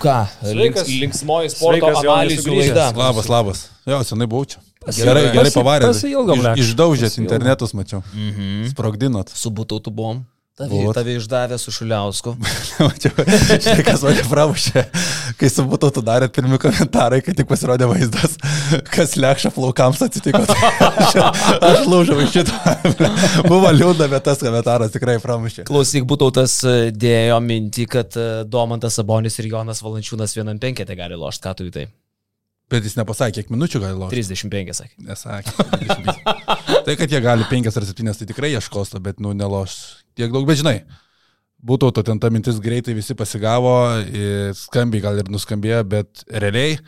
ką, 0.00 0.16
links, 0.54 0.86
linksmoji 0.88 1.50
sporto 1.50 1.90
sugrįžęs. 1.96 2.68
laida. 2.70 2.86
Labas, 2.96 3.28
labas. 3.32 3.64
Jo, 3.86 4.00
senai 4.04 4.26
buvau 4.30 4.44
čia. 4.44 4.62
Gerai, 4.86 5.32
Gerai, 5.34 5.50
pavarė. 5.50 5.90
Iš, 5.90 6.62
išdaužėt 6.62 7.18
internetus, 7.18 7.72
mačiau. 7.74 8.02
Mhm. 8.14 8.68
Sprogdinot. 8.70 9.32
Su 9.34 9.50
būtautu 9.50 9.90
buvom. 9.90 10.24
Tave, 10.56 10.70
Buvot. 10.72 10.96
tave 10.96 11.18
išdavė 11.18 11.58
su 11.60 11.68
Šuliausku. 11.68 12.32
Štai 13.60 13.82
kas 13.84 14.00
mane 14.06 14.22
pramušė, 14.24 14.86
kai 15.36 15.50
su 15.52 15.66
būtų 15.68 15.90
tu 15.98 16.02
darėt 16.06 16.32
pirmi 16.32 16.56
komentarai, 16.62 17.18
kai 17.24 17.34
tik 17.36 17.44
pasirodė 17.50 17.84
vaizdas, 17.90 18.38
kas 18.88 19.18
lekšia 19.20 19.52
plaukams 19.52 20.00
atsitiko. 20.06 20.40
Aš, 21.06 21.12
aš 21.60 21.82
lūžiau 21.92 22.24
iš 22.24 22.32
šito. 22.38 22.56
Buvo 23.50 23.68
liūdna, 23.76 24.08
bet 24.14 24.24
tas 24.30 24.40
komentaras 24.40 24.96
tikrai 24.96 25.18
pramušė. 25.20 25.66
Klausyk, 25.68 26.08
būtautas 26.08 26.56
e, 26.64 26.74
dėjo 26.96 27.36
mintį, 27.44 27.86
kad 27.92 28.16
e, 28.16 28.26
Domantas 28.48 28.96
Sabonis 28.96 29.36
ir 29.42 29.52
Jonas 29.52 29.84
Valančiūnas 29.84 30.38
vienam 30.40 30.56
penketė 30.62 30.96
gali 30.96 31.20
lošti, 31.20 31.44
ką 31.44 31.56
tu 31.60 31.68
į 31.68 31.76
tai? 31.76 31.86
Bet 32.72 32.82
jis 32.82 32.96
nepasakė, 32.98 33.44
kiek 33.44 33.50
minučių 33.54 33.80
gali 33.82 33.94
laukti. 33.94 34.18
35, 34.18 34.72
sakė. 34.74 34.96
Nesakė. 35.06 35.52
25. 35.86 36.22
tai, 36.86 36.96
kad 36.98 37.12
jie 37.12 37.20
gali 37.22 37.46
5 37.46 37.68
ar 37.70 37.86
7, 37.92 38.14
tai 38.18 38.26
tikrai 38.32 38.50
ieškos, 38.56 38.90
to, 38.94 39.00
bet, 39.02 39.20
nu, 39.22 39.34
neloš 39.38 39.76
tiek 40.18 40.32
daug, 40.34 40.46
bet 40.48 40.58
žinai. 40.62 40.80
Būtų 41.66 41.92
to 41.94 42.02
ten 42.06 42.18
ta 42.22 42.30
mintis 42.30 42.58
greitai 42.62 42.96
visi 42.98 43.14
pasigavo, 43.18 43.76
ir 44.10 44.50
skambiai 44.58 45.04
gal 45.04 45.22
ir 45.22 45.30
nuskambėjo, 45.32 45.84
bet 45.94 46.26
realiai 46.30 46.80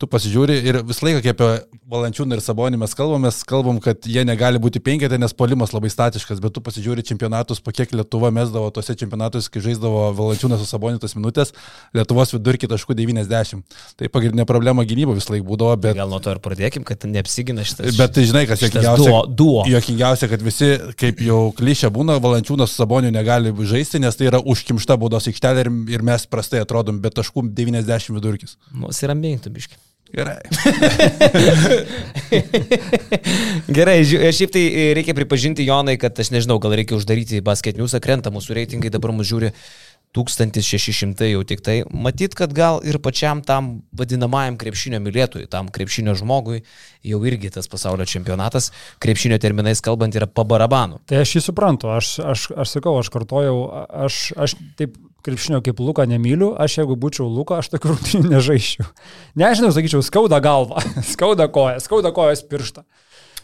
tu 0.00 0.08
pasižiūri 0.10 0.56
ir 0.68 0.78
visą 0.86 1.06
laiką, 1.06 1.22
kai 1.24 1.32
apie 1.32 1.48
Valančiūną 1.88 2.36
ir 2.36 2.42
Sabonį 2.44 2.80
mes 2.82 2.94
kalbam, 2.98 3.22
mes 3.24 3.38
kalbam, 3.48 3.78
kad 3.82 4.04
jie 4.10 4.24
negali 4.26 4.60
būti 4.60 4.80
penketė, 4.84 5.18
nes 5.20 5.32
polimas 5.36 5.72
labai 5.72 5.88
statiškas, 5.92 6.40
bet 6.42 6.52
tu 6.56 6.62
pasižiūri 6.64 7.04
čempionatus, 7.06 7.62
po 7.64 7.72
kiek 7.74 7.94
Lietuva 7.96 8.32
mesdavo 8.34 8.68
tose 8.74 8.96
čempionatuose, 8.98 9.48
kai 9.52 9.62
žaisdavo 9.64 10.10
Valančiūnas 10.18 10.60
su 10.60 10.68
Saboniu 10.68 11.00
tas 11.00 11.16
minutės, 11.16 11.54
Lietuvos 11.96 12.34
vidurkį 12.34 12.68
taškų 12.72 12.96
90. 12.98 13.62
Tai 13.96 14.10
pagrindinė 14.12 14.44
problema 14.48 14.84
gynyba 14.88 15.16
visą 15.16 15.36
laiką 15.36 15.46
būdavo, 15.48 15.78
bet... 15.86 15.96
Gal 15.96 16.12
nuo 16.12 16.20
to 16.20 16.34
ir 16.34 16.42
pradėkim, 16.44 16.84
kad 16.86 17.06
neapsigina 17.08 17.64
šitas. 17.64 17.96
Bet 17.96 18.16
tai 18.18 18.26
žinai, 18.28 18.44
kas 18.50 18.66
juokingiausia, 18.66 19.16
duo- 19.38 19.64
juokingiausia, 19.70 20.30
kad 20.34 20.44
visi, 20.44 20.72
kaip 21.00 21.24
jau 21.24 21.40
klišė 21.56 21.92
būna, 21.94 22.18
Valančiūnas 22.24 22.74
su 22.74 22.82
Saboniu 22.82 23.14
negali 23.14 23.54
žaisti, 23.66 24.02
nes 24.02 24.18
tai 24.18 24.28
yra 24.28 24.42
užkimšta 24.44 24.98
baudos 25.00 25.30
aikštelė 25.30 25.64
ir, 25.64 25.72
ir 25.96 26.06
mes 26.06 26.28
prastai 26.28 26.66
atrodom, 26.66 27.00
bet 27.00 27.16
taškų 27.16 27.48
90 27.56 28.16
vidurkis. 28.18 28.58
Nusirambėjai, 28.76 29.44
tu 29.46 29.54
biški. 29.54 29.85
Gerai. 30.16 30.40
Gerai, 33.76 33.98
ži- 34.08 34.22
šiaip 34.32 34.54
tai 34.54 34.62
e, 34.64 34.86
reikia 34.96 35.14
pripažinti, 35.16 35.66
Jonai, 35.66 35.98
kad 36.00 36.16
aš 36.16 36.30
nežinau, 36.32 36.56
gal 36.62 36.72
reikia 36.78 36.96
uždaryti 36.96 37.42
basket 37.44 37.76
newsą, 37.76 38.00
krenta 38.00 38.32
mūsų 38.32 38.56
reitingai, 38.56 38.92
dabar 38.94 39.12
mūsų 39.12 39.28
žiūri 39.34 39.52
1600 40.16 41.28
jau 41.28 41.42
tik 41.44 41.60
tai. 41.60 41.82
Matyt, 41.92 42.32
kad 42.38 42.54
gal 42.56 42.80
ir 42.86 42.96
pačiam 43.04 43.42
tam 43.44 43.82
vadinamajam 43.96 44.56
krepšinio 44.60 45.02
mylėtojui, 45.04 45.50
tam 45.52 45.68
krepšinio 45.68 46.14
žmogui, 46.16 46.62
jau 47.04 47.20
irgi 47.28 47.52
tas 47.52 47.68
pasaulio 47.68 48.06
čempionatas, 48.08 48.70
krepšinio 49.04 49.36
terminais 49.42 49.84
kalbant, 49.84 50.16
yra 50.16 50.28
pabarabanu. 50.30 51.02
Tai 51.04 51.20
aš 51.26 51.36
jį 51.36 51.44
suprantu, 51.50 51.92
aš, 51.92 52.14
aš, 52.24 52.48
aš 52.56 52.78
sakau, 52.78 52.96
aš 53.02 53.12
kartojau, 53.12 53.58
aš, 54.06 54.30
aš 54.40 54.56
taip 54.80 54.96
krepšinio 55.26 55.60
kaip 55.66 55.80
Luką 55.82 56.06
nemyliu, 56.08 56.52
aš 56.62 56.80
jeigu 56.80 56.96
būčiau 57.02 57.26
Luką, 57.30 57.60
aš 57.60 57.72
tokių 57.74 57.92
rungtynių 57.92 58.30
nežaisčiau. 58.36 58.86
Nežinau, 59.38 59.72
sakyčiau, 59.74 60.04
skauda 60.06 60.38
galva, 60.44 60.84
skauda 61.12 61.50
koja, 61.52 61.80
skauda 61.82 62.14
kojas 62.16 62.44
pirštą. 62.46 62.86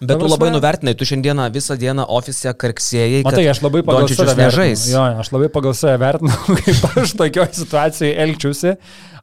Bet 0.03 0.19
tu 0.19 0.27
labai 0.27 0.51
nuvertinai, 0.51 0.97
tu 0.99 1.07
šiandieną 1.07 1.47
visą 1.55 1.77
dieną 1.79 2.09
ofise 2.11 2.51
karksėjai. 2.59 3.23
Matai, 3.27 3.45
aš 3.53 3.61
labai 3.63 3.85
pagal 3.87 4.09
save 4.11 4.35
nežais. 4.35 4.87
Jo, 4.91 5.03
aš 5.23 5.31
labai 5.31 5.51
pagal 5.55 5.77
save 5.79 6.01
vertinu, 6.03 6.33
kaip 6.59 6.99
aš 7.05 7.15
tokioje 7.21 7.61
situacijoje 7.61 8.17
elgčiausi. 8.25 8.75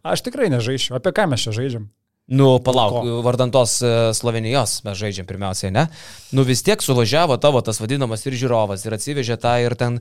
Aš 0.08 0.24
tikrai 0.24 0.48
nežaisčiau. 0.54 0.96
Apie 0.96 1.12
ką 1.16 1.28
mes 1.28 1.44
čia 1.44 1.52
žaidžiam? 1.58 1.90
Nu, 2.30 2.60
palauk, 2.62 3.00
Ko? 3.02 3.22
vardantos 3.26 3.80
e, 3.82 3.90
Slovenijos 4.14 4.84
mes 4.86 4.98
žaidžiam 5.00 5.26
pirmiausiai, 5.26 5.72
ne? 5.74 5.88
Nu 6.32 6.44
vis 6.46 6.62
tiek 6.62 6.78
suvažiavo 6.86 7.40
tavo 7.42 7.58
tas 7.66 7.80
vadinamas 7.82 8.22
ir 8.30 8.36
žiūrovas 8.38 8.84
ir 8.86 8.94
atsivežė 8.94 9.38
tą 9.42 9.56
ir 9.64 9.74
ten 9.80 9.96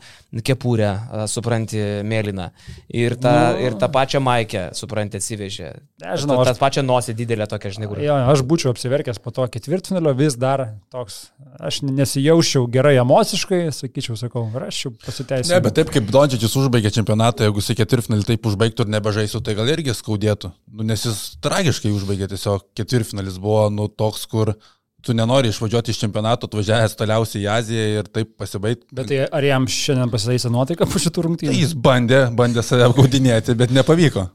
kepurę, 0.44 0.90
a, 1.08 1.22
supranti, 1.30 1.80
mėlyną. 2.04 2.50
Ir 2.92 3.16
tą, 3.16 3.32
Nu. 3.56 3.62
ir 3.64 3.78
tą 3.80 3.88
pačią 3.94 4.20
maikę, 4.20 4.66
supranti, 4.76 5.16
atsivežė. 5.22 5.70
Nežinau, 6.04 6.36
Ta, 6.44 6.50
aš- 6.52 6.58
tą 6.58 6.60
pačią 6.66 6.82
nosį 6.84 7.14
didelę 7.16 7.46
tokią, 7.48 7.72
žinai, 7.78 7.88
kur. 7.88 8.02
Jo, 8.04 8.18
aš 8.34 8.42
būčiau 8.44 8.74
apsiverkęs 8.76 9.22
po 9.24 9.32
to 9.32 9.46
ketvirtfinalio, 9.48 10.12
vis 10.20 10.36
dar 10.36 10.66
toks, 10.92 11.30
aš 11.58 11.80
nesijaučiau 11.88 12.66
gerai 12.68 12.98
emociškai, 13.00 13.62
sakyčiau, 13.72 14.18
sakau, 14.20 14.44
raščiau 14.52 14.92
pasiteisinti. 15.00 15.54
Ne, 15.54 15.62
bet 15.64 15.78
taip 15.80 15.88
kaip 15.96 16.12
Dončičius 16.12 16.58
užbaigė 16.60 16.92
čempionatą, 16.92 17.48
jeigu 17.48 17.62
jisai 17.64 17.78
ketvirtfinalį 17.80 18.28
taip 18.34 18.44
užbaigtų 18.52 18.84
ir 18.84 18.92
nebežaistų, 18.98 19.40
tai 19.48 19.54
gal 19.56 19.72
irgi 19.72 19.96
skaudėtų. 19.96 20.52
Nu, 20.76 20.84
nes 20.84 21.08
jis 21.08 21.24
tragiškai 21.40 21.88
užbaigė 21.96 22.17
tiesiog 22.26 22.66
ketvirtfinalis 22.76 23.38
buvo 23.38 23.68
nu, 23.70 23.86
toks, 23.88 24.26
kur 24.26 24.56
tu 25.02 25.14
nenori 25.14 25.48
išvažiuoti 25.48 25.92
iš 25.94 26.00
čempionato, 26.02 26.48
atvažiavęs 26.48 26.96
toliausiai 26.98 27.44
į 27.44 27.50
Aziją 27.54 27.84
ir 28.00 28.08
taip 28.10 28.32
pasibaigti. 28.40 28.88
Bet 28.92 29.06
tai 29.12 29.20
ar 29.24 29.46
jam 29.46 29.68
šiandien 29.70 30.10
pasitaisė 30.10 30.50
nuotaika 30.50 30.88
po 30.90 30.98
šitų 30.98 31.14
Tai 31.22 31.26
rungtynių? 31.28 31.54
jis 31.54 31.74
bandė, 31.78 32.24
bandė 32.34 32.64
save 32.66 32.88
apgaudinėti, 32.88 33.54
bet 33.58 33.70
nepavyko. 33.74 34.26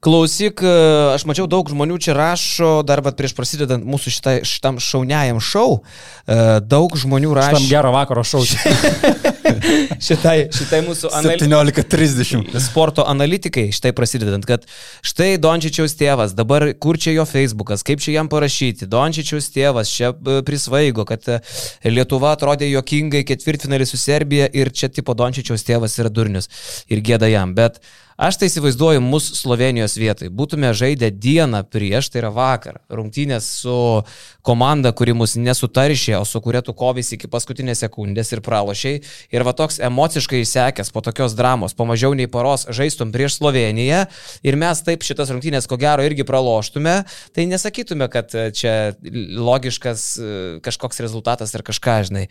Klausyk, 0.00 0.62
e, 0.64 0.72
aš 1.12 1.26
mačiau 1.28 1.48
daug 1.50 1.68
žmonių 1.68 1.98
čia 2.00 2.16
rašo, 2.16 2.70
dar 2.88 3.02
bet 3.04 3.18
prieš 3.20 3.34
prasidedant 3.36 3.84
mūsų 3.84 4.14
šitai, 4.14 4.36
šitam 4.48 4.80
šauniajam 4.80 5.42
šau, 5.44 5.82
e, 6.24 6.38
daug 6.64 6.96
žmonių 6.96 7.34
rašo 7.36 7.66
gero 7.68 7.92
vakaro 7.92 8.24
šaučiu. 8.24 8.58
šitai, 10.08 10.36
šitai 10.54 10.80
mūsų 10.86 11.10
analizė. 11.18 11.48
17.30. 11.48 12.58
sporto 12.62 13.04
analitikai, 13.08 13.68
štai 13.74 13.92
prasidedant, 13.96 14.46
kad 14.48 14.66
štai 15.06 15.34
Dončičiaus 15.42 15.96
tėvas, 15.98 16.34
dabar 16.38 16.68
kur 16.80 16.98
čia 17.00 17.14
jo 17.16 17.26
Facebookas, 17.28 17.84
kaip 17.86 18.02
čia 18.04 18.18
jam 18.18 18.30
parašyti, 18.32 18.88
Dončičiaus 18.90 19.50
tėvas 19.54 19.92
čia 19.92 20.12
e, 20.12 20.40
prisvaigo, 20.46 21.06
kad 21.08 21.28
e, 21.28 21.40
Lietuva 21.88 22.34
atrodė 22.36 22.70
jokingai 22.70 23.24
ketvirtfinalį 23.28 23.88
su 23.88 24.00
Serbija 24.00 24.50
ir 24.52 24.72
čia 24.72 24.90
tipo 24.92 25.16
Dončičiaus 25.18 25.66
tėvas 25.66 25.98
yra 26.02 26.12
durnius 26.12 26.50
ir 26.88 27.04
gėda 27.04 27.30
jam, 27.30 27.56
bet 27.58 27.80
Aš 28.18 28.34
tai 28.34 28.48
įsivaizduoju 28.50 28.98
mus 28.98 29.28
Slovenijos 29.38 29.92
vietoj. 29.94 30.32
Būtume 30.34 30.72
žaidę 30.74 31.06
dieną 31.14 31.60
prieš, 31.70 32.08
tai 32.10 32.18
yra 32.18 32.32
vakar, 32.34 32.80
rungtynės 32.90 33.46
su 33.60 33.74
komanda, 34.42 34.90
kuri 34.90 35.14
mus 35.14 35.36
nesutaršė, 35.38 36.16
o 36.18 36.24
su 36.26 36.42
kuria 36.42 36.64
tu 36.66 36.74
kovys 36.74 37.12
iki 37.14 37.30
paskutinės 37.30 37.84
sekundės 37.84 38.34
ir 38.34 38.42
pralošiai. 38.42 39.04
Ir 39.30 39.46
va 39.46 39.54
toks 39.54 39.78
emociškai 39.86 40.42
įsekęs 40.42 40.90
po 40.90 41.04
tokios 41.06 41.38
dramos, 41.38 41.78
po 41.78 41.86
mažiau 41.86 42.10
nei 42.18 42.26
paros 42.26 42.66
žaistum 42.66 43.14
prieš 43.14 43.38
Sloveniją 43.38 44.08
ir 44.42 44.58
mes 44.58 44.82
taip 44.82 45.06
šitas 45.06 45.30
rungtynės 45.30 45.70
ko 45.70 45.78
gero 45.78 46.02
irgi 46.02 46.26
praloštume, 46.26 47.04
tai 47.38 47.46
nesakytume, 47.46 48.10
kad 48.10 48.34
čia 48.34 48.96
logiškas 49.38 50.08
e, 50.18 50.32
kažkoks 50.66 51.06
rezultatas 51.06 51.54
ar 51.54 51.62
kažką, 51.70 52.02
žinai. 52.10 52.26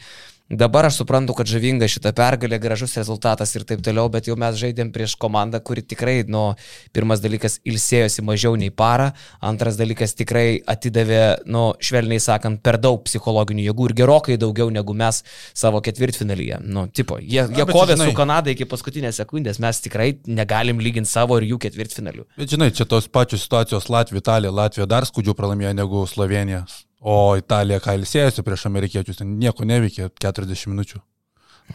Dabar 0.50 0.86
aš 0.88 1.02
suprantu, 1.02 1.34
kad 1.36 1.50
žavinga 1.52 1.90
šita 1.92 2.14
pergalė, 2.16 2.56
gražus 2.64 2.94
rezultatas 2.96 3.52
ir 3.58 3.66
taip 3.68 3.82
toliau, 3.84 4.08
bet 4.08 4.30
jau 4.30 4.38
mes 4.40 4.56
žaidėm 4.56 4.94
prieš 4.96 5.18
komandą, 5.20 5.60
kuri 5.60 5.84
tikrai, 5.84 6.22
nu, 6.32 6.54
pirmas 6.96 7.20
dalykas, 7.20 7.58
ilsėjosi 7.68 8.24
mažiau 8.24 8.56
nei 8.56 8.72
parą, 8.72 9.10
antras 9.44 9.76
dalykas 9.76 10.16
tikrai 10.16 10.62
atidavė, 10.64 11.44
nu, 11.52 11.74
švelniai 11.84 12.24
sakant, 12.24 12.62
per 12.64 12.80
daug 12.80 13.04
psichologinių 13.04 13.68
jėgų 13.68 13.90
ir 13.90 13.96
gerokai 14.00 14.40
daugiau 14.40 14.72
negu 14.72 14.96
mes 14.96 15.20
savo 15.52 15.84
ketvirtfinalyje. 15.84 16.62
Nu, 16.64 16.88
tipo, 16.88 17.20
jie, 17.20 17.44
jie 17.44 17.68
bet 17.68 17.76
kovė 17.76 17.98
žinai- 18.00 18.08
su 18.08 18.16
Kanada 18.16 18.56
iki 18.56 18.64
paskutinės 18.72 19.20
sekundės, 19.20 19.60
mes 19.60 19.84
tikrai 19.84 20.14
negalim 20.26 20.80
lyginti 20.80 21.12
savo 21.12 21.42
ir 21.42 21.52
jų 21.52 21.60
ketvirtfinalių. 21.68 22.24
Bet 22.40 22.56
žinai, 22.56 22.72
čia 22.72 22.88
tos 22.88 23.12
pačios 23.12 23.44
situacijos 23.44 23.92
Latvija, 23.92 24.24
Italija, 24.24 24.52
Latvija 24.64 24.88
dar 24.88 25.04
skudžiau 25.04 25.36
pralaimėjo 25.36 25.76
negu 25.76 26.08
Slovenija. 26.08 26.64
O 27.02 27.36
Italija, 27.38 27.78
ką 27.84 27.94
ilsėjosi 28.00 28.44
prieš 28.46 28.66
amerikiečius, 28.70 29.22
nieko 29.22 29.68
neveikė 29.70 30.10
40 30.18 30.72
minučių. 30.72 31.02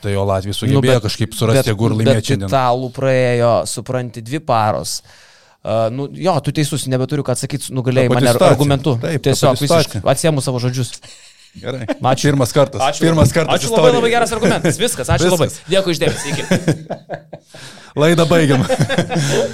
Tai 0.02 0.14
o 0.16 0.24
Latvija 0.24 0.56
sugebėjo 0.56 0.96
nu, 0.98 1.04
kažkaip 1.04 1.34
surasti 1.36 1.69
jėgų 1.69 1.90
ir 1.90 1.94
laimėti 1.98 2.16
Bet 2.16 2.30
šiandien. 2.30 2.48
italų 2.48 2.88
praėjo, 2.96 3.52
supranti, 3.69 4.22
dvi 4.24 4.40
paros. 4.40 5.02
Uh, 5.62 5.92
nu, 5.94 6.08
jo, 6.19 6.32
tu 6.42 6.50
teisus, 6.56 6.88
nebeturiu 6.90 7.22
ką 7.22 7.36
atsakyti, 7.36 7.70
nugalėjai 7.76 8.10
mane 8.10 8.32
argumentu. 8.34 8.96
Taip, 8.98 9.20
ta 9.22 9.30
Tiesiog 9.30 9.60
visiškai 9.60 10.00
atsiemu 10.10 10.42
savo 10.42 10.58
žodžius. 10.64 10.96
Gerai. 11.52 11.84
Ačiū. 11.84 12.31
Pirmas 12.31 12.52
kartas. 12.56 12.81
Ačiū. 12.81 13.04
Pirmas 13.04 13.32
kartas. 13.34 13.60
Ačiū 13.60 13.72
labai, 13.75 13.93
labai 13.93 14.10
geras 14.14 14.32
argumentas. 14.32 14.78
Viskas, 14.81 15.10
ačiū 15.12 15.28
Viskas. 15.28 15.58
labai. 15.60 15.72
Dėkui 15.75 15.96
išdėmesi. 15.96 16.32
Iki. 16.32 16.43
Laidą 18.02 18.25
baigiam. 18.25 18.62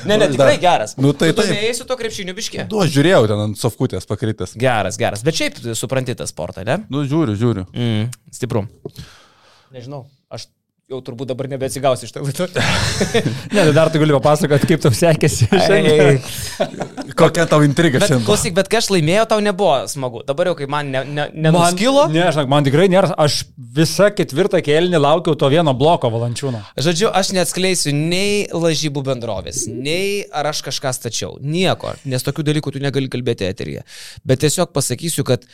Ne, 0.06 0.14
ne, 0.14 0.28
tikrai 0.30 0.60
geras. 0.62 0.94
Nu, 1.00 1.10
tai 1.10 1.32
tu 1.32 1.40
taip. 1.40 1.50
domėjai 1.50 1.86
to 1.90 1.96
krepšinio 1.98 2.34
biškė. 2.36 2.68
Du, 2.70 2.78
aš 2.84 2.92
žiūrėjau 2.94 3.24
ten 3.32 3.42
ant 3.48 3.58
sofkutės 3.58 4.06
pakritęs. 4.06 4.54
Geras, 4.62 4.98
geras. 5.00 5.24
Bet 5.26 5.40
šiaip 5.40 5.58
supranti 5.78 6.14
tą 6.18 6.28
sportą, 6.30 6.62
ne? 6.68 6.78
Nu, 6.92 7.02
žiūriu, 7.08 7.34
žiūriu. 7.40 7.66
Mm, 7.74 8.06
stipru. 8.38 8.62
Nežinau, 9.74 10.04
aš 10.30 10.46
jau 10.88 11.02
turbūt 11.04 11.28
dabar 11.28 11.44
nebeatsigausi 11.52 12.06
iš 12.06 12.14
to 12.14 12.22
laiko. 12.24 12.46
Ne, 13.52 13.60
tai 13.60 13.72
dar 13.76 13.90
tu 13.92 14.00
gali 14.00 14.14
papasakoti, 14.14 14.68
kaip 14.70 14.80
tau 14.80 14.92
sekėsi. 14.96 15.44
Kokia 17.18 17.44
tau 17.50 17.60
intriga 17.66 17.98
Bet, 18.00 18.06
šiandien? 18.08 18.24
klausyk, 18.24 18.54
bet 18.56 18.70
kai 18.72 18.78
aš 18.80 18.88
laimėjau, 18.94 19.26
tau 19.28 19.42
nebuvo 19.44 19.74
smagu. 19.90 20.22
Dabar 20.24 20.48
jau, 20.48 20.54
kai 20.56 20.68
man 20.72 20.88
ne, 20.94 21.02
ne, 21.04 21.26
nenuskilo. 21.44 22.06
Man, 22.06 22.14
ne, 22.16 22.22
žinok, 22.32 22.48
man 22.54 22.64
tikrai 22.64 22.86
nėra. 22.88 23.10
Aš 23.20 23.42
visą 23.76 24.08
ketvirtą 24.16 24.62
kėlinį 24.64 25.00
laukiau 25.04 25.36
to 25.36 25.50
vieno 25.52 25.74
bloko 25.76 26.08
valančiūno. 26.14 26.62
Žodžiu, 26.80 27.10
aš 27.20 27.34
neatskleisiu 27.36 27.92
nei 27.92 28.46
lažybų 28.48 29.02
bendrovės, 29.10 29.66
nei 29.68 30.22
ar 30.32 30.48
aš 30.54 30.62
kažką 30.70 30.94
stačiau. 30.96 31.34
Nieko, 31.44 31.92
nes 32.08 32.24
tokių 32.24 32.46
dalykų 32.48 32.72
tu 32.78 32.82
negali 32.84 33.12
kalbėti 33.12 33.44
eteryje. 33.50 33.84
Bet 34.24 34.40
tiesiog 34.46 34.72
pasakysiu, 34.72 35.26
kad 35.28 35.44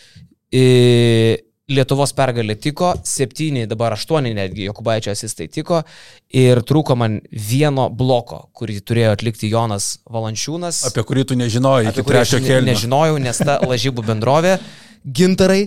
e, 0.54 1.42
Lietuvos 1.72 2.10
pergalė 2.12 2.58
tiko, 2.60 2.90
septyni, 3.08 3.62
dabar 3.64 3.94
aštuoni 3.96 4.34
netgi 4.36 4.66
Jokubaičio 4.66 5.14
asistai 5.14 5.46
tiko 5.48 5.78
ir 6.36 6.60
trūko 6.60 6.92
man 7.00 7.22
vieno 7.32 7.86
bloko, 7.88 8.42
kurį 8.52 8.82
turėjo 8.84 9.14
atlikti 9.14 9.48
Jonas 9.48 9.86
Valančiūnas. 10.12 10.82
Apie 10.90 11.06
kurį 11.08 11.24
tu 11.30 11.38
nežinojai 11.40 11.86
iki 11.86 11.94
apie 11.94 12.04
kurį 12.04 12.20
aš 12.20 12.34
ne-. 12.44 12.58
Nežinojau, 12.68 13.16
nes 13.24 13.40
ta 13.40 13.56
lažybų 13.64 14.04
bendrovė, 14.10 14.58
gintarai, 15.08 15.62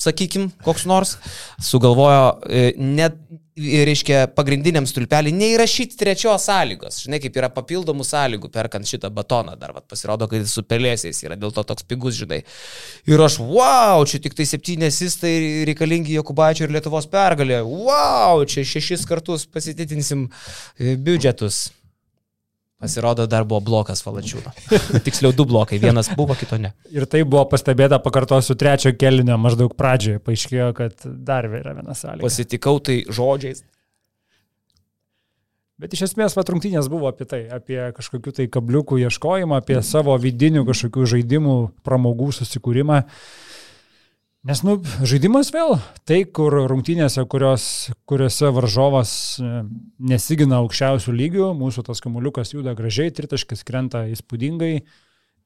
sakykim, 0.00 0.50
koks 0.64 0.86
nors, 0.88 1.16
sugalvojo 1.62 2.26
e, 2.48 2.72
net, 2.76 3.16
e, 3.56 3.84
reiškia, 3.88 4.26
pagrindiniam 4.36 4.86
stulpelį 4.88 5.32
neįrašyti 5.36 5.96
trečios 6.00 6.44
sąlygos. 6.50 7.00
Žinai, 7.06 7.20
kaip 7.24 7.38
yra 7.40 7.48
papildomų 7.52 8.04
sąlygų 8.06 8.50
perkant 8.52 8.88
šitą 8.88 9.10
batoną. 9.16 9.56
Dar 9.60 9.72
vat, 9.76 9.86
pasirodo, 9.88 10.28
kad 10.30 10.44
jis 10.44 10.52
su 10.58 10.66
pelėsiais 10.68 11.22
yra 11.24 11.38
dėl 11.40 11.54
to 11.56 11.64
toks 11.66 11.86
pigus, 11.88 12.18
žinai. 12.20 12.42
Ir 13.08 13.24
aš, 13.24 13.38
wow, 13.40 14.04
čia 14.08 14.20
tik 14.24 14.36
tai 14.36 14.48
septynėsistai 14.50 15.64
reikalingi 15.70 16.18
Jokubaičio 16.18 16.68
ir 16.68 16.76
Lietuvos 16.76 17.08
pergalė. 17.12 17.62
Wow, 17.64 18.44
čia 18.50 18.66
šešis 18.68 19.08
kartus 19.08 19.48
pasititinsim 19.48 20.28
e, 20.28 20.94
biudžetus. 21.00 21.66
Pasirodo, 22.76 23.24
dar 23.24 23.46
buvo 23.48 23.62
blokas 23.64 24.02
valančiūno. 24.04 24.50
Tiksliau, 25.06 25.32
du 25.32 25.46
blokai. 25.48 25.78
Vienas 25.80 26.10
buvo, 26.16 26.34
kito 26.36 26.58
ne. 26.60 26.74
Ir 26.92 27.06
tai 27.08 27.22
buvo 27.24 27.46
pastebėta, 27.48 27.96
pakartosiu, 28.04 28.52
trečio 28.60 28.92
kėlinio 28.92 29.38
maždaug 29.40 29.72
pradžioje. 29.78 30.20
Paaiškėjo, 30.26 30.68
kad 30.76 31.06
dar 31.06 31.48
yra 31.48 31.72
viena 31.78 31.96
sąlyga. 31.96 32.26
Pasitikau 32.26 32.76
tai 32.84 32.98
žodžiais. 33.08 33.64
Bet 35.80 35.92
iš 35.92 36.06
esmės 36.06 36.36
vat 36.36 36.48
rungtynės 36.52 36.86
buvo 36.92 37.08
apie 37.08 37.24
tai, 37.28 37.42
apie 37.52 37.80
kažkokių 37.96 38.32
tai 38.38 38.46
kabliukų 38.52 39.00
ieškojimą, 39.06 39.58
apie 39.60 39.80
savo 39.84 40.14
vidinių 40.20 40.64
kažkokių 40.68 41.08
žaidimų, 41.16 41.56
pramogų 41.84 42.30
susikūrimą. 42.38 43.02
Nes, 44.46 44.60
nu, 44.62 44.76
žaidimas 45.02 45.48
vėl, 45.50 45.72
tai, 46.06 46.20
kur 46.38 46.54
rungtynėse, 46.70 47.24
kurios, 47.26 47.64
kuriuose 48.06 48.52
varžovas 48.54 49.10
e, 49.42 49.48
nesigina 49.98 50.60
aukščiausių 50.60 51.14
lygių, 51.18 51.48
mūsų 51.58 51.82
tas 51.88 52.02
kamuliukas 52.04 52.54
juda 52.54 52.76
gražiai, 52.78 53.10
tritaškis 53.14 53.66
krenta 53.66 54.04
įspūdingai, 54.12 54.78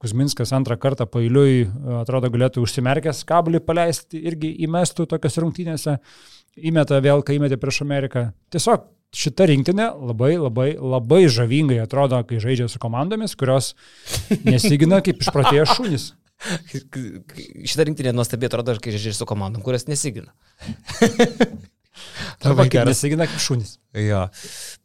Kuzminskas 0.01 0.53
antrą 0.57 0.79
kartą 0.81 1.05
pailiui, 1.09 1.65
e, 1.65 1.97
atrodo, 2.01 2.29
galėtų 2.33 2.67
užsimerkęs 2.67 3.25
kablį 3.29 3.63
paleisti, 3.65 4.21
irgi 4.21 4.53
įmestų 4.69 5.09
tokias 5.09 5.41
rungtynėse, 5.41 5.97
įmeta 6.57 7.01
vėl, 7.01 7.25
kai 7.25 7.41
įmetė 7.41 7.57
prieš 7.61 7.83
Ameriką. 7.87 8.31
Tiesiog 8.53 8.85
šita 9.17 9.49
rinktinė 9.49 9.91
labai, 9.97 10.35
labai, 10.41 10.71
labai 10.77 11.25
žavingai 11.33 11.81
atrodo, 11.87 12.21
kai 12.29 12.41
žaidžia 12.41 12.69
su 12.69 12.81
komandomis, 12.81 13.37
kurios 13.37 13.75
nesigina 14.45 15.01
kaip 15.05 15.25
išpratėję 15.25 15.69
šunys. 15.73 16.11
Šitą 16.41 17.85
rinktinę 17.89 18.13
nuostabiai 18.17 18.49
atrodo, 18.51 18.75
kai 18.81 18.95
žaidžiu 18.95 19.13
su 19.19 19.27
komandom, 19.29 19.63
kurias 19.67 19.87
nesigina. 19.91 20.33
Arba 22.47 22.65
kaip 22.71 22.87
nesigina 22.89 23.27
kaip 23.29 23.43
šunys. 23.43 23.77
Jo. 23.97 24.25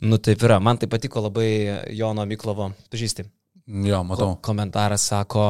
Nu 0.04 0.18
taip 0.20 0.42
yra. 0.44 0.58
Man 0.60 0.78
tai 0.82 0.90
patiko 0.92 1.24
labai 1.24 1.48
Jono 1.96 2.26
Miklovo. 2.28 2.72
Pažįsti. 2.92 3.24
Jo, 3.66 4.04
matau. 4.06 4.36
Ko- 4.36 4.42
Komentaras 4.52 5.08
sako, 5.10 5.46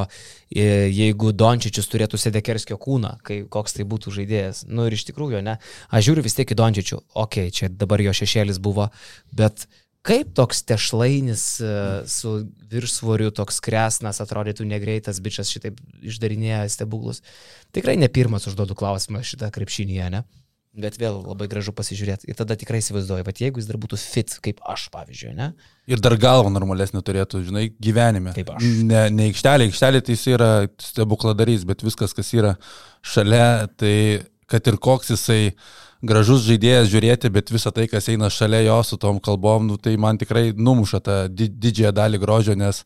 jeigu 0.55 1.33
Dončičius 1.35 1.89
turėtų 1.91 2.15
Sedekerskio 2.21 2.77
kūną, 2.79 3.17
kai 3.27 3.41
koks 3.51 3.75
tai 3.75 3.83
būtų 3.91 4.13
žaidėjas. 4.15 4.61
Nu 4.71 4.85
ir 4.87 4.95
iš 4.95 5.03
tikrųjų, 5.09 5.41
ne. 5.43 5.57
Aš 5.91 6.05
žiūriu 6.07 6.23
vis 6.23 6.37
tiek 6.37 6.47
į 6.47 6.55
Dončičių. 6.61 7.01
Ok, 7.25 7.41
čia 7.51 7.67
dabar 7.67 7.99
jo 8.05 8.13
šešėlis 8.15 8.61
buvo, 8.63 8.87
bet 9.35 9.65
kaip 10.05 10.31
toks 10.37 10.63
tešlainis 10.69 11.43
e, 11.59 11.73
su 12.09 12.37
viršsvoriu, 12.71 13.31
toks 13.35 13.59
kresnas, 13.63 14.21
atrodytų 14.23 14.67
negreitas 14.69 15.21
bičias 15.23 15.51
šitaip 15.53 15.79
išdarinėja 16.05 16.65
stebuklus. 16.71 17.23
Tikrai 17.75 17.97
ne 17.99 18.09
pirmas 18.11 18.45
užduodu 18.49 18.77
klausimą 18.77 19.23
šitą 19.25 19.49
krepšinėje, 19.55 20.09
ne? 20.13 20.25
Bet 20.75 20.97
vėl 20.99 21.21
labai 21.23 21.47
gražu 21.47 21.71
pasižiūrėti. 21.71 22.27
Ir 22.27 22.35
tada 22.35 22.57
tikrai 22.59 22.81
įsivaizduoju, 22.81 23.23
bet 23.23 23.39
jeigu 23.39 23.61
jis 23.61 23.69
dar 23.69 23.77
būtų 23.79 23.99
fit, 24.01 24.33
kaip 24.43 24.59
aš, 24.67 24.89
pavyzdžiui, 24.91 25.31
ne? 25.37 25.53
Ir 25.87 26.01
dar 26.03 26.17
galva 26.19 26.51
normalesnė 26.51 26.99
turėtų, 27.05 27.45
žinai, 27.47 27.69
gyvenime. 27.79 28.33
Kaip 28.35 28.51
aš. 28.57 28.67
Ne, 28.83 29.05
ne 29.13 29.29
aikštelė, 29.29 29.69
aikštelė 29.69 30.03
tai 30.03 30.17
jis 30.17 30.25
yra 30.33 30.51
stebukladarys, 30.83 31.63
bet 31.69 31.85
viskas, 31.85 32.11
kas 32.17 32.33
yra 32.35 32.57
šalia, 33.07 33.69
tai 33.79 33.95
kad 34.51 34.67
ir 34.67 34.77
koks 34.83 35.15
jisai 35.15 35.55
gražus 36.07 36.45
žaidėjas 36.45 36.89
žiūrėti, 36.91 37.31
bet 37.33 37.51
visa 37.53 37.71
tai, 37.75 37.87
kas 37.91 38.09
eina 38.13 38.29
šalia 38.31 38.61
jo 38.67 38.77
su 38.85 38.99
tom 39.01 39.19
kalbom, 39.23 39.67
nu, 39.69 39.77
tai 39.77 39.95
man 40.01 40.19
tikrai 40.21 40.51
numuša 40.53 41.01
tą 41.05 41.17
di 41.29 41.49
didžiąją 41.49 41.93
dalį 41.95 42.21
grožio, 42.21 42.55
nes 42.59 42.83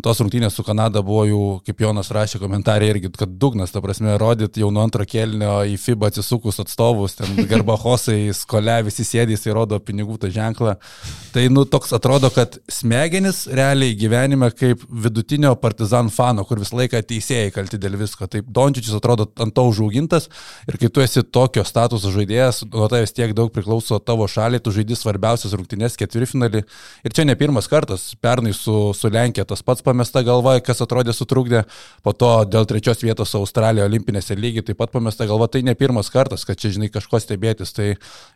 tos 0.00 0.22
rungtynės 0.22 0.54
su 0.56 0.64
Kanada 0.64 1.02
buvo 1.04 1.26
jų, 1.28 1.40
kaip 1.66 1.82
Jonas 1.84 2.08
rašė 2.16 2.38
komentarė 2.40 2.86
irgi, 2.94 3.10
kad 3.12 3.34
dugnas, 3.36 3.74
ta 3.74 3.82
prasme, 3.84 4.14
rodyt 4.16 4.56
jau 4.56 4.70
nuo 4.72 4.80
antro 4.86 5.04
kelnio 5.04 5.58
į 5.68 5.74
FIBA 5.76 6.08
atsisukus 6.08 6.62
atstovus, 6.62 7.18
ten 7.18 7.36
garbahosai, 7.50 8.30
skole, 8.36 8.78
visi 8.86 9.04
sėdys, 9.04 9.44
tai 9.44 9.52
rodo 9.52 9.76
pinigų 9.84 10.16
tą 10.22 10.30
ženklą. 10.32 10.78
Tai, 11.34 11.44
nu, 11.52 11.66
toks 11.68 11.92
atrodo, 11.92 12.30
kad 12.32 12.56
smegenis 12.72 13.42
realiai 13.52 13.92
gyvenime 13.98 14.48
kaip 14.56 14.80
vidutinio 14.88 15.52
partizan 15.60 16.08
fano, 16.14 16.46
kur 16.48 16.62
visą 16.62 16.78
laiką 16.80 17.02
teisėjai 17.12 17.52
kalti 17.52 17.80
dėl 17.82 17.98
visko. 18.00 18.30
Taip, 18.32 18.48
Dončičius 18.48 18.96
atrodo 18.96 19.28
ant 19.44 19.52
to 19.52 19.66
užaugintas 19.68 20.30
ir 20.72 20.80
kai 20.80 20.88
tu 20.88 21.04
esi 21.04 21.20
tokio 21.20 21.66
statuso 21.68 22.14
žaidėjas, 22.16 22.62
nuo 22.72 22.88
tavęs 22.88 23.12
tiek 23.12 23.36
daug 23.36 23.52
priklauso 23.52 24.00
tavo 24.00 24.24
šaliai, 24.24 24.64
tu 24.64 24.72
žaidži 24.72 25.02
svarbiausias 25.02 25.52
rungtynės 25.52 26.00
ketvirtfinalį. 26.00 26.64
Ir 27.04 27.16
čia 27.16 27.28
ne 27.28 27.36
pirmas 27.36 27.68
kartas, 27.68 28.14
pernai 28.24 28.56
su, 28.56 28.78
su 28.96 29.12
Lenkija 29.12 29.44
tas 29.48 29.60
pats 29.60 29.81
pamesta 29.84 30.22
galva, 30.26 30.56
kas 30.64 30.82
atrodė 30.84 31.14
sutrukdė, 31.16 31.64
po 32.02 32.14
to 32.16 32.30
dėl 32.48 32.66
trečios 32.70 33.02
vietos 33.04 33.32
su 33.32 33.40
Australija 33.42 33.86
olimpinėse 33.88 34.36
lygiai 34.38 34.66
taip 34.70 34.80
pat 34.80 34.94
pamesta 34.94 35.28
galva, 35.28 35.50
tai 35.52 35.64
ne 35.66 35.76
pirmas 35.78 36.10
kartas, 36.14 36.46
kad 36.48 36.60
čia, 36.60 36.72
žinai, 36.76 36.90
kažko 36.92 37.20
stebėtis. 37.22 37.74
Tai 37.76 37.92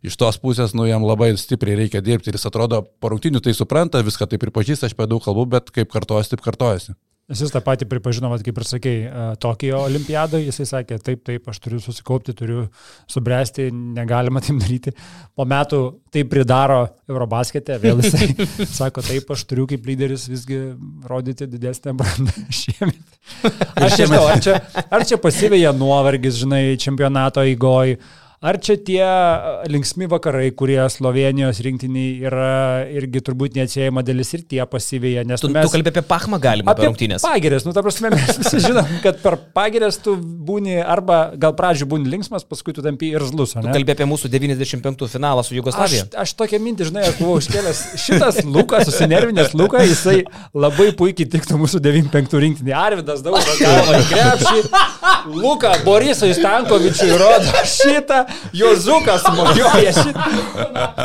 iš 0.07 0.21
tos 0.21 0.41
pusės, 0.43 0.77
nu, 0.77 0.87
jam 0.91 1.07
labai 1.07 1.33
stipriai 1.41 1.81
reikia 1.85 2.05
dirbti 2.05 2.33
ir 2.33 2.41
jis 2.41 2.49
atrodo, 2.51 2.85
po 3.01 3.15
rungtynių 3.15 3.43
tai 3.45 3.57
supranta, 3.57 4.05
viską 4.07 4.29
tai 4.31 4.43
pripažįsta, 4.43 4.91
aš 4.91 4.99
per 4.99 5.11
daug 5.11 5.25
kalbų, 5.25 5.49
bet 5.57 5.75
kaip 5.75 5.93
kartojasi, 5.93 6.35
taip 6.37 6.45
kartojasi. 6.47 6.99
Nes 7.27 7.41
jis 7.43 7.51
tą 7.51 7.59
patį 7.59 7.89
pripažino, 7.91 8.29
vat, 8.31 8.43
kaip 8.47 8.59
ir 8.61 8.65
sakei, 8.69 8.99
e, 9.03 9.23
Tokijo 9.43 9.81
olimpiadai, 9.89 10.45
jisai 10.47 10.67
sakė, 10.71 11.01
taip, 11.03 11.25
taip, 11.27 11.49
aš 11.51 11.59
turiu 11.65 11.81
susikaupti, 11.83 12.35
turiu 12.39 12.69
subręsti, 13.11 13.67
negalima 13.97 14.39
taip 14.47 14.61
daryti. 14.63 14.93
Po 15.35 15.43
metų 15.49 15.81
tai 16.15 16.23
pridaro 16.31 16.85
Eurobaskete, 17.11 17.81
vėl 17.83 18.05
jisai 18.05 18.31
sako, 18.79 19.03
taip, 19.09 19.33
aš 19.35 19.43
turiu 19.51 19.67
kaip 19.73 19.89
lyderis 19.91 20.29
visgi 20.31 20.61
rodyti 21.11 21.51
didesnę 21.51 21.97
brandą 21.99 22.47
šiemet. 22.61 23.19
Aš 23.75 23.99
nežinau, 24.05 24.23
ar 24.31 24.45
čia, 24.47 24.61
ar 24.87 25.09
čia 25.11 25.19
pasivėja 25.19 25.75
nuovargis, 25.75 26.39
žinai, 26.45 26.63
čempionato 26.79 27.43
įgoj. 27.57 27.97
Ar 28.45 28.59
čia 28.61 28.75
tie 28.77 29.01
linksmi 29.73 30.07
vakarai, 30.13 30.51
kurie 30.53 30.77
Slovenijos 30.93 31.57
rinktiniai 31.65 32.11
yra 32.29 32.51
irgi 32.93 33.23
turbūt 33.25 33.57
neatsiejama 33.57 34.03
dalis 34.05 34.33
ir 34.37 34.43
tie 34.45 34.61
pasivėja, 34.69 35.25
nes 35.27 35.41
Tu, 35.41 35.49
mes... 35.55 35.65
tu 35.65 35.73
kalbė 35.73 35.93
apie 35.95 36.03
Pachmą 36.07 36.37
galima 36.43 36.75
apie 36.75 36.85
rungtynės. 36.85 37.25
Pagirės, 37.25 37.65
nu 37.67 37.73
ta 37.73 37.81
prasme, 37.87 38.11
mes 38.13 38.37
visi 38.43 38.61
žinom, 38.67 38.91
kad 39.03 39.23
per 39.25 39.39
pagirės 39.57 39.97
tu 40.05 40.19
būni 40.21 40.77
arba 40.83 41.33
gal 41.41 41.55
pradžioje 41.57 41.89
būni 41.95 42.13
linksmas, 42.13 42.45
paskui 42.45 42.75
tu 42.77 42.85
tampi 42.85 43.09
ir 43.17 43.25
zlus. 43.25 43.57
Tu 43.57 43.73
kalbė 43.73 43.97
apie 43.97 44.09
mūsų 44.13 44.31
95 44.33 45.09
finalą 45.17 45.41
su 45.47 45.55
Aš, 45.55 45.57
Jugoslavija. 45.63 46.05
aš 46.27 46.37
tokią 46.37 46.61
mintį, 46.63 46.91
žinai, 46.91 47.07
aš 47.09 47.17
buvau 47.23 47.41
iškėlęs. 47.41 47.83
Šitas 48.05 48.43
Lukas, 48.45 48.85
susinervinęs 48.91 49.57
Lukas, 49.57 49.89
jisai 49.89 50.19
labai 50.55 50.91
puikiai 50.99 51.29
tiktų 51.33 51.57
mūsų 51.65 51.81
95 51.89 52.37
rinktinį. 52.45 52.77
Arvidas 52.77 53.25
daug 53.25 53.41
galvo 53.41 53.97
į 53.97 54.05
krepšį. 54.13 54.85
Luka, 55.41 55.73
Borisui 55.87 56.33
Stankovičiui 56.37 57.17
rodo 57.19 57.65
šitą, 57.67 58.26
Jozukas 58.57 59.25
mojuoja 59.37 59.93
šitą. 59.97 60.27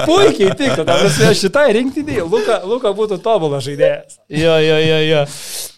Puikiai 0.07 0.55
tiktų, 0.57 0.85
ta 0.85 0.97
prasme, 0.97 1.31
šitai 1.37 1.67
rinktiniai 1.77 2.23
Luka, 2.25 2.61
Luka 2.67 2.91
būtų 2.95 3.19
tobulas 3.23 3.65
žaidėjas. 3.67 4.19
Jo, 4.31 4.55
jo, 4.63 4.77
jo, 4.81 4.99
jo. 5.07 5.21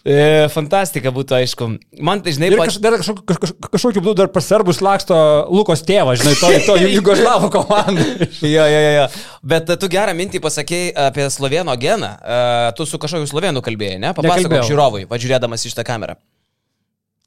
E, 0.04 0.16
fantastika 0.52 1.12
būtų, 1.14 1.38
aišku. 1.38 1.68
Man 2.04 2.20
tai, 2.24 2.34
žinai, 2.36 2.50
pat... 2.58 2.74
kaž, 2.76 3.12
kaž, 3.24 3.54
kažkokiu 3.72 4.02
būdu 4.04 4.18
dar 4.22 4.32
pasarbus 4.32 4.82
laksto 4.84 5.16
Lukos 5.52 5.84
tėvas, 5.86 6.20
žinai, 6.22 6.34
to, 6.40 6.52
to 6.68 6.76
Jugoslavo 6.96 7.50
komandai. 7.54 8.28
Jo, 8.42 8.66
jo, 8.68 8.82
jo, 8.84 8.92
jo. 8.98 9.06
Bet 9.54 9.72
tu 9.80 9.90
gerą 9.92 10.16
mintį 10.16 10.42
pasakėjai 10.44 10.92
apie 11.08 11.30
slovėno 11.32 11.74
geną. 11.80 12.14
E, 12.20 12.42
Tu 12.74 12.86
su 12.88 12.98
kažkokiu 13.00 13.28
slovėnu 13.30 13.62
kalbėjai, 13.64 13.98
ne? 14.02 14.12
Papasakok 14.16 14.66
žiūrovui, 14.68 15.06
pažiūrėdamas 15.10 15.64
į 15.64 15.74
šitą 15.74 15.86
kamerą. 15.86 16.18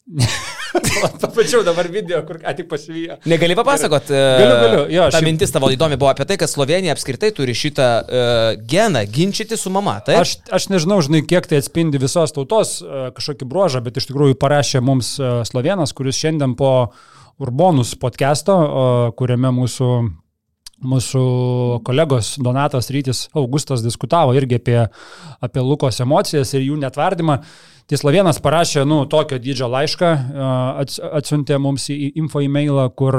Papačiau 1.23 1.63
dabar 1.65 1.87
video, 1.91 2.21
kur 2.27 2.39
ką 2.41 2.53
tik 2.57 2.67
pasivijo. 2.71 3.17
Negali 3.29 3.55
papasakot. 3.57 4.09
Galiu, 4.11 4.55
galiu, 4.63 4.81
jo, 4.93 5.07
Ta 5.09 5.17
šiaip- 5.19 5.27
mintis 5.29 5.53
tavo 5.53 5.69
įdomi 5.73 5.97
buvo 5.99 6.11
apie 6.11 6.25
tai, 6.29 6.37
kad 6.41 6.51
Slovenija 6.51 6.95
apskritai 6.95 7.31
turi 7.35 7.55
šitą 7.57 7.87
uh, 8.01 8.61
geną 8.67 9.03
ginčyti 9.11 9.57
su 9.57 9.71
mama. 9.73 9.97
Taip? 10.05 10.21
Aš, 10.23 10.37
aš 10.53 10.69
nežinau, 10.73 10.99
žinai, 11.05 11.23
kiek 11.27 11.47
tai 11.49 11.61
atspindi 11.61 11.99
visos 12.01 12.33
tautos 12.35 12.77
e, 12.81 13.09
kažkokį 13.15 13.47
bruožą, 13.49 13.81
bet 13.85 13.97
iš 14.01 14.09
tikrųjų 14.09 14.37
parašė 14.41 14.81
mums 14.83 15.13
e, 15.19 15.29
Slovenas, 15.47 15.93
kuris 15.97 16.17
šiandien 16.19 16.55
po 16.59 16.71
Urbonus 17.43 17.93
podcast'o, 18.01 18.55
e, 18.57 19.11
kuriame 19.19 19.51
mūsų, 19.55 19.89
mūsų 20.93 21.23
kolegos 21.87 22.35
Donatas 22.43 22.91
Rytis 22.93 23.27
Augustas 23.37 23.85
diskutavo 23.85 24.35
irgi 24.37 24.59
apie, 24.59 24.77
apie 25.41 25.63
Lukos 25.65 26.01
emocijas 26.03 26.53
ir 26.57 26.67
jų 26.67 26.77
netvardymą. 26.83 27.39
Tai 27.87 27.99
Slovenas 27.99 28.41
parašė, 28.43 28.83
nu, 28.83 29.01
tokio 29.07 29.39
dydžio 29.39 29.69
laišką, 29.71 30.13
ats- 30.83 30.99
atsiuntė 30.99 31.55
mums 31.63 31.87
į 31.93 32.13
info 32.19 32.41
e-mailą, 32.43 32.89
kur 32.99 33.15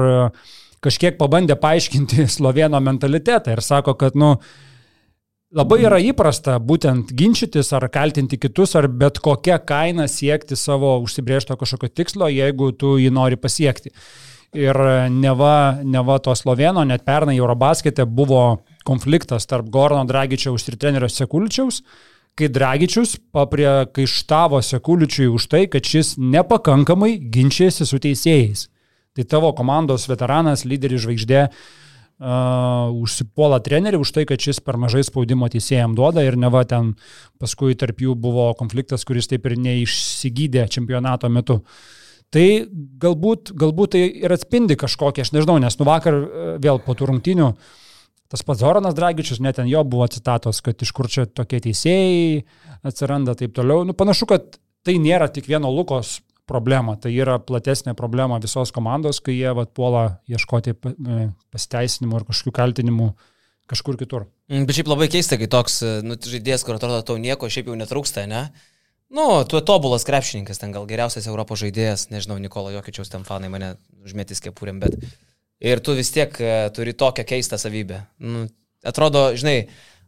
kažkiek 0.85 1.17
pabandė 1.21 1.57
paaiškinti 1.61 2.27
slovėno 2.37 2.81
mentalitetą 2.85 3.57
ir 3.57 3.65
sako, 3.65 3.97
kad, 4.01 4.19
nu, 4.19 4.37
Labai 5.49 5.79
yra 5.81 5.97
įprasta 6.05 6.59
būtent 6.61 7.09
ginčytis 7.17 7.71
ar 7.73 7.87
kaltinti 7.89 8.37
kitus, 8.37 8.75
ar 8.77 8.85
bet 8.93 9.17
kokią 9.25 9.57
kainą 9.65 10.05
siekti 10.05 10.59
savo 10.61 10.91
užsibriežto 11.01 11.57
kažkokio 11.57 11.89
tikslo, 11.89 12.29
jeigu 12.29 12.69
tu 12.77 12.99
jį 13.01 13.09
nori 13.17 13.39
pasiekti. 13.41 13.95
Ir 14.53 14.77
neva, 15.09 15.81
neva 15.81 16.19
to 16.21 16.35
Sloveno, 16.37 16.85
net 16.85 17.07
pernai 17.09 17.39
Eurobaskete 17.41 18.05
buvo 18.05 18.43
konfliktas 18.85 19.49
tarp 19.49 19.73
Gorno 19.73 20.05
Dragičiaus 20.05 20.69
ir 20.69 20.77
trenerio 20.77 21.09
Sekuličiaus, 21.09 21.81
kai 22.39 22.49
Dragičius 22.55 23.17
papriekaištavo 23.35 24.61
Sekuličiui 24.63 25.29
už 25.35 25.49
tai, 25.51 25.67
kad 25.71 25.87
šis 25.87 26.15
nepakankamai 26.23 27.17
ginčėsi 27.19 27.87
su 27.89 27.99
teisėjais. 28.03 28.69
Tai 29.19 29.27
tavo 29.27 29.51
komandos 29.59 30.07
veteranas, 30.07 30.63
lyderis 30.69 31.03
žvaigždė, 31.03 31.45
uh, 31.49 31.89
užsipuola 32.19 33.61
trenerį 33.63 34.01
už 34.03 34.13
tai, 34.15 34.25
kad 34.27 34.43
šis 34.43 34.59
per 34.65 34.79
mažai 34.81 35.05
spaudimo 35.07 35.49
teisėjams 35.51 35.95
duoda 35.99 36.25
ir 36.27 36.39
neva 36.39 36.65
ten 36.67 36.97
paskui 37.39 37.79
tarp 37.79 38.03
jų 38.03 38.17
buvo 38.19 38.51
konfliktas, 38.59 39.07
kuris 39.07 39.31
taip 39.31 39.47
ir 39.47 39.59
neišsigydė 39.59 40.67
čempionato 40.71 41.31
metu. 41.31 41.63
Tai 42.35 42.47
galbūt, 43.01 43.55
galbūt 43.57 43.95
tai 43.95 44.03
ir 44.27 44.35
atspindi 44.35 44.77
kažkokią, 44.77 45.25
aš 45.25 45.33
nežinau, 45.33 45.57
nes 45.63 45.79
nu 45.81 45.87
vakar 45.89 46.17
e, 46.19 46.49
vėl 46.61 46.83
po 46.85 46.93
tų 46.93 47.09
rungtinių 47.09 47.53
tas 48.29 48.45
pats 48.45 48.61
Zoranas 48.61 48.97
Dragičius, 48.97 49.41
net 49.45 49.57
ten 49.57 49.69
jo 49.71 49.83
buvo 49.89 50.07
citatos, 50.13 50.61
kad 50.65 50.81
iš 50.85 50.93
kur 50.97 51.09
čia 51.11 51.27
tokie 51.27 51.61
teisėjai 51.65 52.45
atsiranda 52.87 53.35
taip 53.39 53.55
toliau. 53.57 53.87
Nu, 53.89 53.97
panašu, 53.97 54.29
kad 54.29 54.59
tai 54.85 54.99
nėra 55.01 55.31
tik 55.33 55.49
vieno 55.49 55.71
Lukos 55.73 56.19
problema, 56.49 56.97
tai 56.97 57.13
yra 57.17 57.37
platesnė 57.43 57.95
problema 57.97 58.39
visos 58.41 58.73
komandos, 58.75 59.21
kai 59.25 59.37
jie 59.37 59.53
vat, 59.57 59.73
puola 59.77 60.05
ieškoti 60.31 60.73
e, 60.73 61.29
pasiteisinimų 61.53 62.21
ir 62.21 62.27
kažkokių 62.31 62.55
kaltinimų 62.57 63.09
kažkur 63.69 63.99
kitur. 64.01 64.25
Mm, 64.49 64.65
Bet 64.69 64.79
šiaip 64.79 64.89
labai 64.89 65.11
keista, 65.13 65.37
kai 65.41 65.51
toks 65.53 65.83
e, 65.85 65.93
nu, 66.05 66.17
žaidėjas, 66.17 66.65
kur 66.65 66.79
atrodo 66.79 67.03
tau 67.05 67.19
nieko 67.21 67.51
šiaip 67.53 67.69
jau 67.69 67.77
netrūksta, 67.77 68.25
ne? 68.31 68.47
Nu, 69.13 69.27
tu 69.49 69.61
tobulas 69.65 70.05
krepšininkas, 70.09 70.61
ten 70.61 70.73
gal 70.73 70.89
geriausias 70.89 71.29
Europos 71.29 71.61
žaidėjas, 71.63 72.09
nežinau, 72.13 72.37
Nikolo 72.41 72.73
Jokičiaus 72.75 73.13
ten 73.13 73.25
fanai 73.29 73.49
mane 73.53 73.75
užmėtys 74.05 74.43
kepurėm, 74.45 74.81
bet 74.85 74.97
ir 75.61 75.83
tu 75.85 75.95
vis 75.99 76.11
tiek 76.15 76.41
e, 76.41 76.55
turi 76.75 76.95
tokią 76.95 77.25
keistą 77.29 77.59
savybę. 77.59 78.03
Nu, 78.21 78.47
atrodo, 78.87 79.31
žinai, 79.39 79.67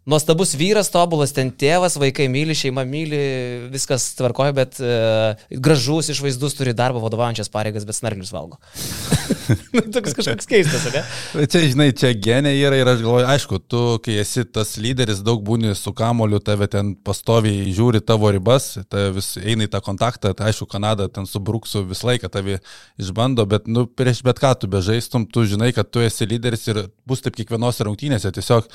nuostabus 0.09 0.55
vyras, 0.57 0.89
tobulas 0.93 1.35
ten 1.37 1.51
tėvas, 1.53 1.99
vaikai 2.01 2.27
myli, 2.33 2.55
šeima 2.57 2.87
myli, 2.89 3.19
viskas 3.73 4.07
tvarkoja, 4.17 4.55
bet 4.57 4.79
uh, 4.81 5.41
gražus 5.53 6.09
išvaizdus 6.15 6.57
turi 6.57 6.73
darbo 6.77 7.03
vadovaujančias 7.05 7.51
pareigas, 7.53 7.85
bet 7.89 7.99
snarglius 7.99 8.33
valgo. 8.33 8.57
nu, 9.75 9.83
toks 9.93 10.17
kažkoks 10.17 10.49
keistas, 10.49 10.87
ne? 10.95 11.03
Čia, 11.45 11.63
žinai, 11.75 11.91
čia 11.97 12.13
genė 12.17 12.55
yra 12.57 12.79
ir 12.81 12.89
aš 12.89 13.03
galvoju, 13.05 13.27
aišku, 13.35 13.61
tu, 13.69 13.83
kai 14.05 14.17
esi 14.23 14.47
tas 14.49 14.77
lyderis, 14.81 15.21
daug 15.27 15.43
būni 15.45 15.75
su 15.79 15.93
kamoliu, 15.97 16.41
tave 16.45 16.71
ten 16.73 16.95
pastoviai 16.97 17.69
žiūri 17.69 18.01
tavo 18.01 18.31
ribas, 18.33 18.73
tave 18.89 19.11
vis 19.19 19.35
eina 19.41 19.69
į 19.69 19.73
tą 19.75 19.83
kontaktą, 19.85 20.33
tai 20.37 20.49
aišku, 20.51 20.69
Kanada 20.71 21.11
ten 21.13 21.29
su 21.29 21.43
Bruksu 21.45 21.85
visą 21.89 22.09
laiką 22.13 22.31
tave 22.33 22.63
išbando, 23.01 23.45
bet, 23.51 23.69
nu, 23.69 23.85
prieš 23.85 24.25
bet 24.25 24.41
ką 24.41 24.55
tu 24.63 24.71
bežaistum, 24.71 25.29
tu 25.29 25.45
žinai, 25.45 25.75
kad 25.77 25.93
tu 25.93 26.01
esi 26.01 26.29
lyderis 26.31 26.65
ir 26.73 26.87
bus 27.09 27.21
taip 27.25 27.37
kiekvienose 27.37 27.85
rungtynėse, 27.85 28.33
tiesiog 28.33 28.71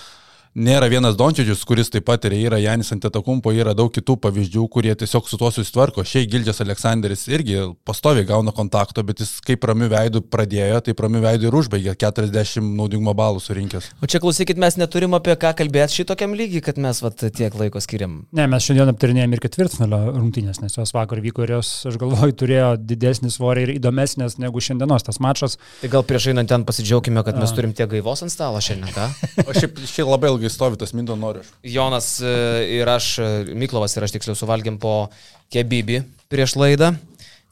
Nėra 0.56 0.88
vienas 0.88 1.18
Dončičius, 1.20 1.66
kuris 1.68 1.90
taip 1.92 2.06
pat 2.08 2.24
ir 2.30 2.32
yra 2.38 2.56
Janis 2.64 2.94
Antetokumpo, 2.96 3.52
yra 3.52 3.74
daug 3.76 3.90
kitų 3.92 4.14
pavyzdžių, 4.24 4.62
kurie 4.72 4.94
tiesiog 4.96 5.26
su 5.28 5.36
tuo 5.36 5.50
susitvarko. 5.52 6.06
Šiai 6.08 6.30
Gildžias 6.32 6.62
Aleksandris 6.64 7.26
irgi 7.28 7.58
pastoviai 7.84 8.24
gauna 8.24 8.54
kontakto, 8.56 9.04
bet 9.04 9.20
jis 9.20 9.34
kaip 9.44 9.68
ramių 9.68 9.90
veidų 9.92 10.22
pradėjo, 10.32 10.78
taip 10.86 11.04
ramių 11.04 11.26
veidų 11.26 11.50
ir 11.50 11.58
užbaigė 11.60 11.96
40 12.00 12.70
naudingumo 12.78 13.12
balų 13.20 13.42
surinkęs. 13.44 13.90
O 14.00 14.08
čia 14.08 14.22
klausykit, 14.24 14.56
mes 14.64 14.78
neturim 14.80 15.18
apie 15.20 15.36
ką 15.42 15.52
kalbėti 15.60 15.98
šitokiam 16.00 16.38
lygiai, 16.40 16.64
kad 16.70 16.80
mes 16.80 17.04
vat, 17.04 17.26
tiek 17.36 17.60
laiko 17.60 17.84
skiriam. 17.84 18.22
Ne, 18.32 18.48
mes 18.48 18.64
šiandien 18.64 18.94
aptarinėjom 18.94 19.36
ir 19.36 19.44
ketvirtfinalio 19.44 20.16
rungtynės, 20.16 20.64
nes 20.64 20.80
jos 20.80 20.96
vakar 20.96 21.20
vyko 21.20 21.44
ir 21.44 21.58
jos, 21.58 21.74
aš 21.92 22.00
galvoju, 22.00 22.38
turėjo 22.46 22.72
didesnį 22.80 23.34
svorį 23.36 23.68
ir 23.68 23.74
įdomesnės 23.76 24.40
negu 24.40 24.64
šiandienos 24.64 25.04
tas 25.04 25.20
mačas. 25.20 25.60
Tai 25.84 25.92
gal 25.98 26.08
prieš 26.08 26.32
einant 26.32 26.48
ten 26.48 26.64
pasidžiaugime, 26.64 27.28
kad 27.28 27.44
mes 27.44 27.52
turim 27.60 27.76
tiek 27.76 27.92
gaivos 27.92 28.24
ant 28.24 28.32
stalo 28.32 28.64
šiandien, 28.64 28.96
ką? 28.96 29.12
O 29.44 29.52
šiaip 29.52 29.84
šiai 29.84 30.08
labai 30.08 30.32
ilgai 30.32 30.45
stovi 30.54 30.78
tas 30.82 30.94
Mindo 30.98 31.16
noriu. 31.20 31.44
Jonas 31.64 32.20
e, 32.22 32.32
ir 32.78 32.90
aš, 32.90 33.08
e, 33.20 33.30
Miklovas 33.58 33.96
ir 33.98 34.06
aš 34.08 34.16
tiksliau 34.18 34.38
suvalgėm 34.40 34.78
po 34.82 35.10
kebibį 35.54 36.02
prieš 36.32 36.56
laidą. 36.60 36.94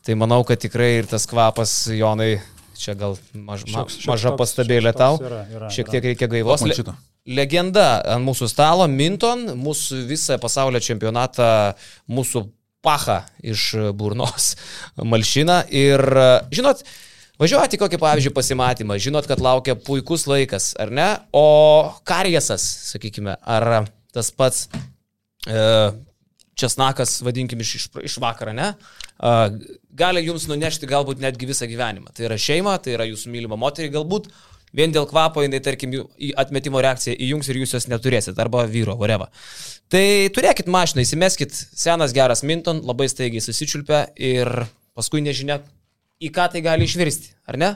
Tai 0.04 0.18
manau, 0.20 0.42
kad 0.44 0.60
tikrai 0.60 0.98
ir 1.00 1.08
tas 1.08 1.24
kvapas, 1.30 1.74
Jonai, 1.96 2.34
čia 2.76 2.96
gal 3.00 3.14
maž, 3.34 3.64
ma, 3.70 3.84
Šioks- 3.86 4.02
šioks 4.02 4.10
maža 4.12 4.34
pastabėlė 4.40 4.92
tau. 4.98 5.16
yra, 5.24 5.46
yra, 5.48 5.70
Šiek 5.72 5.88
yra. 5.88 5.94
tiek 5.96 6.08
reikia 6.12 6.28
gaivos. 6.34 6.66
Le, 6.68 6.76
legenda 7.40 7.86
ant 8.16 8.26
mūsų 8.28 8.50
stalo, 8.52 8.88
Minton, 8.92 9.46
mūsų 9.64 10.02
visą 10.10 10.36
pasaulio 10.44 10.82
čempionatą, 10.84 11.76
mūsų 12.12 12.44
pacha 12.84 13.22
iš 13.40 13.70
burnos 13.96 14.58
malšina. 15.14 15.62
Ir 15.72 16.04
e, 16.04 16.28
žinot, 16.52 16.84
Važiuoti 17.44 17.76
kokį, 17.82 17.98
pavyzdžiui, 18.00 18.32
pasimatymą, 18.38 18.96
žinot, 19.04 19.26
kad 19.28 19.42
laukia 19.44 19.74
puikus 19.76 20.24
laikas, 20.32 20.70
ar 20.80 20.94
ne? 20.96 21.08
O 21.36 21.92
karjesas, 22.08 22.64
sakykime, 22.94 23.34
ar 23.44 23.90
tas 24.16 24.30
pats 24.32 24.70
e, 25.52 25.66
česnakas, 26.56 27.18
vadinkim, 27.26 27.60
iš, 27.66 27.74
iš, 27.82 27.90
iš 28.08 28.16
vakaro, 28.24 28.54
ne? 28.56 28.70
E, 29.20 29.34
gali 29.92 30.24
jums 30.24 30.48
nunešti 30.48 30.88
galbūt 30.88 31.20
netgi 31.26 31.52
visą 31.52 31.68
gyvenimą. 31.68 32.16
Tai 32.16 32.30
yra 32.30 32.40
šeima, 32.40 32.78
tai 32.80 32.96
yra 32.96 33.10
jūsų 33.12 33.36
mylima 33.36 33.60
moteriai, 33.60 33.92
galbūt 33.92 34.32
vien 34.72 34.96
dėl 34.96 35.10
kvapo 35.12 35.44
jinai, 35.44 35.60
tarkim, 35.68 36.00
atmetimo 36.40 36.80
reakciją 36.86 37.20
įjungs 37.28 37.52
ir 37.52 37.64
jūs 37.66 37.76
jos 37.76 37.92
neturėsit, 37.92 38.40
arba 38.40 38.64
vyro, 38.72 38.96
whatever. 39.04 39.28
Tai 39.92 40.06
turėkit 40.32 40.72
mašiną, 40.72 41.04
įsimeskit 41.04 41.60
senas 41.60 42.16
geras 42.16 42.48
Minton, 42.48 42.80
labai 42.88 43.12
staigiai 43.12 43.44
susičiulpia 43.44 44.06
ir 44.16 44.64
paskui 44.96 45.26
nežinia, 45.28 45.60
į 46.24 46.32
ką 46.34 46.50
tai 46.54 46.62
gali 46.66 46.88
išvirsti, 46.88 47.34
ar 47.50 47.60
ne? 47.60 47.74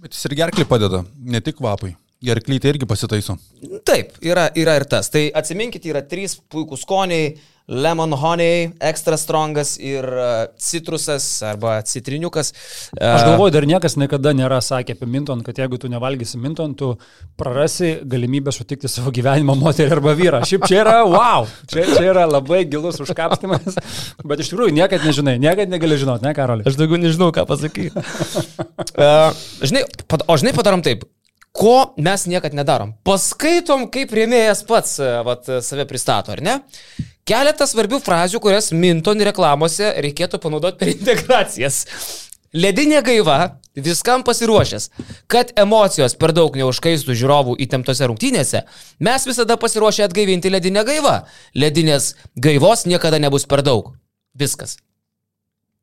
Bet 0.00 0.16
jis 0.16 0.26
ir 0.28 0.36
gerklį 0.40 0.66
padeda, 0.68 1.04
ne 1.22 1.40
tik 1.44 1.60
kvapai. 1.60 1.94
Gerklytė 2.24 2.70
irgi 2.72 2.86
pasitaiso. 2.88 3.36
Taip, 3.84 4.14
yra, 4.24 4.46
yra 4.56 4.78
ir 4.78 4.86
tas. 4.88 5.10
Tai 5.12 5.26
atsiminkite, 5.36 5.90
yra 5.92 6.00
trys 6.08 6.38
puikūs 6.50 6.86
skoniai- 6.86 7.34
lemon 7.68 8.12
honey, 8.12 8.72
extra 8.80 9.16
strongas 9.16 9.78
ir 9.80 10.04
uh, 10.04 10.32
citrusas 10.60 11.24
arba 11.42 11.78
citriniukas. 11.82 12.52
Aš 13.00 13.24
galvoju, 13.24 13.54
dar 13.54 13.66
niekas 13.68 13.96
niekada 14.00 14.34
nėra 14.36 14.60
sakę 14.64 14.96
apie 14.96 15.08
Minton, 15.08 15.40
kad 15.46 15.58
jeigu 15.58 15.78
tu 15.80 15.88
nevalgysi 15.88 16.40
Minton, 16.40 16.74
tu 16.76 16.92
prarasi 17.40 17.94
galimybę 18.04 18.52
sutikti 18.52 18.90
savo 18.92 19.14
gyvenimo 19.14 19.56
moterį 19.56 19.96
arba 19.96 20.12
vyrą. 20.18 20.42
Šiaip 20.44 20.68
čia 20.68 20.82
yra, 20.82 20.98
wow, 21.08 21.48
čia, 21.70 21.86
čia 21.88 22.04
yra 22.10 22.26
labai 22.28 22.64
gilus 22.68 23.00
užkapstimas, 23.04 23.80
bet 24.28 24.44
iš 24.44 24.52
tikrųjų 24.52 24.76
niekad 24.76 25.08
nežinai, 25.08 25.38
niekad 25.40 25.72
negali 25.72 25.98
žinoti, 26.00 26.26
ne, 26.28 26.36
Karoli? 26.36 26.68
Aš 26.68 26.76
daugiau 26.80 27.00
nežinau, 27.00 27.32
ką 27.32 27.46
pasakyti. 27.48 27.96
uh, 27.96 29.32
žinai, 29.64 29.86
o 30.28 30.40
žinai, 30.40 30.52
padarom 30.56 30.84
taip. 30.84 31.08
Ko 31.54 31.94
mes 32.02 32.24
niekad 32.26 32.50
nedarom? 32.58 32.96
Paskaitom, 33.06 33.86
kaip 33.94 34.10
rėmėjas 34.10 34.64
pats 34.66 34.96
e, 34.98 35.10
vat, 35.22 35.46
save 35.62 35.84
pristato, 35.86 36.34
ar 36.34 36.40
ne? 36.42 36.56
Keletą 37.24 37.64
svarbių 37.64 38.02
frazių, 38.04 38.40
kurias 38.44 38.68
Minton 38.76 39.22
reklamose 39.24 39.94
reikėtų 40.04 40.40
panaudoti 40.42 40.82
per 40.82 40.90
integracijas. 40.92 41.84
Ledinė 42.54 43.00
gaiva, 43.02 43.38
viskam 43.74 44.22
pasiruošęs. 44.26 44.90
Kad 45.32 45.54
emocijos 45.58 46.14
per 46.20 46.34
daug 46.36 46.54
neužkaistų 46.60 47.16
žiūrovų 47.16 47.56
įtemptose 47.64 48.06
rungtynėse, 48.10 48.62
mes 49.02 49.26
visada 49.26 49.56
pasiruošę 49.58 50.04
atgaivinti 50.04 50.52
ledinę 50.52 50.84
gaivą. 50.86 51.22
Ledinės 51.56 52.12
gaivos 52.36 52.84
niekada 52.86 53.18
nebus 53.18 53.48
per 53.48 53.64
daug. 53.66 53.94
Viskas. 54.36 54.76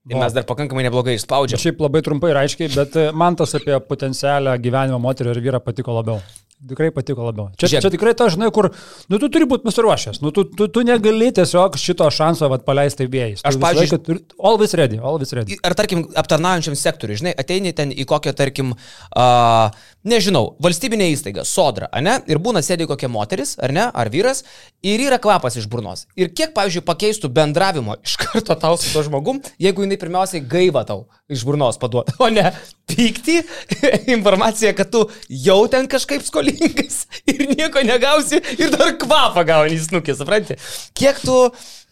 Ir 0.10 0.18
mes 0.18 0.34
dar 0.34 0.46
pakankamai 0.50 0.86
neblogai 0.86 1.18
išspaudžiam. 1.18 1.60
Šiaip 1.62 1.82
labai 1.84 2.02
trumpai 2.06 2.32
ir 2.32 2.40
aiškiai, 2.42 2.72
bet 2.74 2.96
e, 2.98 3.10
man 3.14 3.36
tas 3.38 3.54
apie 3.58 3.76
potencialią 3.86 4.56
gyvenimo 4.62 4.98
moterį 5.02 5.36
ir 5.36 5.42
vyrą 5.46 5.60
patiko 5.62 5.94
labiau. 5.94 6.22
Tikrai 6.70 6.92
patiko 6.94 7.26
labiau. 7.26 7.50
Čia, 7.56 7.68
Žiūrėk. 7.68 7.84
čia 7.86 7.92
tikrai 7.94 8.14
ta, 8.18 8.28
žinai, 8.32 8.52
kur, 8.54 8.70
nu, 9.10 9.20
tu 9.22 9.30
turi 9.34 9.48
būti 9.50 9.66
pasiruošęs, 9.66 10.22
nu, 10.22 10.32
tu, 10.36 10.46
tu, 10.46 10.68
tu 10.72 10.84
negali 10.86 11.32
tiesiog 11.36 11.78
šito 11.82 12.08
šanso 12.14 12.50
vat, 12.52 12.66
paleisti 12.68 13.08
vėjais. 13.12 13.44
Aš, 13.48 13.58
pavyzdžiui, 13.62 14.20
always 14.38 14.76
ready, 14.78 15.00
always 15.02 15.34
ready. 15.38 15.58
Ar 15.66 15.76
tarkim, 15.78 16.06
aptarnaujančiam 16.22 16.78
sektoriui, 16.78 17.20
žinai, 17.22 17.34
ateini 17.44 17.74
ten 17.78 17.94
į 17.94 18.06
kokią, 18.10 18.36
tarkim, 18.38 18.76
uh, 18.76 19.88
nežinau, 20.08 20.52
valstybinė 20.62 21.10
įstaiga, 21.16 21.46
sodra, 21.48 21.90
ne? 22.02 22.20
Ir 22.30 22.42
būna 22.44 22.64
sėdi 22.66 22.90
kokia 22.90 23.10
moteris, 23.12 23.56
ar 23.62 23.74
ne, 23.76 23.88
ar 23.90 24.14
vyras, 24.14 24.46
ir 24.84 25.02
yra 25.06 25.18
kvapas 25.22 25.56
iš 25.60 25.68
burnos. 25.70 26.06
Ir 26.18 26.32
kiek, 26.34 26.54
pavyzdžiui, 26.56 26.84
pakeistų 26.86 27.30
bendravimo 27.34 27.98
iš 28.02 28.18
karto 28.22 28.56
tau 28.60 28.78
su 28.82 28.92
to 28.94 29.04
žmogum, 29.06 29.42
jeigu 29.62 29.86
jinai 29.86 30.00
pirmiausiai 30.02 30.44
gaiva 30.46 30.84
tau 30.88 31.06
iš 31.32 31.46
burnos 31.48 31.80
paduoda, 31.82 32.16
o 32.20 32.30
ne 32.34 32.50
pykti, 32.90 33.40
informacija, 34.16 34.74
kad 34.78 34.92
tu 34.92 35.06
jau 35.30 35.62
ten 35.72 35.88
kažkaip 35.92 36.26
skolingas 36.26 37.06
ir 37.30 37.46
nieko 37.54 37.86
negausi 37.88 38.42
ir 38.58 38.74
dar 38.74 38.96
kvapą 39.00 39.46
gauni 39.48 39.80
snukį, 39.80 40.18
supranti? 40.18 40.60
Kiek 40.98 41.22
tu... 41.24 41.38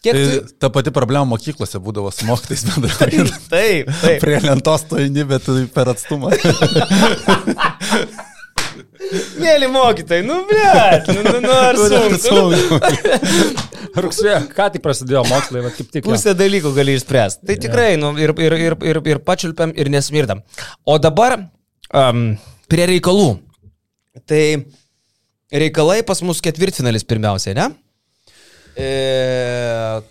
Kiek 0.00 0.16
Tai 0.16 0.20
tu... 0.24 0.54
ta 0.56 0.70
pati 0.72 0.88
problema 0.96 1.26
mokyklose 1.28 1.76
būdavo 1.84 2.08
su 2.08 2.24
mokytais 2.24 2.62
bendraujant. 2.70 3.34
Taip, 3.52 3.90
taip. 4.00 4.16
Prie 4.22 4.38
lentos 4.40 4.86
to 4.88 4.96
eini, 4.96 5.26
bet 5.28 5.44
tu 5.44 5.58
per 5.74 5.92
atstumą. 5.92 6.32
Mėly 9.40 9.68
mokytojai, 9.72 10.24
nu, 10.26 10.42
blėt, 10.48 11.08
nu, 11.08 11.22
nu, 11.24 11.38
nu, 11.42 11.52
ar 11.56 11.78
sunku. 12.20 12.80
Rugsėjo, 14.04 14.36
ką 14.54 14.66
tik 14.74 14.84
prasidėjo 14.84 15.22
mokslai, 15.26 15.62
va, 15.64 15.72
kaip 15.74 15.88
tik. 15.90 16.04
Pusę 16.06 16.34
dalykų 16.38 16.74
gali 16.76 16.94
išspręsti. 16.98 17.46
Tai 17.48 17.56
tikrai, 17.64 17.88
nu, 18.00 18.12
ir, 18.20 18.34
ir, 18.38 18.56
ir, 18.68 18.76
ir, 18.92 19.00
ir 19.14 19.22
pačiulpiam, 19.26 19.72
ir 19.74 19.90
nesmirdam. 19.92 20.44
O 20.84 20.98
dabar 21.02 21.38
um, 21.40 22.26
prie 22.70 22.86
reikalų. 22.92 23.32
Tai 24.30 24.44
reikalai 25.50 26.00
pas 26.06 26.20
mus 26.26 26.42
ketvirtfinalis 26.44 27.06
pirmiausia, 27.08 27.56
ne? 27.56 27.70
E, 28.78 28.90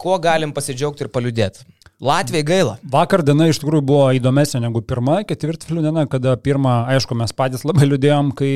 kuo 0.01 0.17
galim 0.22 0.51
pasidžiaugti 0.55 1.05
ir 1.05 1.13
paliūdėti? 1.13 1.63
Latvijai 1.99 2.45
gaila. 2.47 2.77
Vakar 2.87 3.23
diena 3.27 3.49
iš 3.51 3.59
tikrųjų 3.59 3.83
buvo 3.83 4.05
įdomesnė 4.15 4.61
negu 4.63 4.79
pirma, 4.87 5.19
ketvirtfilių 5.27 5.83
diena, 5.83 6.05
kada 6.07 6.37
pirmą, 6.39 6.85
aišku, 6.95 7.17
mes 7.19 7.33
patys 7.35 7.65
labai 7.67 7.89
liūdėjom, 7.89 8.29
kai, 8.39 8.53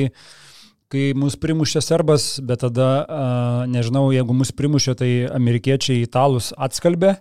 kai 0.92 1.10
mus 1.18 1.36
primušė 1.40 1.82
serbas, 1.84 2.28
bet 2.40 2.62
tada, 2.64 2.88
uh, 3.04 3.58
nežinau, 3.68 4.06
jeigu 4.16 4.36
mus 4.36 4.52
primušė, 4.56 4.94
tai 4.96 5.10
amerikiečiai 5.28 6.06
italus 6.06 6.54
atskalbė 6.56 7.18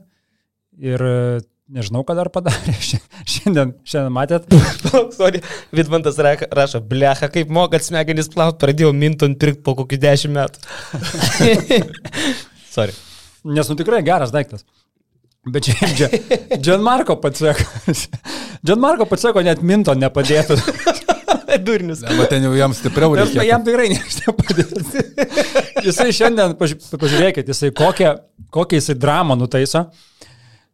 ir 0.79 1.03
uh, 1.03 1.43
nežinau, 1.73 2.05
ką 2.07 2.15
dar 2.15 2.29
padarė. 2.31 2.75
Šiandien, 3.33 3.73
šiandien 3.83 4.15
matėt. 4.15 4.47
Sorry, 5.17 5.41
Vidmantas 5.75 6.19
ra- 6.23 6.37
rašo, 6.55 6.79
blecha, 6.87 7.27
kaip 7.33 7.51
mokat 7.51 7.83
smegenis 7.83 8.31
plaut, 8.31 8.61
pradėjau 8.63 8.93
minton 8.95 9.35
pirkti 9.39 9.63
po 9.65 9.75
kokių 9.81 9.99
dešimt 10.05 10.39
metų. 10.39 10.63
Sorry. 12.77 12.95
Nes 13.43 13.67
nu 13.67 13.75
tikrai 13.75 13.99
geras 14.07 14.31
daiktas. 14.31 14.63
Bet 15.43 15.65
čia, 15.67 15.75
čia, 15.97 16.07
Gianmarko 16.63 17.17
patseko. 17.19 17.65
Gianmarko 18.67 19.07
patseko 19.09 19.43
net 19.43 19.59
minto 19.65 19.91
nepadėtų. 19.97 20.55
Durnius. 21.67 22.01
Bet 22.07 22.31
ten 22.31 22.45
jau 22.47 22.53
jam 22.57 22.73
stipriau 22.73 23.13
reikia. 23.17 23.43
jam 23.45 23.65
tikrai 23.65 23.89
nepadės. 23.91 24.95
Jisai 25.83 26.07
šiandien, 26.15 26.55
paži- 26.57 26.79
pažiūrėkit, 26.79 27.51
jisai 27.51 27.69
kokią, 27.75 28.15
kokią 28.55 28.79
jisai 28.79 28.95
dramą 28.97 29.35
nutaiso. 29.37 29.83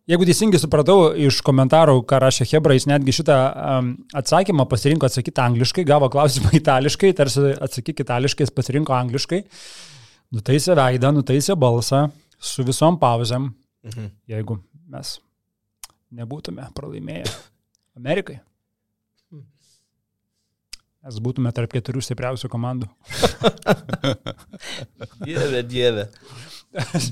Jeigu 0.10 0.26
teisingai 0.26 0.58
supratau 0.62 1.12
iš 1.22 1.42
komentarų, 1.46 2.00
ką 2.10 2.18
rašė 2.24 2.48
Hebra, 2.54 2.74
jis 2.78 2.88
netgi 2.90 3.14
šitą 3.20 3.36
um, 3.52 3.92
atsakymą 4.18 4.66
pasirinko 4.70 5.06
atsakyti 5.06 5.44
angliškai, 5.44 5.84
gavo 5.86 6.10
klausimą 6.14 6.50
itališkai, 6.58 7.12
tarsi 7.18 7.52
atsakyk 7.62 8.02
itališkai, 8.06 8.48
jis 8.48 8.56
pasirinko 8.56 8.96
angliškai, 8.96 9.44
nutaisė 10.34 10.78
veidą, 10.80 11.12
nutaisė 11.14 11.54
balsą 11.62 12.08
su 12.42 12.66
visom 12.66 12.98
pauzėm, 13.02 13.52
Mhm. 13.88 14.12
jeigu 14.28 14.60
mes 14.92 15.18
nebūtume 16.12 16.66
pralaimėję 16.76 17.30
Amerikai. 17.96 18.40
Mes 21.00 21.16
būtume 21.24 21.52
tarp 21.56 21.72
keturių 21.72 22.02
stipriausių 22.04 22.50
komandų. 22.52 22.90
Dieve, 25.24 25.62
dieve. 25.64 26.04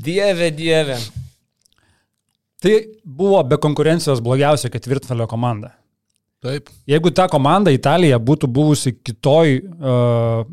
Dieve, 0.04 0.50
dieve. 0.52 0.98
Tai 2.60 2.74
buvo 3.06 3.40
be 3.48 3.60
konkurencijos 3.64 4.20
blogiausia 4.26 4.72
ketvirtfinalio 4.74 5.28
komanda. 5.32 5.72
Taip. 6.44 6.70
Jeigu 6.90 7.14
ta 7.16 7.30
komanda 7.32 7.72
Italija 7.74 8.20
būtų 8.20 8.50
buvusi 8.52 8.92
kitoj 9.00 9.56
uh, 9.62 10.44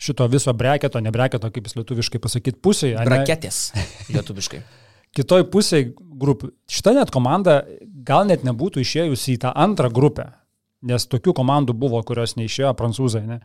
šito 0.00 0.26
viso 0.32 0.52
breketo, 0.56 1.00
ne 1.00 1.12
breketo, 1.14 1.48
kaip 1.52 1.70
jis 1.70 1.78
lietuviškai 1.78 2.20
pasakyti, 2.20 2.58
pusėje, 2.64 2.98
ane? 2.98 3.20
Raketės. 3.20 3.68
Lietuviškai. 4.10 4.64
kitoj 5.16 5.46
pusėje 5.52 5.92
grupių, 6.20 6.52
šita 6.70 6.94
net 6.96 7.12
komanda 7.14 7.60
gal 8.06 8.28
net 8.28 8.44
nebūtų 8.46 8.84
išėjusi 8.84 9.36
į 9.36 9.42
tą 9.44 9.52
antrą 9.56 9.90
grupę, 9.92 10.30
nes 10.86 11.06
tokių 11.10 11.34
komandų 11.36 11.76
buvo, 11.76 12.00
kurios 12.06 12.36
neišėjo 12.38 12.72
prancūzai. 12.78 13.24
Ne? 13.28 13.40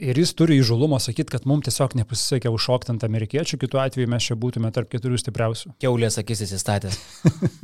Ir 0.00 0.16
jis 0.16 0.30
turi 0.32 0.56
įžulumo 0.56 0.96
sakyti, 0.96 1.28
kad 1.34 1.44
mums 1.44 1.66
tiesiog 1.66 1.92
nepasisekė 1.98 2.48
užšokti 2.48 2.94
ant 2.94 3.02
amerikiečių, 3.04 3.58
kitu 3.60 3.76
atveju 3.76 4.08
mes 4.08 4.24
čia 4.24 4.38
būtume 4.40 4.70
tarp 4.72 4.88
keturių 4.88 5.18
stipriausių. 5.20 5.74
Keulės 5.84 6.16
akis 6.16 6.40
įsistatęs. 6.46 6.96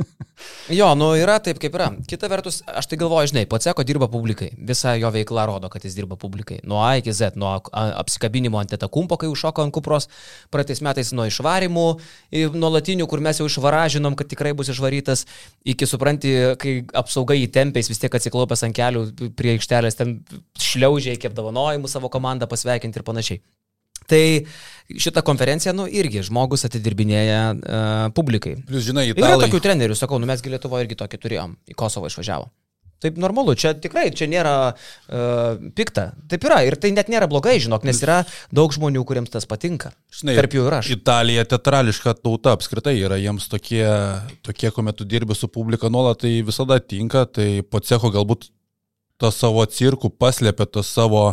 jo, 0.79 0.91
nu 1.01 1.09
yra 1.17 1.39
taip, 1.41 1.57
kaip 1.63 1.79
yra. 1.79 1.87
Kita 2.05 2.29
vertus, 2.29 2.59
aš 2.69 2.91
tai 2.91 2.99
galvoju, 3.01 3.31
žinai, 3.33 3.47
Paceko 3.49 3.81
dirba 3.89 4.11
publikai. 4.13 4.51
Visa 4.61 4.93
jo 5.01 5.09
veikla 5.15 5.47
rodo, 5.49 5.71
kad 5.73 5.87
jis 5.89 5.97
dirba 5.97 6.19
publikai. 6.21 6.59
Nuo 6.69 6.83
A 6.85 6.99
iki 7.01 7.15
Z, 7.17 7.39
nuo 7.41 7.55
apsikabinimo 7.73 8.61
ant 8.61 8.77
etakumpo, 8.77 9.17
kai 9.17 9.33
užšoko 9.33 9.65
ant 9.65 9.73
kupros, 9.73 10.11
praeitais 10.53 10.85
metais 10.85 11.15
nuo 11.17 11.25
išvarimų, 11.33 11.87
į 12.29 12.45
nuolatinių, 12.53 13.09
kur 13.09 13.25
mes 13.25 13.41
jau 13.41 13.49
išvaražinom, 13.49 14.19
kad 14.21 14.29
tikrai 14.29 14.53
bus 14.59 14.69
išvarytas, 14.75 15.25
iki 15.65 15.89
supranti, 15.89 16.37
kai 16.61 16.77
apsaugai 16.93 17.41
įtempiais 17.47 17.89
vis 17.89 18.05
tiek 18.05 18.21
atsiklaupęs 18.21 18.69
ant 18.69 18.77
kelių 18.77 19.33
prie 19.33 19.57
aikštelės, 19.57 19.97
ten 19.97 20.19
šliaužiai 20.61 21.17
iki 21.17 21.33
apdovanojimų 21.33 21.89
savo 21.89 22.13
komandą 22.13 22.18
pasveikinti 22.51 23.01
ir 23.01 23.07
panašiai. 23.07 23.41
Tai 24.09 24.23
šitą 24.89 25.21
konferenciją, 25.27 25.75
nu, 25.77 25.85
irgi 25.91 26.23
žmogus 26.25 26.65
atidirbinėja 26.69 27.41
uh, 27.53 28.07
publikai. 28.17 28.55
Plus, 28.69 28.87
žinai, 28.87 29.11
Yra 29.11 29.19
italai. 29.19 29.43
tokių 29.45 29.61
trenerių, 29.67 29.99
sakau, 29.99 30.21
nu 30.23 30.29
mesgi 30.31 30.53
Lietuvoje 30.53 30.87
irgi 30.87 30.97
tokį 31.03 31.21
turėjom, 31.21 31.59
į 31.69 31.77
Kosovą 31.77 32.09
išvažiavo. 32.09 32.49
Taip 32.99 33.19
normalu, 33.21 33.53
čia 33.55 33.77
tikrai, 33.79 34.09
čia 34.11 34.27
nėra 34.27 34.53
uh, 34.73 35.59
pikta. 35.77 36.09
Taip 36.31 36.47
yra 36.49 36.65
ir 36.67 36.75
tai 36.83 36.91
net 36.97 37.11
nėra 37.13 37.29
blogai, 37.31 37.59
žinok, 37.63 37.85
nes 37.87 38.01
yra 38.03 38.23
daug 38.55 38.73
žmonių, 38.75 39.05
kuriems 39.07 39.31
tas 39.31 39.47
patinka. 39.47 39.93
Žinai, 40.19 40.35
Tarp 40.41 40.57
jų 40.57 40.65
ir 40.67 40.77
aš. 40.81 40.91
Italija 40.97 41.45
teatrališka 41.53 42.17
tauta 42.19 42.57
apskritai 42.59 42.97
yra, 42.99 43.21
jiems 43.23 43.47
tokie, 43.53 43.85
tokie 44.43 44.73
kuomet 44.75 44.99
tu 44.99 45.07
dirbi 45.07 45.37
su 45.39 45.47
publika 45.53 45.93
nuolat, 45.93 46.25
tai 46.25 46.41
visada 46.43 46.81
tinka, 46.83 47.23
tai 47.31 47.61
po 47.63 47.79
cecho 47.79 48.11
galbūt 48.15 48.49
to 49.23 49.31
savo 49.35 49.63
cirkų 49.63 50.11
paslėpia 50.19 50.67
tos 50.67 50.91
savo 50.91 51.29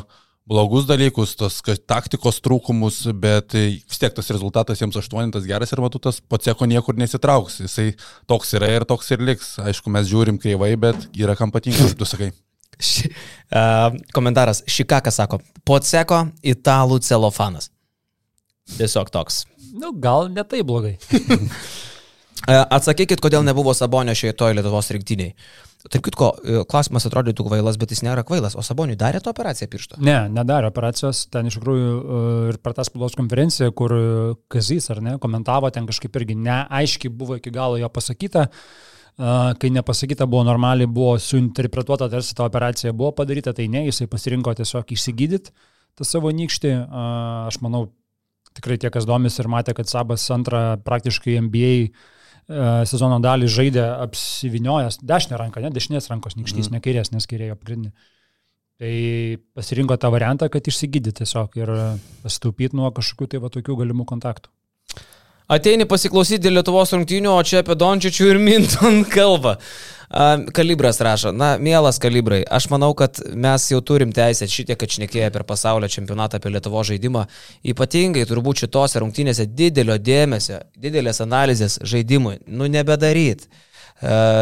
blogus 0.46 0.86
dalykus, 0.86 1.34
tos 1.40 1.60
ka- 1.66 1.78
taktikos 1.90 2.38
trūkumus, 2.46 3.02
bet 3.18 3.50
tai 3.54 3.66
vis 3.82 4.02
tiek 4.02 4.14
tas 4.14 4.30
rezultatas 4.34 4.82
jiems 4.82 4.98
aštuonintas 5.02 5.48
geras 5.50 5.74
ir 5.74 5.82
matau, 5.84 6.02
tas 6.02 6.20
po 6.22 6.38
cecho 6.38 6.68
niekur 6.70 6.98
nesitrauks. 7.02 7.60
Jisai 7.66 7.92
toks 8.30 8.54
yra 8.58 8.70
ir 8.76 8.86
toks 8.86 9.10
ir 9.16 9.24
liks. 9.26 9.56
Aišku, 9.64 9.90
mes 9.94 10.08
žiūrim 10.12 10.38
kreivai, 10.42 10.74
bet 10.80 11.08
yra 11.18 11.36
kam 11.40 11.54
patinka, 11.56 11.88
kaip 11.90 11.98
tu 11.98 12.10
sakai. 12.10 12.30
Ši, 12.76 13.10
uh, 13.56 13.96
komentaras. 14.14 14.62
Šikakas 14.68 15.22
sako, 15.22 15.40
Poceko 15.66 16.26
italų 16.44 17.00
celofanas. 17.06 17.72
Tiesiog 18.78 19.10
toks. 19.14 19.46
Nu, 19.76 19.94
gal 19.98 20.30
ne 20.34 20.44
tai 20.44 20.64
blogai. 20.68 20.98
E, 22.46 22.54
Atsakykit, 22.54 23.22
kodėl 23.24 23.42
nebuvo 23.48 23.72
Sabonio 23.74 24.14
šioje 24.14 24.36
toje 24.38 24.54
Lietuvos 24.58 24.92
rinktiniai. 24.94 25.32
Tarp 25.92 26.06
kitko, 26.08 26.30
e, 26.42 26.62
klausimas 26.70 27.06
atrodytų 27.06 27.46
kvailas, 27.46 27.78
bet 27.78 27.92
jis 27.94 28.02
nėra 28.06 28.24
kvailas. 28.26 28.56
O 28.58 28.64
Saboniui 28.66 28.98
darė 28.98 29.20
tą 29.22 29.34
operaciją 29.36 29.70
piršto? 29.70 30.00
Ne, 30.02 30.18
nedarė 30.34 30.72
operacijos. 30.72 31.26
Ten 31.34 31.50
iš 31.50 31.60
tikrųjų 31.60 31.92
e, 31.92 32.24
ir 32.54 32.58
per 32.64 32.74
tą 32.78 32.86
spaudos 32.88 33.18
konferenciją, 33.20 33.70
kur 33.78 33.94
e, 33.94 34.08
Kazys 34.52 34.90
ar 34.94 35.04
ne, 35.06 35.16
komentavo, 35.22 35.70
ten 35.74 35.86
kažkaip 35.90 36.18
irgi 36.18 36.38
neaiškiai 36.42 37.14
buvo 37.14 37.38
iki 37.38 37.54
galo 37.54 37.78
jo 37.82 37.92
pasakyta. 37.92 38.50
Kai 39.16 39.70
nepasakyta 39.72 40.26
buvo 40.28 40.42
normaliai, 40.44 40.90
buvo 40.92 41.14
suinterpretuota, 41.24 42.10
tarsi 42.12 42.34
ta 42.36 42.44
operacija 42.50 42.92
buvo 42.92 43.14
padaryta, 43.16 43.54
tai 43.56 43.70
ne, 43.72 43.86
jisai 43.86 44.10
pasirinko 44.12 44.52
tiesiog 44.58 44.92
išsigydyti 44.92 45.54
tą 45.96 46.04
savo 46.04 46.34
nykštį. 46.36 46.74
Aš 47.48 47.62
manau, 47.64 47.86
tikrai 48.56 48.76
tie, 48.82 48.92
kas 48.92 49.08
domis 49.08 49.40
ir 49.40 49.48
matė, 49.52 49.76
kad 49.78 49.88
Sabas 49.88 50.26
antrą 50.36 50.76
praktiškai 50.84 51.38
NBA 51.48 51.72
e, 51.72 51.90
sezono 52.90 53.18
dalį 53.24 53.48
žaidė 53.50 53.86
apsiviniojęs 54.06 55.00
dešinę 55.02 55.40
ranką, 55.42 55.64
ne 55.64 55.72
dešinės 55.74 56.12
rankos 56.12 56.38
nykštys, 56.38 56.70
mm. 56.70 56.78
ne 56.78 56.84
kairės, 56.84 57.10
nes 57.16 57.26
kairėjo 57.30 57.58
pagrindinė. 57.58 58.12
Tai 58.76 58.92
pasirinko 59.56 59.96
tą 59.98 60.12
variantą, 60.12 60.50
kad 60.52 60.68
išsigydyti 60.68 61.22
tiesiog 61.22 61.54
ir 61.62 61.72
pasitaupyti 62.26 62.76
nuo 62.76 62.92
kažkokių 62.94 63.30
tai 63.32 63.40
va 63.40 63.50
tokių 63.54 63.78
galimų 63.82 64.06
kontaktų. 64.10 64.52
Ateini 65.46 65.86
pasiklausyti 65.86 66.50
Lietuvos 66.50 66.92
rungtynių, 66.96 67.30
o 67.30 67.42
čia 67.46 67.62
apie 67.62 67.76
Dončičių 67.78 68.32
ir 68.32 68.40
Minton 68.42 69.04
kalba. 69.16 69.60
Kalibras 70.56 71.02
rašo, 71.02 71.34
na, 71.36 71.58
mielas 71.60 71.98
kalibrai, 72.00 72.46
aš 72.48 72.70
manau, 72.72 72.94
kad 72.96 73.20
mes 73.36 73.66
jau 73.68 73.82
turim 73.84 74.14
teisę 74.16 74.48
šitiek, 74.48 74.78
kad 74.80 74.94
šnekėję 74.96 75.28
per 75.36 75.44
pasaulio 75.44 75.90
čempionatą 75.92 76.40
apie 76.40 76.54
Lietuvo 76.54 76.84
žaidimą, 76.88 77.26
ypatingai 77.68 78.24
turbūt 78.30 78.64
šitose 78.64 79.02
rungtynėse 79.04 79.44
didelio 79.52 79.98
dėmesio, 80.00 80.62
didelės 80.80 81.20
analizės 81.26 81.76
žaidimui, 81.84 82.38
nu 82.48 82.70
nebedaryt. 82.72 83.44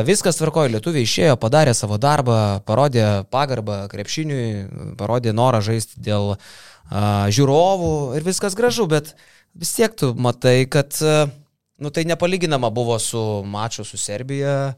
Viskas 0.05 0.38
tvarkojo, 0.38 0.75
lietuviai 0.75 1.07
išėjo, 1.07 1.39
padarė 1.41 1.73
savo 1.77 1.97
darbą, 2.01 2.38
parodė 2.69 3.23
pagarbą 3.33 3.88
krepšiniui, 3.89 4.93
parodė 4.97 5.33
norą 5.33 5.62
žaisti 5.65 6.01
dėl 6.05 6.36
uh, 6.36 7.25
žiūrovų 7.33 7.91
ir 8.17 8.25
viskas 8.25 8.57
gražu, 8.57 8.86
bet 8.89 9.15
vis 9.53 9.73
tiek 9.73 9.93
tu 9.97 10.13
matai, 10.13 10.65
kad 10.65 10.93
uh, 11.01 11.33
nu, 11.81 11.89
tai 11.89 12.05
nepalyginama 12.09 12.69
buvo 12.69 12.97
su 12.99 13.43
maču 13.45 13.86
su 13.86 13.97
Serbija. 13.97 14.75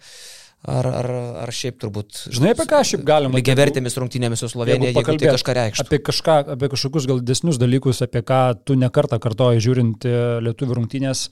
Ar, 0.65 0.87
ar, 0.89 1.07
ar 1.43 1.51
šiaip 1.53 1.75
turbūt. 1.77 2.23
Žinai, 2.33 2.55
apie 2.55 2.65
ką 2.69 2.79
šiaip 2.89 3.03
galima. 3.05 3.37
Lygiai 3.37 3.57
vertėmis 3.59 3.97
rungtynėmis 4.01 4.41
su 4.41 4.47
Slovenija, 4.49 4.89
jeigu, 4.89 5.03
jeigu 5.03 5.17
tai 5.21 5.33
kažką 5.35 5.53
reikštų. 5.59 5.85
Apie, 5.85 5.99
kažką, 6.07 6.37
apie 6.55 6.69
kažkokius 6.71 7.05
gal 7.11 7.19
desnius 7.21 7.59
dalykus, 7.61 8.01
apie 8.01 8.23
ką 8.25 8.39
tu 8.65 8.77
nekartą 8.81 9.19
kartoji 9.21 9.61
žiūrint 9.61 10.07
e, 10.09 10.15
lietuvių 10.47 10.79
rungtynės 10.79 11.27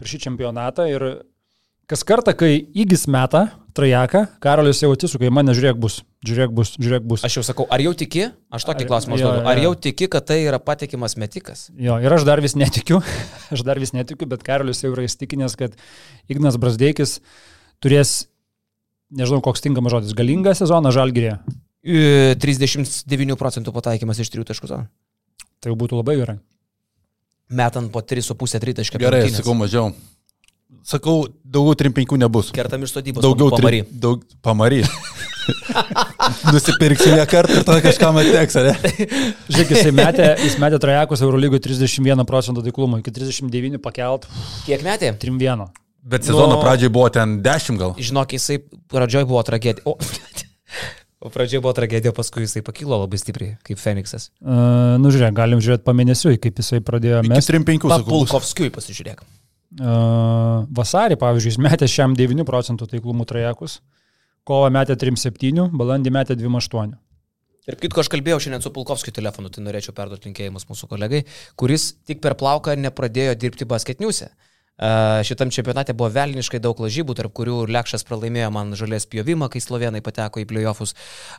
per 0.00 0.08
šį 0.08 0.22
čempionatą. 0.24 0.88
Ir 0.88 1.04
kas 1.92 2.06
kartą, 2.08 2.32
kai 2.40 2.54
įgis 2.56 3.04
metą 3.12 3.50
trajeką, 3.76 4.24
Karolis 4.40 4.80
jau 4.80 4.94
atsisuka 4.94 5.28
į 5.28 5.34
mane, 5.34 5.52
žiūrėk 5.56 5.76
bus, 5.80 6.00
žiūrėk 6.26 6.56
bus, 6.56 6.72
žiūrėk 6.80 7.04
bus. 7.12 7.26
Aš 7.28 7.36
jau 7.36 7.44
sakau, 7.50 7.68
ar 7.68 7.84
jau 7.84 7.92
tiki? 8.00 8.30
Aš 8.48 8.64
tokį 8.70 8.88
klausimą 8.88 9.20
užduodu. 9.20 9.44
Ar 9.52 9.60
jau 9.60 9.74
tiki, 9.76 10.08
kad 10.08 10.24
tai 10.32 10.40
yra 10.46 10.62
patikimas 10.62 11.18
metikas? 11.20 11.68
Jo, 11.76 12.00
ir 12.00 12.16
aš 12.16 12.24
dar 12.28 12.40
vis 12.40 12.56
netikiu, 12.56 13.04
aš 13.54 13.68
dar 13.68 13.80
vis 13.82 13.92
netikiu, 13.96 14.28
bet 14.30 14.44
Karolis 14.46 14.80
jau 14.86 14.94
yra 14.94 15.04
įstikinęs, 15.04 15.60
kad 15.60 15.76
Ignas 16.32 16.56
Brasdeikis 16.60 17.18
turės 17.84 18.30
nežinau 19.10 19.42
koks 19.44 19.64
tinkamas 19.64 19.94
žodis, 19.94 20.14
galingą 20.16 20.54
sezoną 20.56 20.92
žalgyrė. 20.94 21.38
39 21.82 23.36
procentų 23.40 23.72
pataikymas 23.72 24.20
iš 24.20 24.32
3 24.34 24.46
taškų 24.50 24.68
zoną. 24.68 24.88
Tai 25.60 25.76
būtų 25.76 26.00
labai 26.00 26.16
gerai. 26.20 26.38
Metant 27.50 27.90
po 27.92 28.02
3,5 28.04 28.60
tritaškį. 28.62 29.00
Gerai, 29.00 29.24
rungtynės. 29.24 29.42
sakau 29.42 29.56
mažiau. 29.58 29.90
Sakau, 30.86 31.16
daugiau 31.44 31.74
3-5 31.76 32.20
nebus. 32.20 32.52
Kertam 32.54 32.84
iš 32.86 32.94
sodybos. 32.94 33.24
Daugiau 33.24 33.50
pamary. 33.52 33.82
Tri, 33.82 33.98
daug, 34.00 34.22
pamary. 34.44 34.84
Nusipirksi 36.52 37.10
ją 37.10 37.26
kartą 37.28 37.58
ir 37.58 37.66
tada 37.66 37.82
kažkam 37.82 38.20
ateks, 38.22 38.56
ar 38.60 38.70
ne? 38.70 38.74
Žiūrėk, 39.50 39.72
jis 39.74 39.90
metė, 39.96 40.28
jis 40.44 40.56
metė 40.62 40.78
trajekus 40.84 41.24
Eurolygo 41.26 41.58
31 41.58 42.22
procentų 42.28 42.64
taiklumo, 42.68 43.00
iki 43.02 43.12
39 43.16 43.80
pakelt. 43.82 44.28
Kiek 44.68 44.84
metė? 44.86 45.10
3-1. 45.18 45.66
Bet 46.02 46.24
sezono 46.24 46.56
nu, 46.56 46.60
pradžiai 46.62 46.88
buvo 46.92 47.08
ten 47.12 47.40
10 47.44 47.76
gal. 47.80 47.92
Žinok, 48.00 48.32
jisai 48.32 48.60
pradžioj 48.88 49.26
buvo 49.28 49.42
tragedija. 49.44 49.84
O, 49.84 49.98
o 51.24 51.32
pradžioj 51.32 51.60
buvo 51.60 51.74
tragedija, 51.76 52.12
paskui 52.16 52.46
jisai 52.46 52.62
pakilo 52.64 52.96
labai 53.02 53.20
stipriai, 53.20 53.58
kaip 53.66 53.80
Feniksas. 53.80 54.30
Uh, 54.40 54.96
nu 55.02 55.12
žiūrėk, 55.12 55.36
galim 55.36 55.60
žiūrėti 55.60 55.84
pamėnesiui, 55.84 56.40
kaip 56.40 56.62
jisai 56.62 56.80
pradėjo 56.84 57.20
mesti. 57.28 57.52
3-5 57.52 57.92
sakau. 57.92 58.08
Pulkovskiui 58.08 58.72
pasižiūrėk. 58.72 59.22
Uh, 59.80 60.64
vasarį, 60.74 61.20
pavyzdžiui, 61.20 61.52
jis 61.52 61.62
metė 61.68 61.86
šiam 61.90 62.16
9 62.18 62.48
procentų 62.48 62.88
taiklumų 62.90 63.28
trajekus, 63.28 63.78
kovą 64.48 64.72
metė 64.72 64.96
3-7, 64.98 65.68
balandį 65.76 66.16
metė 66.16 66.34
2-8. 66.40 66.96
Ir 67.70 67.76
kitko 67.78 68.00
aš 68.00 68.08
kalbėjau 68.10 68.40
šiandien 68.40 68.64
su 68.64 68.72
Pulkovskiu 68.74 69.12
telefonu, 69.14 69.52
tai 69.52 69.62
norėčiau 69.62 69.92
perduoti 69.94 70.26
linkėjimus 70.26 70.64
mūsų 70.66 70.88
kolegai, 70.90 71.20
kuris 71.60 71.92
tik 72.08 72.24
per 72.24 72.34
plauką 72.40 72.72
nepradėjo 72.80 73.36
dirbti 73.38 73.68
basketniuose. 73.68 74.30
Uh, 74.32 74.49
Šitam 75.28 75.50
čempionate 75.52 75.92
buvo 75.92 76.08
velniškai 76.14 76.56
daug 76.64 76.78
lažybų, 76.80 77.12
tarp 77.18 77.34
kurių 77.36 77.66
Lekšas 77.68 78.06
pralaimėjo 78.08 78.48
man 78.54 78.72
žalės 78.78 79.04
pjovimą, 79.12 79.50
kai 79.52 79.60
slovenai 79.60 80.00
pateko 80.00 80.40
į 80.40 80.46
playoffus. 80.48 80.94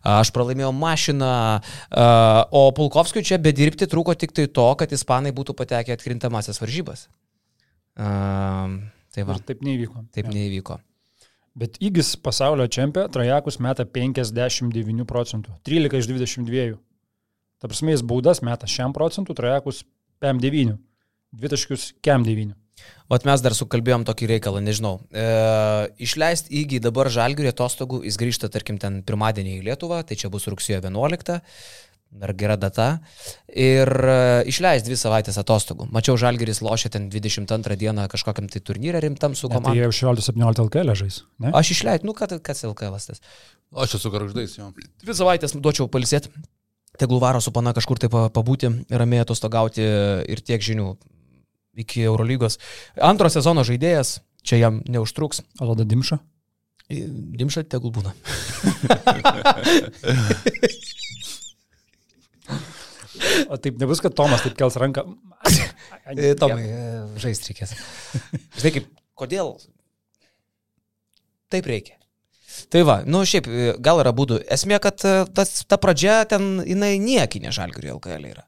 Aš 0.06 0.30
pralaimėjau 0.36 0.70
mašiną, 0.78 1.32
o 2.54 2.62
Pulkovskiui 2.78 3.26
čia 3.26 3.42
bedirbti 3.42 3.90
trūko 3.90 4.14
tik 4.14 4.36
tai 4.38 4.46
to, 4.46 4.68
kad 4.78 4.94
ispanai 4.94 5.34
būtų 5.34 5.58
patekę 5.58 5.98
atkrintamasias 5.98 6.62
varžybas. 6.62 7.08
Tai 7.98 9.26
va. 9.26 9.36
Ir 9.36 9.44
taip 9.50 9.66
neįvyko. 9.66 10.06
Taip 10.14 10.30
ja. 10.30 10.36
neįvyko. 10.38 10.78
Bet 11.58 11.82
įgis 11.84 12.14
pasaulio 12.24 12.70
čempionė 12.72 13.12
Trajakus 13.12 13.58
meta 13.60 13.84
59 13.84 15.04
procentų. 15.10 15.58
13 15.68 15.98
iš 16.00 16.08
22. 16.14 16.78
Ta 17.62 17.70
prasme, 17.70 17.92
jis 17.92 18.06
baudas 18.08 18.40
meta 18.46 18.70
šiam 18.70 18.94
procentų, 18.96 19.36
Trajakus 19.38 19.84
PM9. 20.24 20.78
Dvitaškius 21.36 21.92
KM9. 22.06 22.54
Vat 23.12 23.26
mes 23.28 23.42
dar 23.44 23.52
sukalbėjom 23.58 24.06
tokį 24.08 24.28
reikalą, 24.36 24.62
nežinau. 24.64 24.94
E, 25.12 25.24
išleisti 26.00 26.54
įgį 26.62 26.80
dabar 26.86 27.10
žalgių 27.12 27.50
atostogų, 27.52 28.06
jis 28.08 28.18
grįžta, 28.22 28.48
tarkim, 28.54 28.78
ten 28.80 29.02
pirmadienį 29.08 29.58
į 29.58 29.64
Lietuvą, 29.68 30.00
tai 30.08 30.16
čia 30.20 30.32
bus 30.32 30.48
rugsėjo 30.48 30.80
11, 30.80 31.42
dar 32.22 32.34
gera 32.40 32.56
data. 32.60 32.88
Ir 33.52 33.92
e, 33.92 34.16
išleisti 34.52 34.88
dvi 34.88 35.00
savaitės 35.00 35.42
atostogų. 35.44 35.90
Mačiau, 35.92 36.16
žalgeris 36.20 36.64
lošia 36.64 36.94
ten 36.96 37.10
22 37.12 37.80
dieną 37.84 38.08
kažkokiam 38.12 38.48
tai 38.52 38.64
turnyrė 38.64 39.04
rimtam 39.04 39.36
su 39.36 39.52
komanda. 39.52 39.74
Tai 39.74 39.80
jie 39.80 39.90
jau 39.90 40.16
16-17 40.16 40.66
LKL 40.70 40.96
žais. 41.04 41.22
Ne? 41.44 41.52
Aš 41.52 41.76
išleidžiu, 41.76 42.08
nu 42.08 42.16
ką, 42.16 42.32
kas 42.40 42.64
LKL 42.68 42.96
tas? 42.96 43.24
Aš 43.76 44.00
esu 44.00 44.12
garždais 44.12 44.56
jo. 44.56 44.72
Dvi 45.04 45.20
savaitės 45.20 45.56
duočiau 45.60 45.92
palisėti. 45.92 46.32
Tegul 47.00 47.20
varo 47.24 47.40
su 47.44 47.52
pana 47.56 47.72
kažkur 47.76 48.00
tai 48.00 48.12
pabūti, 48.12 48.72
ramiai 48.92 49.24
atostogauti 49.24 49.84
ir 49.84 50.42
tiek 50.44 50.64
žinių 50.64 50.94
iki 51.78 52.04
Eurolygos. 52.08 52.60
Antro 53.02 53.30
sezono 53.32 53.64
žaidėjas, 53.68 54.20
čia 54.44 54.62
jam 54.62 54.82
neužtruks. 54.90 55.42
O 55.60 55.70
tada 55.72 55.86
Dimša? 55.88 56.20
Dimša 56.92 57.64
tegul 57.72 57.92
būna. 57.96 58.12
o 63.48 63.58
taip 63.58 63.80
nebus, 63.80 64.02
kad 64.04 64.16
Tomas 64.18 64.44
taip 64.44 64.58
kels 64.60 64.76
ranką. 64.82 65.06
Tomai, 66.42 66.66
žaisti 67.22 67.54
reikės. 67.54 67.72
Žinai, 68.60 68.74
kaip, 68.76 68.86
kodėl? 69.16 69.56
Taip 71.52 71.68
reikia. 71.68 71.96
Tai 72.72 72.82
va, 72.88 72.98
nu 73.08 73.24
šiaip, 73.28 73.48
gal 73.84 74.02
yra 74.04 74.12
būdų. 74.16 74.42
Esmė, 74.52 74.80
kad 74.84 75.00
tas, 75.36 75.54
ta 75.68 75.80
pradžia 75.80 76.22
ten, 76.28 76.60
jinai 76.68 76.98
niekinė 77.00 77.54
žalgių 77.56 77.94
LKL 77.96 78.28
yra. 78.34 78.44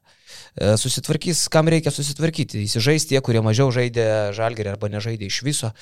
E, 0.54 0.76
susitvarkys, 0.78 1.48
kam 1.50 1.68
reikia 1.72 1.90
susitvarkyti. 1.90 2.62
Įsižais 2.68 3.08
tie, 3.10 3.18
kurie 3.24 3.42
mažiau 3.42 3.72
žaidė 3.74 4.34
žalgerį 4.36 4.74
arba 4.74 4.90
nežaidė 4.92 5.26
iš 5.26 5.40
viso. 5.46 5.72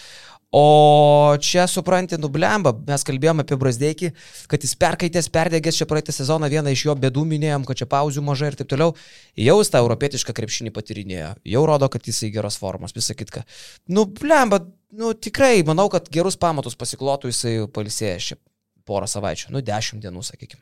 O 0.53 1.33
čia, 1.41 1.65
supranti, 1.69 2.19
nublemba, 2.21 2.75
mes 2.89 3.05
kalbėjome 3.09 3.45
apie 3.45 3.57
Brasdeikį, 3.57 4.11
kad 4.53 4.65
jis 4.65 4.75
perkaitęs, 4.81 5.31
perdegęs 5.33 5.79
čia 5.81 5.87
praeitą 5.89 6.13
sezoną, 6.13 6.51
vieną 6.53 6.75
iš 6.75 6.87
jo 6.91 6.97
bėdų 7.05 7.25
minėjom, 7.31 7.65
kad 7.69 7.81
čia 7.81 7.89
pauzių 7.89 8.25
mažai 8.27 8.51
ir 8.53 8.59
taip 8.61 8.69
toliau. 8.69 8.93
Jau 9.41 9.55
jis 9.63 9.73
tą 9.73 9.81
europietišką 9.81 10.35
krepšinį 10.37 10.73
patyrinėjo, 10.77 11.31
jau 11.55 11.63
rodo, 11.69 11.89
kad 11.93 12.05
jis 12.09 12.21
į 12.29 12.35
geros 12.37 12.61
formos, 12.61 12.93
visą 12.97 13.17
kitką. 13.17 13.47
Nublemba, 13.97 14.61
nu 14.93 15.15
tikrai, 15.17 15.55
manau, 15.69 15.89
kad 15.93 16.13
gerus 16.13 16.37
pamatus 16.37 16.77
pasiklotų 16.77 17.33
jisai 17.33 17.55
palisėjęs 17.73 18.29
čia 18.33 18.39
porą 18.85 19.09
savaičių, 19.09 19.55
nu 19.57 19.65
dešimt 19.65 20.05
dienų, 20.05 20.27
sakykime 20.29 20.61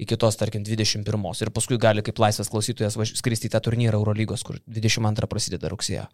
iki 0.00 0.18
tos, 0.20 0.38
tarkim, 0.40 0.64
21. 0.66 1.26
Ir 1.44 1.52
paskui 1.54 1.78
gali 1.80 2.04
kaip 2.06 2.18
laisvas 2.22 2.50
klausytojas 2.52 2.98
skristi 3.14 3.50
į 3.50 3.54
tą 3.54 3.62
turnyrą 3.68 4.00
Eurolygos, 4.00 4.42
kur 4.46 4.58
22 4.66 5.30
prasideda 5.30 5.70
rugsėjo. 5.72 6.08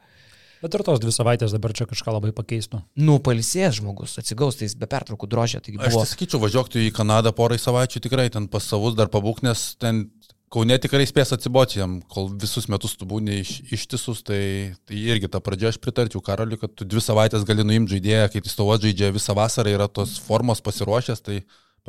Bet 0.61 0.75
ir 0.77 0.83
tos 0.85 1.01
dvi 1.01 1.13
savaitės 1.15 1.55
dabar 1.57 1.73
čia 1.73 1.87
kažką 1.89 2.13
labai 2.13 2.35
pakeistų. 2.37 2.83
Nu, 3.01 3.17
palisės 3.25 3.79
žmogus, 3.79 4.19
atsigaus, 4.21 4.59
tai 4.61 4.69
jis 4.69 4.77
be 4.77 4.89
pertraukų 4.91 5.29
drožė. 5.33 5.63
Buvo... 5.71 5.87
Aš 5.89 5.97
tai 5.97 6.09
sakyčiau, 6.11 6.41
važiuok 6.43 6.69
tu 6.69 6.83
į 6.83 6.91
Kanadą 6.93 7.33
porai 7.33 7.57
savaičių 7.61 8.03
tikrai, 8.05 8.29
ten 8.35 8.49
pas 8.53 8.67
savus 8.69 8.99
dar 8.99 9.09
pabūk, 9.13 9.41
nes 9.47 9.71
ten 9.81 10.11
Kaune 10.51 10.75
tikrai 10.83 11.05
spės 11.07 11.31
atsiboti 11.31 11.79
jam, 11.79 12.01
kol 12.11 12.27
visus 12.43 12.65
metus 12.67 12.97
tu 12.99 13.07
būni 13.07 13.37
iš, 13.39 13.53
ištisus, 13.71 14.25
tai, 14.27 14.41
tai 14.83 14.99
irgi 14.99 15.29
tą 15.31 15.39
pradžią 15.47 15.71
aš 15.71 15.77
pritarčiau 15.79 16.19
Karoliu, 16.27 16.59
kad 16.59 16.75
tu 16.75 16.83
dvi 16.83 16.99
savaitės 17.05 17.45
gali 17.47 17.63
nuimti 17.63 17.95
žaidėją, 17.95 18.25
kai 18.33 18.43
jis 18.43 18.59
tavo 18.59 18.75
žaidžia 18.75 19.13
visą 19.15 19.37
vasarą, 19.39 19.71
yra 19.79 19.87
tos 19.87 20.17
formos 20.27 20.59
pasiruošęs, 20.67 21.23
tai 21.23 21.39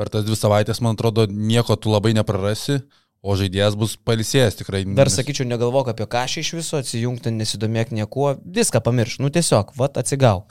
per 0.02 0.10
tas 0.10 0.26
dvi 0.26 0.38
savaitės, 0.38 0.82
man 0.82 0.98
atrodo, 0.98 1.28
nieko 1.30 1.78
tu 1.78 1.94
labai 1.94 2.16
neprarasi, 2.18 2.80
o 3.22 3.36
žaidėjas 3.38 3.78
bus 3.78 3.94
palisėjęs 4.02 4.58
tikrai. 4.64 4.82
Dar 4.98 5.12
sakyčiau, 5.14 5.46
negalvok 5.46 5.92
apie 5.94 6.08
kažką 6.10 6.42
iš 6.42 6.56
viso, 6.58 6.80
atsijungti, 6.82 7.34
nesidomėk 7.36 7.94
niekuo, 7.94 8.34
viską 8.42 8.82
pamirš, 8.82 9.20
nu 9.22 9.30
tiesiog, 9.34 9.76
vat 9.78 10.02
atsigau. 10.02 10.48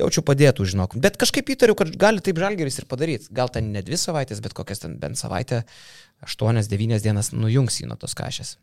Jaučiu 0.00 0.22
padėtų, 0.24 0.64
žinok. 0.68 0.98
Bet 1.00 1.16
kažkaip 1.20 1.48
įtariu, 1.52 1.74
kad 1.76 1.90
gali 2.00 2.22
taip 2.24 2.38
žalgeris 2.40 2.78
ir 2.80 2.86
padaryti. 2.88 3.28
Gal 3.36 3.50
ten 3.52 3.72
ne 3.74 3.82
dvi 3.84 3.98
savaitės, 4.00 4.38
bet 4.44 4.54
kokias 4.56 4.80
ten 4.84 4.94
bent 5.00 5.18
savaitę, 5.20 5.64
aštuonias, 6.24 6.70
devynias 6.72 7.04
dienas 7.04 7.32
nujungs 7.36 7.80
jį 7.80 7.90
nuo 7.90 7.98
tos 8.00 8.16
kažės. 8.16 8.54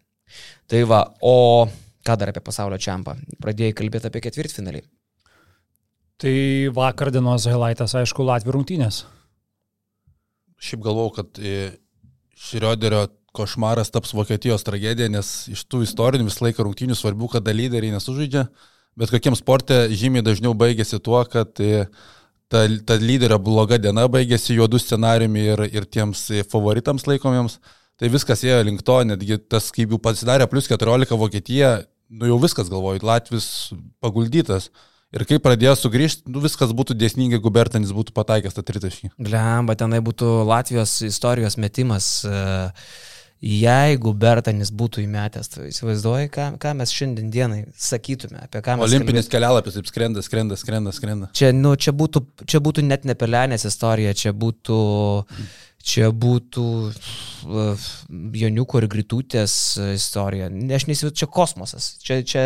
Tai 0.71 0.81
va, 0.89 1.03
o 1.21 1.67
ką 2.07 2.15
dar 2.17 2.31
apie 2.31 2.41
pasaulio 2.45 2.79
čempą? 2.81 3.17
Pradėjai 3.43 3.75
kalbėti 3.77 4.09
apie 4.09 4.23
ketvirtfinalį. 4.25 4.81
Tai 6.17 6.33
vakar 6.73 7.13
dienos 7.13 7.45
highlightas, 7.45 7.93
aišku, 7.99 8.25
Latvijų 8.25 8.57
rungtynės 8.57 9.03
šiaip 10.61 10.83
galvau, 10.85 11.09
kad 11.15 11.39
e, 11.39 11.71
Šrioderio 12.37 13.07
košmaras 13.37 13.91
taps 13.93 14.13
Vokietijos 14.17 14.65
tragedija, 14.65 15.09
nes 15.13 15.47
iš 15.53 15.63
tų 15.69 15.83
istorinių 15.85 16.27
visą 16.29 16.47
laiką 16.47 16.65
rungtynių 16.65 16.97
svarbių, 16.97 17.29
kada 17.35 17.53
lyderiai 17.53 17.93
nesužaidžia, 17.93 18.47
bet 18.97 19.13
kokiam 19.13 19.37
sportė 19.37 19.85
žymiai 19.93 20.25
dažniau 20.25 20.55
baigėsi 20.57 20.99
tuo, 21.03 21.19
kad 21.29 21.61
e, 21.61 21.85
ta, 22.49 22.63
ta 22.87 22.97
lyderio 23.01 23.39
bloga 23.41 23.77
diena 23.81 24.07
baigėsi 24.11 24.57
juodų 24.57 24.81
scenariumi 24.81 25.45
ir, 25.53 25.65
ir 25.69 25.85
tiems 25.85 26.27
favoritams 26.51 27.07
laikomiems. 27.09 27.59
Tai 27.97 28.09
viskas 28.13 28.43
ėjo 28.45 28.59
link 28.67 28.83
to, 28.85 28.99
netgi 29.09 29.39
tas, 29.49 29.71
kaip 29.73 29.93
jau 29.93 29.97
pasidarė 30.01 30.45
plus 30.49 30.69
14 30.69 31.17
Vokietija, 31.17 31.71
nu 32.13 32.29
jau 32.29 32.37
viskas 32.41 32.69
galvoju, 32.69 33.01
Latvis 33.05 33.47
paguldytas. 34.03 34.69
Ir 35.15 35.23
kai 35.23 35.37
pradėjo 35.39 35.75
sugrįžti, 35.79 36.27
nu, 36.27 36.41
viskas 36.43 36.73
būtų 36.75 36.97
dėsningai, 36.99 37.37
jeigu 37.37 37.51
Bertanis 37.55 37.93
būtų 37.95 38.11
pataikęs 38.17 38.57
tą 38.57 38.63
tritaškį. 38.67 39.13
Glemba, 39.23 39.77
tenai 39.79 40.01
būtų 40.03 40.41
Latvijos 40.49 40.97
istorijos 41.07 41.55
metimas. 41.63 42.09
Uh, 42.27 42.73
jeigu 43.43 44.13
Bertanis 44.17 44.71
būtų 44.73 45.03
įmetęs, 45.03 45.51
tai 45.53 45.67
įsivaizduoji, 45.69 46.31
ką, 46.33 46.47
ką 46.61 46.73
mes 46.79 46.93
šiandien 46.93 47.29
dienai 47.33 47.59
sakytume, 47.77 48.41
apie 48.47 48.61
ką 48.65 48.77
mes. 48.77 48.89
Olimpinis 48.89 49.29
kelialapis, 49.31 49.77
taip 49.77 49.89
skrenda, 49.89 50.23
skrenda, 50.25 50.57
skrenda, 50.57 50.93
skrenda. 50.95 51.29
Čia, 51.37 51.51
nu, 51.55 51.75
čia, 51.77 51.93
būtų, 51.97 52.23
čia 52.49 52.61
būtų 52.63 52.85
net 52.87 53.05
ne 53.05 53.15
pelenės 53.17 53.67
istorija, 53.69 54.15
čia 54.17 54.33
būtų, 54.33 54.79
čia 55.87 56.09
būtų 56.11 56.65
uh, 56.87 57.87
Joniuko 58.41 58.81
ir 58.81 58.87
Gritutės 58.91 59.53
istorija. 59.93 60.49
Aš 60.51 60.87
neįsivaizduoju, 60.89 61.17
čia 61.21 61.29
kosmosas. 61.31 61.89
Čia, 62.03 62.19
čia, 62.27 62.45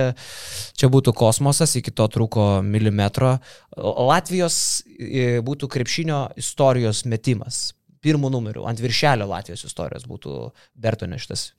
čia 0.77 0.89
būtų 0.93 1.15
kosmosas, 1.17 1.73
iki 1.79 1.93
to 1.95 2.07
truko 2.13 2.49
milimetro. 2.65 3.37
Latvijos 3.77 4.57
e, 4.97 5.39
būtų 5.45 5.71
krepšinio 5.71 6.23
istorijos 6.39 7.05
metimas 7.09 7.71
pirmų 8.01 8.31
numerių, 8.33 8.65
ant 8.69 8.81
viršelio 8.81 9.27
Latvijos 9.29 9.65
istorijos 9.67 10.07
būtų 10.09 10.37
Bertonė 10.81 11.19
šitas 11.21 11.51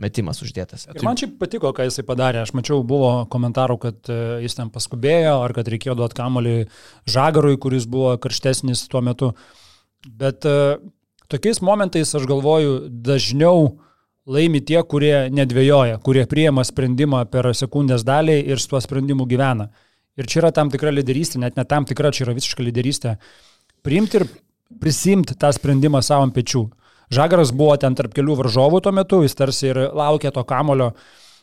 metimas 0.00 0.40
uždėtas. 0.44 0.86
Ir 0.94 1.04
man 1.04 1.18
šiaip 1.20 1.34
patiko, 1.40 1.72
ką 1.76 1.84
jisai 1.88 2.04
padarė. 2.08 2.44
Aš 2.44 2.54
mačiau, 2.56 2.80
buvo 2.86 3.26
komentarų, 3.32 3.76
kad 3.82 4.12
e, 4.12 4.20
jis 4.46 4.56
ten 4.56 4.70
paskubėjo, 4.72 5.40
ar 5.44 5.54
kad 5.56 5.68
reikėjo 5.68 5.96
duoti 5.98 6.16
kamolį 6.20 6.54
Žagarui, 7.10 7.58
kuris 7.60 7.88
buvo 7.90 8.14
karštesnis 8.22 8.86
tuo 8.92 9.02
metu. 9.04 9.34
Bet 10.16 10.46
uh, 10.48 10.78
tokiais 11.30 11.62
momentais, 11.64 12.10
aš 12.16 12.26
galvoju, 12.28 12.74
dažniau 12.90 13.78
laimi 14.30 14.60
tie, 14.62 14.80
kurie 14.86 15.30
nedvėjoja, 15.32 16.00
kurie 16.04 16.26
priema 16.30 16.64
sprendimą 16.66 17.24
per 17.30 17.50
sekundės 17.56 18.04
dalį 18.06 18.36
ir 18.52 18.60
su 18.60 18.72
tuo 18.72 18.82
sprendimu 18.82 19.26
gyvena. 19.30 19.70
Ir 20.18 20.28
čia 20.28 20.42
yra 20.42 20.50
tam 20.54 20.70
tikra 20.72 20.92
lyderystė, 20.92 21.40
net 21.40 21.56
ne 21.56 21.64
tam 21.64 21.86
tikra, 21.88 22.12
čia 22.12 22.26
yra 22.26 22.34
visiška 22.36 22.64
lyderystė. 22.66 23.16
Priimti 23.86 24.20
ir 24.20 24.26
prisimti 24.82 25.36
tą 25.38 25.52
sprendimą 25.56 26.02
savo 26.04 26.26
ant 26.26 26.36
pečių. 26.36 26.66
Žagaras 27.10 27.50
buvo 27.56 27.74
ten 27.80 27.96
tarp 27.98 28.12
kelių 28.14 28.36
varžovų 28.42 28.82
tuo 28.84 28.92
metu, 28.94 29.22
jis 29.24 29.34
tarsi 29.38 29.70
ir 29.72 29.80
laukė 29.96 30.30
to 30.34 30.44
kamulio, 30.46 30.92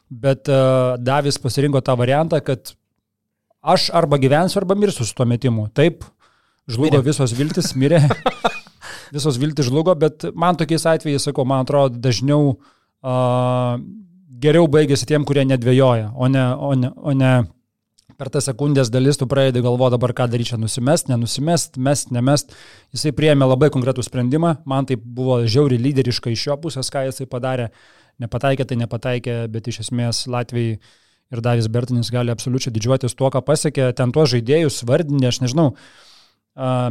bet 0.07 0.47
uh, 0.51 0.95
Davis 1.01 1.39
pasirinko 1.43 1.81
tą 1.83 1.97
variantą, 1.99 2.39
kad 2.39 2.71
aš 3.67 3.89
arba 3.95 4.19
gyvensiu, 4.21 4.61
arba 4.61 4.77
mirsiu 4.79 5.07
su 5.07 5.17
tuo 5.17 5.27
metimu. 5.27 5.67
Taip, 5.75 6.05
žlugo 6.71 7.01
mirė. 7.01 7.09
visos 7.09 7.35
viltis, 7.35 7.73
mirė. 7.75 8.05
visos 9.13 9.39
viltis 9.41 9.69
žlugo, 9.69 9.95
bet 9.99 10.29
man 10.35 10.59
tokiais 10.59 10.85
atvejais, 10.89 11.23
sakau, 11.27 11.45
man 11.47 11.65
atrodo, 11.65 11.99
dažniau 12.01 12.55
uh, 12.55 13.77
geriau 14.41 14.67
baigėsi 14.71 15.07
tiem, 15.09 15.25
kurie 15.27 15.45
nedvėjoja, 15.47 16.11
o 16.15 16.29
ne, 16.31 16.47
o 16.55 16.73
ne, 16.77 16.91
o 16.97 17.13
ne 17.17 17.35
per 18.17 18.31
tą 18.33 18.41
sekundės 18.41 18.89
dalis 18.93 19.19
tu 19.19 19.27
pradedi 19.29 19.61
galvo 19.65 19.89
dabar, 19.93 20.13
ką 20.17 20.25
daryti 20.31 20.53
čia, 20.53 20.59
nusimest, 20.61 21.09
nenusimest, 21.11 21.77
mest, 21.77 22.11
nemest. 22.13 22.55
Jisai 22.95 23.13
priėmė 23.17 23.45
labai 23.45 23.69
konkretų 23.73 24.05
sprendimą, 24.05 24.55
man 24.69 24.87
tai 24.89 24.97
buvo 24.97 25.43
žiauri 25.45 25.77
lyderiška 25.81 26.33
iš 26.33 26.47
jo 26.49 26.57
pusės, 26.63 26.89
ką 26.93 27.05
jisai 27.07 27.29
padarė. 27.29 27.69
Nepataikė, 28.17 28.65
tai 28.65 28.79
nepataikė, 28.81 29.35
bet 29.53 29.69
iš 29.69 29.83
esmės 29.85 30.23
Latvijai 30.25 30.79
ir 31.33 31.43
Davis 31.45 31.67
Bertinis 31.69 32.09
gali 32.13 32.33
absoliučiai 32.33 32.73
didžiuotis 32.73 33.13
tuo, 33.17 33.29
ką 33.29 33.43
pasiekė, 33.45 33.91
ten 33.97 34.13
tuos 34.15 34.31
žaidėjus 34.33 34.81
vardinė, 34.87 35.29
aš 35.29 35.43
nežinau, 35.43 35.67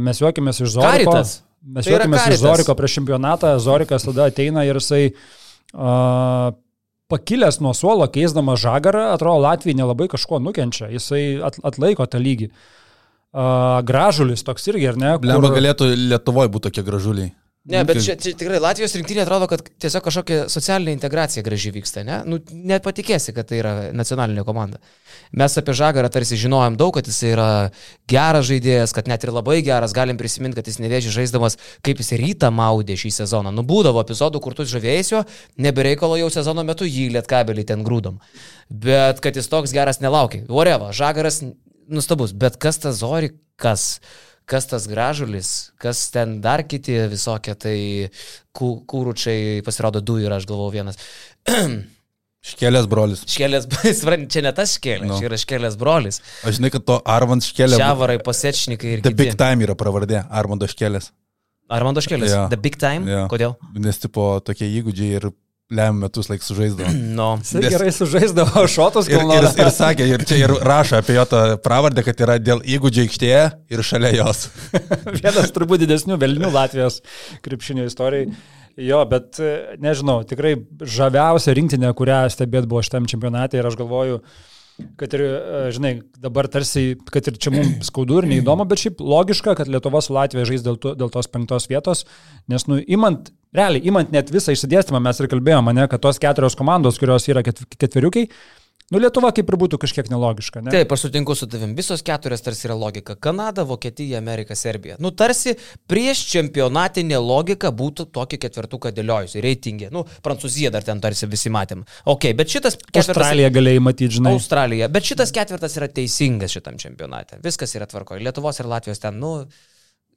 mes 0.07 0.23
juokimės 0.23 0.63
iš 0.63 0.77
Zoriko. 0.77 1.11
Karitas. 1.11 1.41
Mes 1.65 1.87
tai 1.87 1.95
juokimės 1.95 2.29
iš 2.31 2.41
Zoriko 2.43 2.75
prieš 2.77 2.99
čempionatą, 2.99 3.55
Zorikas 3.63 4.05
tada 4.07 4.27
ateina 4.31 4.63
ir 4.67 4.77
jisai 4.79 5.01
uh, 5.11 6.53
pakilęs 7.11 7.59
nuo 7.63 7.73
suolo, 7.77 8.07
keisdamas 8.11 8.61
žagarą, 8.63 9.07
atrodo, 9.15 9.41
Latvija 9.43 9.79
nelabai 9.81 10.09
kažko 10.11 10.41
nukenčia, 10.43 10.91
jisai 10.93 11.39
atlaiko 11.43 12.07
tą 12.07 12.21
lygį. 12.23 12.51
Uh, 13.37 13.81
gražulis 13.85 14.45
toks 14.47 14.69
irgi, 14.71 14.87
ar 14.93 14.99
ne? 14.99 15.11
Kur... 15.19 15.49
galėtų 15.57 15.89
Lietuvoje 16.13 16.53
būti 16.53 16.69
tokie 16.69 16.85
gražuliai. 16.87 17.33
Ne, 17.67 17.81
bet 17.83 17.99
čia, 17.99 18.13
čia 18.15 18.31
tikrai 18.37 18.61
Latvijos 18.63 18.93
rinktinė 18.95 19.25
atrodo, 19.25 19.49
kad 19.51 19.59
tiesiog 19.83 20.05
kažkokia 20.05 20.35
socialinė 20.51 20.93
integracija 20.95 21.43
gražiai 21.43 21.73
vyksta, 21.75 22.03
ne? 22.07 22.21
Nu, 22.23 22.39
net 22.55 22.85
patikėsi, 22.85 23.33
kad 23.35 23.49
tai 23.49 23.57
yra 23.59 23.73
nacionalinė 23.91 24.45
komanda. 24.47 24.79
Mes 25.35 25.57
apie 25.59 25.75
Žagarą 25.75 26.07
tarsi 26.13 26.39
žinojom 26.39 26.77
daug, 26.79 26.93
kad 26.95 27.09
jis 27.11 27.17
yra 27.27 27.47
geras 28.07 28.47
žaidėjas, 28.47 28.93
kad 28.95 29.09
net 29.11 29.25
ir 29.27 29.33
labai 29.35 29.57
geras, 29.67 29.95
galim 29.97 30.19
prisiminti, 30.19 30.55
kad 30.55 30.69
jis 30.71 30.79
nevėžė 30.79 31.11
žaisdamas, 31.17 31.59
kaip 31.83 31.99
jis 31.99 32.13
rytą 32.21 32.53
maudė 32.55 32.95
šį 33.01 33.11
sezoną. 33.17 33.51
Nubūdavo 33.57 33.99
epizodų, 34.05 34.39
kur 34.45 34.55
tu 34.55 34.63
žavėjusio, 34.71 35.25
nebereikalo 35.59 36.15
jau 36.21 36.29
sezono 36.31 36.63
metu 36.67 36.87
jį 36.87 37.09
lietkabelį 37.17 37.67
ten 37.67 37.83
grūdom. 37.83 38.21
Bet 38.71 39.19
kad 39.19 39.35
jis 39.35 39.51
toks 39.51 39.75
geras 39.75 39.99
nelaukia. 39.99 40.45
Voreva, 40.47 40.93
Žagaras 40.95 41.41
nustabus, 41.91 42.31
bet 42.31 42.55
kas 42.63 42.79
tas 42.79 43.03
Zorikas? 43.03 43.43
kas 43.57 43.97
tas 44.69 44.87
gražulis, 44.87 45.71
kas 45.81 46.05
ten 46.13 46.37
dar 46.43 46.63
kiti 46.67 46.95
visokie, 47.11 47.55
tai 47.59 47.77
kūručiai 48.55 49.61
pasirodo 49.65 50.01
du 50.01 50.17
ir 50.23 50.33
aš 50.33 50.47
galvau 50.49 50.71
vienas. 50.73 50.99
Škelės 52.47 52.85
brolis. 52.87 53.25
Škelės, 53.27 53.65
čia 54.31 54.43
ne 54.45 54.53
tas 54.55 54.77
škelės, 54.77 55.09
no. 55.09 55.17
čia 55.19 55.27
yra 55.27 55.39
škelės 55.41 55.75
brolis. 55.79 56.21
Aš 56.47 56.61
žinai, 56.61 56.71
kad 56.71 56.85
to 56.87 56.99
Armand 57.03 57.43
škelės. 57.43 57.79
Šiavarai, 57.81 58.19
pasečnikai 58.23 58.93
ir... 58.93 59.01
The 59.03 59.11
kiti. 59.11 59.23
Big 59.25 59.39
Time 59.39 59.67
yra 59.67 59.75
pravardė, 59.79 60.21
Armando 60.31 60.69
škelės. 60.71 61.11
Armando 61.67 62.03
škelės. 62.03 62.31
Yeah. 62.31 62.47
The 62.53 62.59
Big 62.63 62.79
Time? 62.79 63.09
Yeah. 63.09 63.27
Kodėl? 63.31 63.57
Nes 63.83 63.99
tipo 63.99 64.37
tokie 64.47 64.69
įgūdžiai 64.79 65.19
ir 65.19 65.29
lem 65.73 65.99
metus 65.99 66.29
laik 66.31 66.43
sužaisdavo. 66.43 66.91
No. 67.17 67.29
Jis 67.41 67.53
Nes... 67.57 67.71
gerai 67.73 67.91
sužaisdavo 67.91 68.65
šotus, 68.71 69.07
ir, 69.09 69.23
ir, 69.23 69.47
ir 69.47 69.71
sakė, 69.73 70.05
ir 70.13 70.23
čia 70.27 70.37
ir 70.43 70.53
rašo 70.63 70.99
apie 70.99 71.15
jo 71.17 71.25
tą 71.29 71.41
pravardę, 71.63 72.03
kad 72.05 72.19
yra 72.23 72.37
dėl 72.41 72.61
įgūdžių 72.61 73.07
aikštėje 73.07 73.41
ir 73.73 73.83
šalia 73.85 74.13
jos. 74.19 74.47
Vienas 75.23 75.53
turbūt 75.55 75.81
didesnių 75.83 76.19
velnių 76.21 76.51
Latvijos 76.53 77.01
krepšinio 77.45 77.87
istorijai. 77.89 78.29
Jo, 78.77 78.99
bet 79.09 79.39
nežinau, 79.81 80.19
tikrai 80.29 80.53
žaviausia 80.85 81.55
rinktinė, 81.57 81.89
kurią 81.97 82.27
stebėt 82.29 82.67
buvo 82.69 82.83
šitam 82.85 83.07
čempionatė 83.09 83.57
ir 83.57 83.71
aš 83.71 83.79
galvoju, 83.79 84.19
kad 84.99 85.13
ir, 85.17 85.23
žinai, 85.73 85.93
dabar 86.21 86.49
tarsi, 86.51 86.97
kad 87.09 87.25
ir 87.29 87.39
čia 87.41 87.53
mums 87.53 87.89
skaudu 87.89 88.21
ir 88.21 88.27
neįdomu, 88.29 88.65
bet 88.69 88.83
šiaip 88.83 89.01
logiška, 89.01 89.55
kad 89.57 89.71
Lietuva 89.71 90.01
su 90.05 90.13
Latvija 90.15 90.45
žais 90.49 90.65
dėl, 90.65 90.77
to, 90.81 90.93
dėl 90.97 91.11
tos 91.13 91.29
penktos 91.33 91.65
vietos, 91.71 92.05
nes, 92.51 92.67
nu, 92.69 92.79
imant 92.85 93.31
realiai, 93.57 93.83
imant 93.89 94.13
net 94.13 94.29
visą 94.33 94.53
išsidėstymą, 94.53 95.01
mes 95.03 95.21
ir 95.21 95.29
kalbėjome, 95.31 95.73
ne, 95.77 95.87
kad 95.89 96.03
tos 96.03 96.21
keturios 96.21 96.57
komandos, 96.59 96.99
kurios 97.01 97.25
yra 97.31 97.43
ketveriukiai, 97.45 98.29
Nu, 98.87 99.01
Lietuva 99.03 99.33
kaip 99.35 99.49
ir 99.51 99.57
būtų 99.59 99.81
kažkiek 99.83 100.07
nelogiška, 100.07 100.61
ne? 100.63 100.71
Taip, 100.71 100.93
aš 100.95 101.01
sutinku 101.03 101.35
su 101.35 101.43
tavim. 101.51 101.73
Visos 101.75 101.99
keturios 102.07 102.39
tarsi 102.45 102.69
yra 102.69 102.77
logika. 102.79 103.17
Kanada, 103.19 103.65
Vokietija, 103.67 104.21
Amerika, 104.21 104.55
Serbija. 104.55 104.95
Nu, 105.03 105.11
tarsi 105.11 105.57
prieš 105.91 106.21
čempionatinė 106.31 107.19
logika 107.19 107.73
būtų 107.75 108.07
tokį 108.15 108.39
ketvirtuką 108.45 108.93
dėliojusi, 108.95 109.43
reitingė. 109.43 109.91
Nu, 109.91 110.05
Prancūzija 110.23 110.71
dar 110.71 110.87
ten 110.87 111.03
tarsi 111.03 111.27
visi 111.27 111.51
matėm. 111.51 111.83
Ok, 112.07 112.29
bet 112.39 112.55
šitas 112.55 112.79
ketvirtas. 112.79 113.11
Australija 113.17 113.51
galėjai 113.59 113.83
matyti, 113.83 114.21
žinai. 114.21 114.37
Australija. 114.39 114.87
Bet 114.87 115.11
šitas 115.11 115.35
ketvirtas 115.35 115.75
yra 115.81 115.91
teisingas 115.91 116.55
šitam 116.55 116.79
čempionate. 116.79 117.41
Viskas 117.43 117.75
yra 117.75 117.91
tvarkoje. 117.91 118.23
Lietuvos 118.23 118.63
ir 118.63 118.71
Latvijos 118.71 119.03
ten, 119.03 119.19
nu 119.19 119.41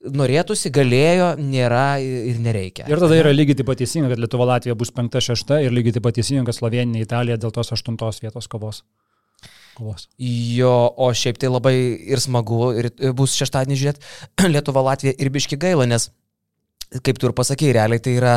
norėtųsi, 0.00 0.70
galėjo, 0.72 1.34
nėra 1.40 2.00
ir 2.00 2.40
nereikia. 2.40 2.86
Ir 2.90 3.02
tada 3.02 3.18
yra 3.18 3.32
lygiai 3.34 3.58
taip 3.58 3.68
pat 3.68 3.80
teisinga, 3.82 4.10
kad 4.12 4.22
Lietuva 4.22 4.48
Latvija 4.54 4.76
bus 4.78 4.92
5-6 4.96 5.60
ir 5.66 5.74
lygiai 5.76 5.96
taip 5.96 6.06
pat 6.06 6.16
teisinga, 6.16 6.46
kad 6.48 6.56
Slovenija 6.56 7.06
Italija 7.06 7.38
dėl 7.40 7.52
tos 7.54 7.72
8 7.76 7.98
vietos 8.24 8.48
kovos. 8.48 8.82
kovos. 9.76 10.08
Jo, 10.18 10.92
o 10.96 11.10
šiaip 11.12 11.38
tai 11.40 11.52
labai 11.52 11.74
ir 12.12 12.20
smagu, 12.20 12.72
ir 12.80 12.90
bus 13.16 13.36
šeštadienį 13.40 13.80
žiūrėti 13.82 14.48
Lietuva 14.54 14.84
Latvija 14.90 15.16
ir 15.16 15.32
biški 15.32 15.60
gaila, 15.60 15.86
nes 15.86 16.10
kaip 16.98 17.18
tu 17.20 17.28
ir 17.28 17.34
pasakėjai, 17.36 17.74
realiai 17.76 18.02
tai 18.02 18.14
yra 18.18 18.32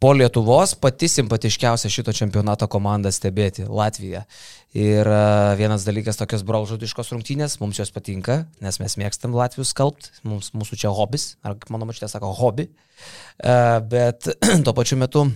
po 0.00 0.14
Lietuvos 0.16 0.72
pati 0.80 1.10
simpatiškiausia 1.12 1.90
šito 1.92 2.14
čempionato 2.16 2.68
komanda 2.70 3.12
stebėti- 3.12 3.66
Latvija. 3.80 4.24
Ir 4.72 5.08
e, 5.08 5.56
vienas 5.60 5.84
dalykas 5.84 6.16
tokios 6.20 6.44
brolžudiškos 6.48 7.12
rungtynės, 7.12 7.58
mums 7.60 7.80
jos 7.80 7.92
patinka, 7.92 8.46
nes 8.60 8.80
mes 8.80 8.96
mėgstam 8.96 9.36
Latvijus 9.36 9.74
skalbt, 9.74 10.10
mums, 10.24 10.52
mūsų 10.52 10.80
čia 10.84 10.92
hobis, 10.92 11.36
ar 11.44 11.56
mano 11.68 11.88
mačtė 11.88 12.08
sako 12.08 12.32
hobi, 12.36 12.68
e, 12.68 13.80
bet 13.80 14.28
tuo 14.64 14.72
pačiu 14.72 14.96
metu 14.96 15.28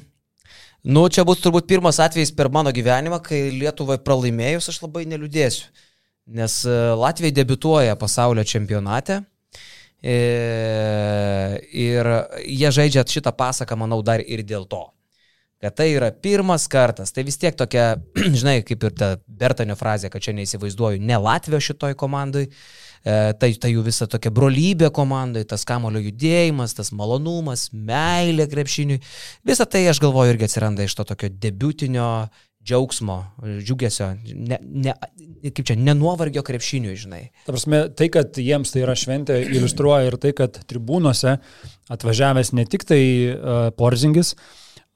Nu, 0.83 1.05
čia 1.07 1.23
bus 1.23 1.39
turbūt 1.39 1.69
pirmas 1.71 2.01
atvejis 2.03 2.33
per 2.35 2.49
mano 2.51 2.73
gyvenimą, 2.75 3.21
kai 3.23 3.53
Lietuvai 3.55 4.01
pralaimėjus 4.03 4.67
aš 4.73 4.81
labai 4.83 5.05
neliūdėsiu. 5.07 5.69
Nes 6.35 6.57
e, 6.67 6.75
Latvija 6.99 7.37
debituoja 7.37 7.95
pasaulio 7.99 8.43
čempionate 8.43 9.21
ir 10.03 12.09
jie 12.43 12.71
žaidžia 12.75 13.07
šitą 13.07 13.31
pasaką, 13.38 13.79
manau, 13.79 14.01
dar 14.03 14.21
ir 14.21 14.43
dėl 14.43 14.67
to. 14.67 14.88
kad 15.62 15.77
tai 15.79 15.93
yra 15.95 16.09
pirmas 16.11 16.65
kartas. 16.67 17.12
Tai 17.15 17.23
vis 17.23 17.38
tiek 17.38 17.55
tokia, 17.55 17.95
žinai, 18.41 18.65
kaip 18.67 18.83
ir 18.83 18.95
ta 18.99 19.12
Bertanio 19.27 19.77
frazė, 19.79 20.11
kad 20.11 20.25
čia 20.25 20.35
neįsivaizduoju 20.35 20.99
ne 20.99 21.21
Latvijos 21.23 21.69
šitoj 21.69 21.95
komandai, 22.01 22.49
e, 22.49 23.15
tai, 23.38 23.53
tai 23.62 23.71
jų 23.71 23.85
visa 23.87 24.09
tokia 24.11 24.33
brolybė 24.35 24.91
komandai, 24.91 25.45
tas 25.47 25.62
kamulio 25.62 26.03
judėjimas, 26.03 26.75
tas 26.75 26.91
malonumas, 26.91 27.69
meilė 27.71 28.49
krepšiniui. 28.51 28.99
Visą 29.47 29.69
tai, 29.71 29.85
aš 29.87 30.03
galvoju, 30.03 30.35
irgi 30.35 30.51
atsiranda 30.51 30.83
iš 30.83 30.99
to 30.99 31.07
tokio 31.12 31.31
debutinio 31.31 32.09
džiaugsmo, 32.62 33.16
džiugesio, 33.42 34.12
ne, 34.22 34.59
ne, 34.62 34.94
kaip 35.48 35.64
čia, 35.66 35.77
nenuovargio 35.79 36.44
krepšiniui, 36.46 36.94
žinai. 36.98 37.22
Ta 37.46 37.55
prasme, 37.55 37.85
tai, 37.98 38.07
kad 38.14 38.38
jiems 38.38 38.70
tai 38.75 38.85
yra 38.85 38.94
šventė, 38.98 39.40
iliustruoja 39.48 40.11
ir 40.12 40.18
tai, 40.22 40.31
kad 40.38 40.61
tribūnose 40.70 41.37
atvažiavęs 41.92 42.53
ne 42.55 42.66
tik 42.70 42.87
tai 42.87 43.01
uh, 43.33 43.64
Porzingis, 43.79 44.37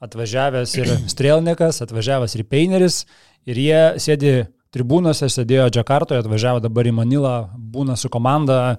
atvažiavęs 0.07 0.77
ir 0.79 0.93
Strelnikas, 1.11 1.83
atvažiavęs 1.83 2.39
ir 2.39 2.47
Peineris, 2.47 3.03
ir 3.51 3.59
jie 3.59 3.83
sėdi 4.03 4.37
tribūnose, 4.77 5.29
sėdėjo 5.33 5.67
Džakartoje, 5.75 6.23
atvažiavo 6.23 6.63
dabar 6.65 6.87
į 6.87 6.95
Manilą, 6.95 7.37
būna 7.57 7.97
su 7.99 8.11
komanda, 8.13 8.77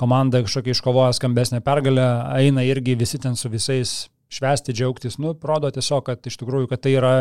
komanda 0.00 0.42
kažkokia 0.42 0.74
iškovoja 0.74 1.14
skambesnę 1.14 1.62
pergalę, 1.64 2.08
eina 2.40 2.64
irgi 2.66 2.96
visi 2.98 3.20
ten 3.22 3.38
su 3.38 3.50
visais 3.52 4.08
švesti, 4.34 4.74
džiaugtis, 4.74 5.20
nu, 5.22 5.34
rodo 5.42 5.70
tiesiog, 5.70 6.06
kad 6.08 6.26
iš 6.26 6.40
tikrųjų, 6.40 6.70
kad 6.72 6.82
tai 6.82 6.96
yra 6.98 7.12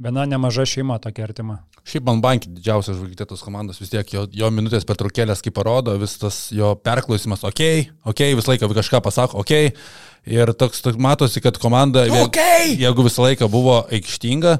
Viena 0.00 0.24
nemaža 0.24 0.64
šeima 0.64 0.96
tokia 1.02 1.26
artima. 1.26 1.58
Šiaip 1.84 2.06
man 2.06 2.22
bankį 2.24 2.54
didžiausias 2.56 2.96
žvaigždė 2.96 3.26
tos 3.28 3.42
komandos 3.44 3.80
vis 3.82 3.90
tiek, 3.92 4.12
jo, 4.14 4.22
jo 4.32 4.48
minutės 4.52 4.86
pertraukėlės 4.88 5.44
kaip 5.44 5.54
parodo, 5.56 5.92
vis 6.00 6.14
tas 6.20 6.38
jo 6.56 6.72
perklausimas, 6.80 7.44
okei, 7.44 7.82
okay, 7.82 7.98
okei, 8.04 8.30
okay, 8.30 8.38
visą 8.38 8.54
laiką 8.54 8.70
kažką 8.80 9.02
pasako, 9.04 9.42
okei. 9.44 9.74
Okay, 9.74 10.08
ir 10.40 10.52
toks, 10.56 10.80
toks 10.84 11.00
matosi, 11.00 11.40
kad 11.44 11.58
komanda, 11.60 12.04
okay. 12.24 12.74
jeigu 12.80 13.04
visą 13.06 13.24
laiką 13.28 13.48
buvo 13.52 13.80
aikštinga, 13.92 14.58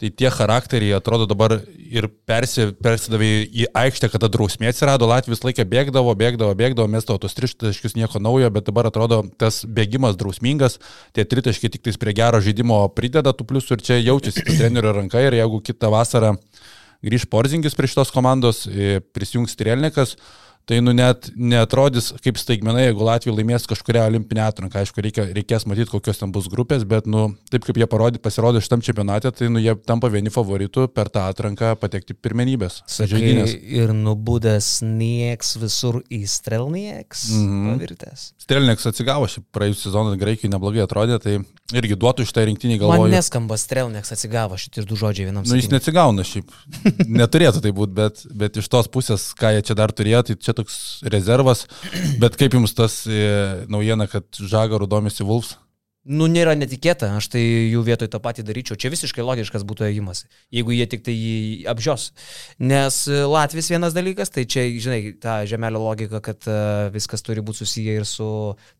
Tai 0.00 0.08
tie 0.16 0.30
charakteriai 0.32 0.94
atrodo 0.96 1.26
dabar 1.28 1.58
ir 1.76 2.06
persi, 2.24 2.70
persidavė 2.80 3.26
į 3.52 3.66
aikštę, 3.76 4.08
kada 4.08 4.30
drausmė 4.32 4.70
atsirado, 4.70 5.04
Latvijas 5.10 5.42
laiką 5.44 5.66
bėgdavo, 5.68 6.14
bėgdavo, 6.16 6.54
bėgdavo, 6.56 6.88
mestavo 6.88 7.20
tos 7.20 7.36
tritaškius 7.36 7.98
nieko 7.98 8.22
naujo, 8.22 8.48
bet 8.54 8.70
dabar 8.70 8.88
atrodo 8.88 9.20
tas 9.36 9.60
bėgimas 9.68 10.16
drausmingas, 10.16 10.78
tie 11.12 11.26
tritaškiai 11.28 11.74
tik 11.74 11.84
tais 11.84 12.00
prie 12.00 12.14
gero 12.16 12.40
žaidimo 12.40 12.80
prideda 12.96 13.34
tų 13.36 13.44
pliusų 13.50 13.76
ir 13.76 13.84
čia 13.90 13.98
jaučiasi 14.00 14.46
trenerio 14.48 14.94
ranka. 14.96 15.20
Ir 15.20 15.36
jeigu 15.36 15.60
kitą 15.68 15.92
vasarą 15.92 16.32
grįž 17.04 17.28
Porzingis 17.28 17.76
prie 17.76 17.92
šitos 17.92 18.14
komandos, 18.16 18.64
prisijungs 19.12 19.58
Trielnikas, 19.60 20.16
tai 20.68 20.80
nu 20.84 20.92
net 20.96 21.30
netrodys 21.34 22.12
kaip 22.22 22.38
staigmenai, 22.40 22.86
jeigu 22.88 23.04
Latvija 23.06 23.34
laimės 23.34 23.66
kažkuria 23.70 24.04
olimpinė 24.08 24.44
atranka. 24.46 24.82
Aišku, 24.82 25.02
reikia, 25.04 25.26
reikės 25.34 25.66
matyti, 25.68 25.90
kokios 25.90 26.20
ten 26.20 26.32
bus 26.34 26.48
grupės, 26.52 26.84
bet 26.88 27.08
nu, 27.10 27.30
taip 27.52 27.66
kaip 27.66 27.80
jie 27.80 27.88
parodė, 27.90 28.20
pasirodė 28.22 28.62
šitam 28.64 28.84
čempionate, 28.84 29.32
tai 29.34 29.50
nu, 29.52 29.62
jie 29.62 29.74
tampa 29.86 30.10
vieni 30.12 30.32
favoritų 30.32 30.88
per 30.94 31.10
tą 31.12 31.26
atranką 31.32 31.72
patekti 31.80 32.14
pirmenybės. 32.14 32.82
Žaidynės. 33.00 33.56
Ir 33.80 33.94
nubūdęs 33.96 34.70
nieks 34.86 35.56
visur 35.60 36.02
į 36.06 36.22
Strelnieks 36.30 37.26
-hmm. 37.34 37.72
pavirtęs. 37.72 38.26
Strelnieks 38.40 38.86
atsigavo 38.86 39.26
šį 39.30 39.44
praėjusią 39.54 39.88
sezoną 39.88 40.16
Graikijai 40.20 40.52
neblogai 40.52 40.84
atrodė, 40.84 41.18
tai 41.22 41.38
irgi 41.76 41.96
duotų 41.98 42.26
šitą 42.28 42.44
rinktinį 42.48 42.78
galvoju. 42.82 43.06
Man 43.06 43.14
neskamba 43.14 43.58
Strelnieks 43.60 44.12
atsigavo 44.14 44.58
šitie 44.60 44.84
du 44.88 44.98
žodžiai 44.98 45.28
vienam. 45.28 45.46
Nu, 45.46 45.58
jis 45.58 45.70
neatsigauna 45.72 46.24
šiaip. 46.26 46.50
Neturėtų 47.20 47.62
tai 47.64 47.72
būti, 47.76 47.94
bet, 47.96 48.22
bet 48.42 48.58
iš 48.60 48.70
tos 48.72 48.90
pusės, 48.92 49.30
ką 49.38 49.52
jie 49.56 49.64
čia 49.70 49.76
dar 49.78 49.94
turėjo, 49.94 50.22
tai 50.28 50.38
čia 50.40 50.49
toks 50.56 51.00
rezervas, 51.12 51.66
bet 52.22 52.38
kaip 52.40 52.56
jums 52.56 52.74
tas 52.76 53.02
e, 53.06 53.24
naujiena, 53.70 54.08
kad 54.10 54.26
Žagarų 54.40 54.88
domisi 54.90 55.26
Vulfs? 55.26 55.56
Nu, 56.08 56.24
nėra 56.32 56.54
netikėta, 56.56 57.10
aš 57.18 57.26
tai 57.34 57.40
jų 57.44 57.82
vietoj 57.84 58.08
tą 58.08 58.18
patį 58.24 58.40
daryčiau. 58.48 58.76
Čia 58.80 58.88
visiškai 58.88 59.20
logiškas 59.20 59.66
būtų 59.68 59.84
ėjimas, 59.90 60.22
jeigu 60.48 60.72
jie 60.72 60.86
tik 60.88 61.02
tai 61.04 61.12
jį 61.12 61.66
apžios. 61.68 62.06
Nes 62.56 63.02
e, 63.04 63.18
Latvijas 63.28 63.68
vienas 63.68 63.92
dalykas, 63.92 64.32
tai 64.32 64.46
čia, 64.48 64.64
žinai, 64.80 65.12
ta 65.20 65.42
žemelio 65.44 65.82
logika, 65.84 66.22
kad 66.24 66.48
uh, 66.48 66.88
viskas 66.94 67.20
turi 67.20 67.44
būti 67.44 67.60
susiję 67.60 67.98
ir 68.00 68.06
su 68.08 68.28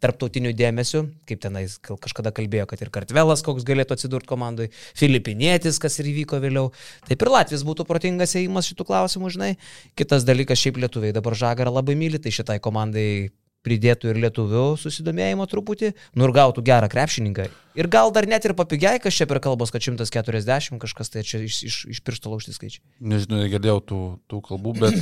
tarptautiniu 0.00 0.54
dėmesiu, 0.56 1.02
kaip 1.28 1.42
tenais 1.44 1.76
kažkada 1.84 2.32
kalbėjo, 2.32 2.64
kad 2.72 2.80
ir 2.80 2.92
Kartvelas 2.94 3.44
koks 3.44 3.68
galėtų 3.68 3.98
atsidurti 3.98 4.30
komandai, 4.32 4.70
Filipinėtis, 4.96 5.76
kas 5.76 6.00
ir 6.00 6.08
įvyko 6.14 6.40
vėliau. 6.40 6.72
Taip 7.04 7.20
ir 7.20 7.32
Latvijas 7.36 7.66
būtų 7.68 7.84
protingas 7.84 8.32
ėjimas 8.40 8.72
šitų 8.72 8.88
klausimų, 8.88 9.34
žinai. 9.36 9.52
Kitas 9.92 10.24
dalykas, 10.24 10.64
šiaip 10.64 10.80
lietuviai 10.80 11.12
dabar 11.12 11.36
žagarą 11.36 11.76
labai 11.82 12.00
myli, 12.00 12.16
tai 12.16 12.32
šitai 12.32 12.62
komandai 12.64 13.28
pridėtų 13.66 14.12
ir 14.12 14.20
lietuvių 14.24 14.64
susidomėjimo 14.80 15.46
truputį, 15.50 15.92
nu 16.16 16.26
ir 16.26 16.34
gautų 16.36 16.64
gerą 16.64 16.88
krepšininką. 16.92 17.48
Ir 17.78 17.88
gal 17.92 18.12
dar 18.14 18.26
net 18.28 18.46
ir 18.48 18.54
papigiai, 18.58 19.00
kas 19.02 19.16
čia 19.16 19.28
per 19.30 19.40
kalbos, 19.44 19.72
kad 19.74 19.84
140 19.84 20.80
kažkas 20.82 21.12
tai 21.12 21.24
čia 21.26 21.42
iš, 21.46 21.60
iš, 21.68 21.76
iš 21.96 22.00
piršto 22.06 22.32
laužti 22.32 22.54
skaičiai. 22.56 22.82
Nežinau, 23.00 23.42
negirdėjau 23.44 23.82
tų, 23.84 24.00
tų 24.30 24.40
kalbų, 24.48 24.74
bet 24.80 24.96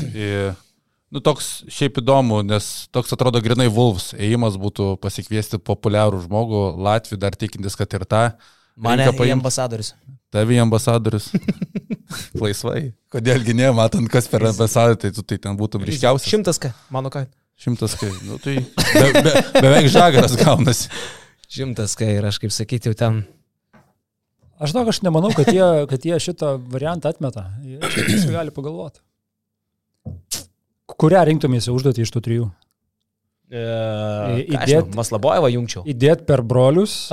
nu, 1.14 1.22
toks 1.24 1.50
šiaip 1.72 2.02
įdomu, 2.02 2.42
nes 2.46 2.88
toks 2.94 3.14
atrodo 3.16 3.42
grinai 3.44 3.70
Vulfs, 3.72 4.12
ėjimas 4.18 4.58
būtų 4.60 4.96
pasikviesti 5.02 5.62
populiarų 5.62 6.24
žmogų, 6.26 6.62
Latvijų 6.88 7.22
dar 7.24 7.38
tikintis, 7.38 7.78
kad 7.78 7.94
ir 7.94 8.06
tą. 8.08 8.24
Mane 8.78 9.08
paimti 9.10 9.34
ambasadorius. 9.34 9.94
Tavi 10.30 10.58
ambasadorius. 10.60 11.32
Laisvai. 12.42 12.92
Kodėlgi 13.12 13.54
ne, 13.56 13.70
matant, 13.74 14.08
kas 14.12 14.28
per 14.30 14.44
ambasadą, 14.50 14.98
tai 15.00 15.10
tu 15.16 15.24
tai 15.24 15.40
ten 15.40 15.56
būtum 15.58 15.86
ryškiausias. 15.88 16.28
Šimtas 16.28 16.60
ką, 16.62 16.70
mano 16.94 17.10
ką. 17.12 17.24
Šimtas 17.58 17.96
kai, 17.98 18.12
nu 18.22 18.36
tai 18.38 18.60
be, 18.62 19.08
be, 19.18 19.32
beveik 19.58 19.88
žagaras 19.90 20.36
gaunasi. 20.38 20.92
Šimtas 21.50 21.96
kai 21.98 22.12
ir 22.20 22.28
aš 22.28 22.38
kaip 22.42 22.54
sakyti, 22.54 22.92
jau 22.92 22.98
ten. 22.98 23.24
Aš 24.62 24.72
žinau, 24.72 24.84
aš 24.90 25.00
nemanau, 25.06 25.32
kad 25.34 25.50
jie, 25.50 25.66
kad 25.90 26.06
jie 26.06 26.18
šitą 26.22 26.54
variantą 26.70 27.10
atmeta. 27.10 27.48
Jie 27.66 27.80
čia 27.90 28.30
gali 28.36 28.54
pagalvoti. 28.54 29.02
Kurią 30.98 31.24
rinktumėsi 31.28 31.74
užduotį 31.74 32.06
iš 32.06 32.14
tų 32.14 32.24
trijų? 32.28 32.46
E, 33.48 33.64
įdėt, 34.44 34.94
Maslabojevą 34.96 35.50
jungčiau. 35.54 35.82
Įdėt 35.88 36.24
per 36.28 36.42
brolius, 36.46 37.08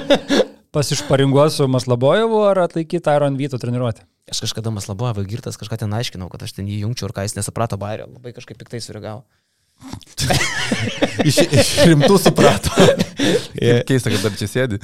pasišparinguos 0.76 1.60
su 1.60 1.68
Maslabojevu 1.70 2.42
ar 2.46 2.64
atlaikyti 2.66 3.14
Iron 3.16 3.38
Vyto 3.40 3.60
treniruotę? 3.60 4.06
Aš 4.30 4.46
kažkada 4.46 4.72
Maslabojevą 4.72 5.24
girtas 5.28 5.58
kažką 5.60 5.82
ten 5.82 5.92
aiškinau, 5.96 6.30
kad 6.32 6.46
aš 6.46 6.56
ten 6.56 6.68
jį 6.70 6.84
jungčiau 6.86 7.10
ir 7.10 7.16
ką 7.16 7.26
jis 7.26 7.36
nesuprato 7.36 7.76
Bairio, 7.80 8.06
labai 8.12 8.32
kažkaip 8.36 8.60
piktai 8.60 8.80
sureagavo. 8.80 9.24
iš, 11.28 11.38
iš 11.44 11.72
rimtų 11.88 12.16
suprato. 12.20 12.72
yeah. 13.58 13.82
Keista, 13.86 14.12
kad 14.12 14.24
dar 14.24 14.36
čia 14.38 14.48
sėdi. 14.50 14.80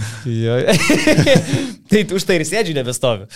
tai 1.91 2.05
už 2.17 2.27
tai 2.29 2.41
ir 2.41 2.47
sėdžiu 2.49 2.77
nebestoviu. 2.77 3.29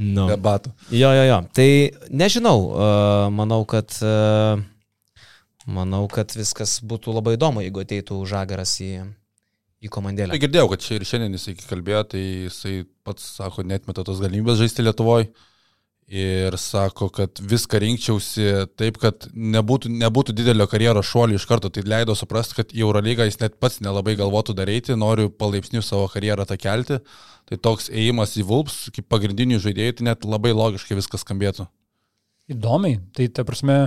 No. 0.00 0.26
Be 0.30 0.38
batų. 0.40 0.72
Jo, 0.96 1.12
jo, 1.12 1.24
jo. 1.28 1.38
Tai 1.56 1.68
nežinau, 2.22 2.56
uh, 2.70 3.26
manau, 3.34 3.60
kad, 3.68 3.92
uh, 4.00 4.62
manau, 5.68 6.06
kad 6.12 6.32
viskas 6.36 6.78
būtų 6.80 7.12
labai 7.18 7.36
įdomu, 7.36 7.64
jeigu 7.66 7.84
ateitų 7.84 8.22
žagaras 8.30 8.78
į, 8.80 8.90
į 9.84 9.92
komandėlę. 9.92 10.32
Tai 10.32 10.40
girdėjau, 10.46 10.70
kad 10.72 10.86
čia 10.86 10.96
ir 10.96 11.04
šiandien 11.10 11.36
jisai 11.36 11.56
kalbėjo, 11.60 12.02
tai 12.14 12.24
jisai 12.46 12.74
pats 13.04 13.28
sako, 13.36 13.66
netmeta 13.68 14.06
tos 14.06 14.22
galimybės 14.24 14.62
žaisti 14.62 14.86
Lietuvoje 14.86 15.28
ir 16.10 16.56
sako, 16.58 17.06
kad 17.14 17.38
viską 17.38 17.78
rinkčiausi 17.78 18.46
taip, 18.78 18.98
kad 18.98 19.28
nebūtų, 19.30 19.92
nebūtų 19.94 20.34
didelio 20.34 20.66
karjeros 20.70 21.06
šuolio 21.06 21.38
iš 21.38 21.46
karto. 21.46 21.70
Tai 21.70 21.84
leido 21.86 22.16
suprasti, 22.18 22.56
kad 22.58 22.74
į 22.74 22.82
Eurolygą 22.82 23.28
jis 23.28 23.38
net 23.38 23.60
pats 23.62 23.78
nelabai 23.84 24.16
galvotų 24.18 24.56
daryti, 24.58 24.98
noriu 24.98 25.30
palaipsniui 25.30 25.84
savo 25.86 26.08
karjerą 26.10 26.48
tą 26.50 26.58
kelti. 26.58 26.98
Tai 27.46 27.60
toks 27.62 27.88
ėjimas 27.94 28.34
į 28.40 28.44
Vulps, 28.50 28.80
kaip 28.94 29.06
pagrindinių 29.10 29.60
žaidėjų, 29.62 30.00
tai 30.00 30.08
net 30.10 30.26
labai 30.26 30.50
logiškai 30.54 30.98
viskas 30.98 31.22
skambėtų. 31.22 31.68
Įdomiai, 32.50 32.98
tai 33.14 33.28
ta 33.30 33.46
prasme, 33.46 33.78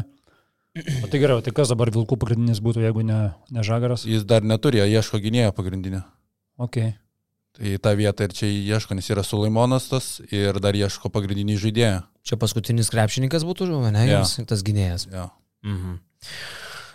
o 0.79 1.11
tai 1.11 1.19
gerai, 1.19 1.41
tai 1.43 1.51
kas 1.55 1.75
dabar 1.75 1.91
Vilkų 1.91 2.17
pagrindinis 2.23 2.63
būtų, 2.63 2.85
jeigu 2.87 3.03
ne, 3.03 3.19
ne 3.51 3.67
Žagaras? 3.67 4.07
Jis 4.07 4.23
dar 4.27 4.47
neturėjo, 4.47 4.87
ieško 4.87 5.19
gynėjo 5.23 5.51
pagrindinio. 5.59 6.05
Okay. 6.55 6.95
Tai 7.53 7.75
tą 7.83 7.91
vietą 7.99 8.25
ir 8.25 8.31
čia 8.33 8.47
ieško, 8.47 8.95
nes 8.97 9.11
yra 9.11 9.21
Sulaimonas 9.27 9.91
tas 9.91 10.07
ir 10.31 10.57
dar 10.63 10.73
ieško 10.79 11.11
pagrindinį 11.13 11.59
žaidėją. 11.67 12.01
Čia 12.23 12.39
paskutinis 12.39 12.91
krepšininkas 12.93 13.43
būtų, 13.47 13.69
ne, 13.91 14.05
ja. 14.07 14.21
jums 14.21 14.37
tas 14.47 14.63
gynėjas. 14.65 15.09
Ja. 15.11 15.29
Mhm. 15.67 15.97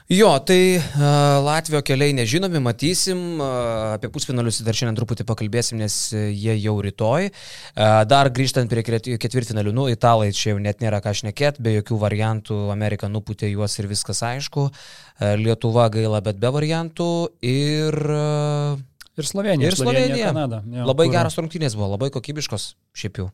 Jo, 0.08 0.30
tai 0.40 0.78
uh, 0.80 1.02
Latvijos 1.44 1.82
keliai 1.84 2.14
nežinomi, 2.16 2.62
matysim, 2.64 3.18
uh, 3.44 3.98
apie 3.98 4.08
pusfinalius 4.08 4.62
dar 4.64 4.72
šiandien 4.72 4.96
truputį 4.96 5.26
pakalbėsim, 5.28 5.76
nes 5.82 5.96
jie 6.16 6.54
jau 6.62 6.72
rytoj. 6.80 7.26
Uh, 7.28 7.98
dar 8.08 8.30
grįžtant 8.32 8.72
prie 8.72 8.80
ketvirtfinalių, 9.20 9.74
nu, 9.76 9.84
italai 9.92 10.30
čia 10.32 10.54
jau 10.54 10.62
net 10.64 10.80
nėra 10.80 11.02
ką 11.04 11.12
šnekėti, 11.20 11.60
be 11.60 11.74
jokių 11.76 11.98
variantų, 12.00 12.56
Amerika 12.72 13.10
nuputė 13.12 13.50
juos 13.52 13.76
ir 13.82 13.90
viskas 13.90 14.24
aišku, 14.24 14.64
uh, 14.72 15.34
Lietuva 15.36 15.90
gaila, 15.92 16.22
bet 16.24 16.40
be 16.40 16.54
variantų 16.56 17.10
ir... 17.44 18.00
Uh, 18.08 18.86
Ir 19.18 19.26
Slovenija. 19.26 19.66
Ir 19.66 19.74
Slovenija. 19.74 20.06
Slovenija 20.06 20.26
Kanada. 20.30 20.62
Jo, 20.70 20.84
labai 20.86 21.08
kur... 21.08 21.16
geros 21.16 21.36
rungtynės 21.40 21.74
buvo, 21.74 21.88
labai 21.96 22.08
kokybiškos 22.14 22.68
šiaip 22.96 23.18
jau. 23.18 23.28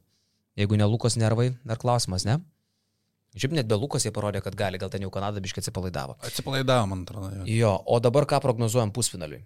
Jeigu 0.58 0.78
ne 0.78 0.86
Lukos 0.86 1.16
nervai, 1.18 1.52
dar 1.66 1.80
klausimas, 1.82 2.26
ne? 2.28 2.38
Šiaip 3.34 3.56
net 3.56 3.66
be 3.66 3.78
Lukos 3.78 4.06
jie 4.06 4.12
parodė, 4.14 4.38
kad 4.44 4.54
gali, 4.54 4.78
gal 4.78 4.92
ten 4.92 5.02
jau 5.02 5.10
Kanada 5.14 5.42
biškai 5.42 5.64
atsipalaidavo. 5.64 6.14
Atsipalaidavo, 6.22 6.86
man 6.92 7.02
atrodo. 7.02 7.32
Jo. 7.40 7.46
jo, 7.50 7.74
o 7.90 7.98
dabar 8.02 8.28
ką 8.30 8.38
prognozuojam 8.44 8.94
pusfinaliui? 8.94 9.42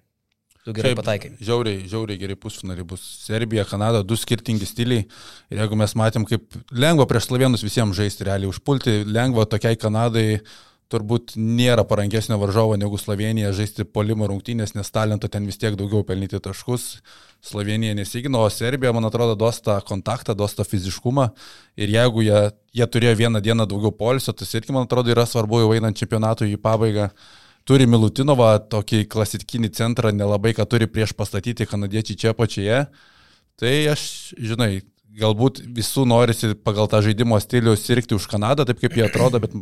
Tu 0.67 0.75
gerai 0.77 0.91
Šiaip 0.93 1.01
pataikai. 1.01 1.31
Žiauriai, 1.41 1.85
žiauriai 1.89 2.21
geri 2.21 2.37
pusfinaliai 2.37 2.85
bus. 2.85 3.01
Serbija, 3.25 3.65
Kanada, 3.65 4.03
du 4.05 4.19
skirtingi 4.21 4.69
stiliai. 4.69 5.07
Ir 5.49 5.63
jeigu 5.63 5.79
mes 5.81 5.95
matėm, 5.97 6.27
kaip 6.29 6.59
lengva 6.77 7.07
prieš 7.09 7.31
slovenus 7.31 7.65
visiems 7.65 7.97
žaisti, 7.97 8.27
realiai 8.29 8.51
užpulti, 8.51 8.99
lengva 9.09 9.47
tokiai 9.49 9.79
Kanadai 9.81 10.43
turbūt 10.93 11.35
nėra 11.37 11.85
parankesnio 11.89 12.39
varžovo 12.41 12.77
negu 12.81 12.99
Slovenija 13.01 13.53
žaisti 13.57 13.85
polimo 13.85 14.29
rungtynės, 14.29 14.75
nes 14.77 14.91
talento 14.93 15.29
ten 15.29 15.47
vis 15.49 15.61
tiek 15.61 15.77
daugiau 15.77 16.05
pelnyti 16.09 16.41
taškus. 16.41 16.87
Slovenija 17.45 17.95
nesigino, 17.95 18.41
o 18.43 18.51
Serbija, 18.51 18.93
man 18.97 19.07
atrodo, 19.07 19.37
dosta 19.39 19.79
kontaktą, 19.87 20.35
dosta 20.35 20.65
fiziškumą. 20.67 21.29
Ir 21.79 21.93
jeigu 21.93 22.25
jie, 22.25 22.41
jie 22.75 22.89
turėjo 22.89 23.15
vieną 23.21 23.43
dieną 23.45 23.69
daugiau 23.71 23.93
polisio, 23.95 24.33
tas 24.33 24.55
irgi, 24.57 24.75
man 24.75 24.89
atrodo, 24.89 25.13
yra 25.13 25.27
svarbu 25.29 25.63
jau 25.63 25.75
einant 25.77 25.97
čempionatui 25.99 26.51
į 26.57 26.61
pabaigą. 26.65 27.11
Turi 27.69 27.85
Milutinovą, 27.87 28.55
tokį 28.73 29.05
klasikinį 29.13 29.71
centrą, 29.77 30.11
nelabai 30.17 30.55
ką 30.57 30.65
turi 30.65 30.89
prieš 30.89 31.13
pastatyti 31.15 31.69
kanadiečiai 31.69 32.17
čia 32.17 32.33
pačioje. 32.35 32.87
Tai 33.61 33.75
aš, 33.93 34.03
žinai, 34.41 34.81
galbūt 35.19 35.61
visų 35.77 36.07
norisi 36.09 36.55
pagal 36.65 36.89
tą 36.89 37.03
žaidimo 37.05 37.37
stilių 37.43 37.77
sirgti 37.77 38.17
už 38.17 38.29
Kanadą, 38.31 38.65
taip 38.65 38.81
kaip 38.81 38.97
jie 38.97 39.05
atrodo, 39.05 39.41
bet 39.43 39.53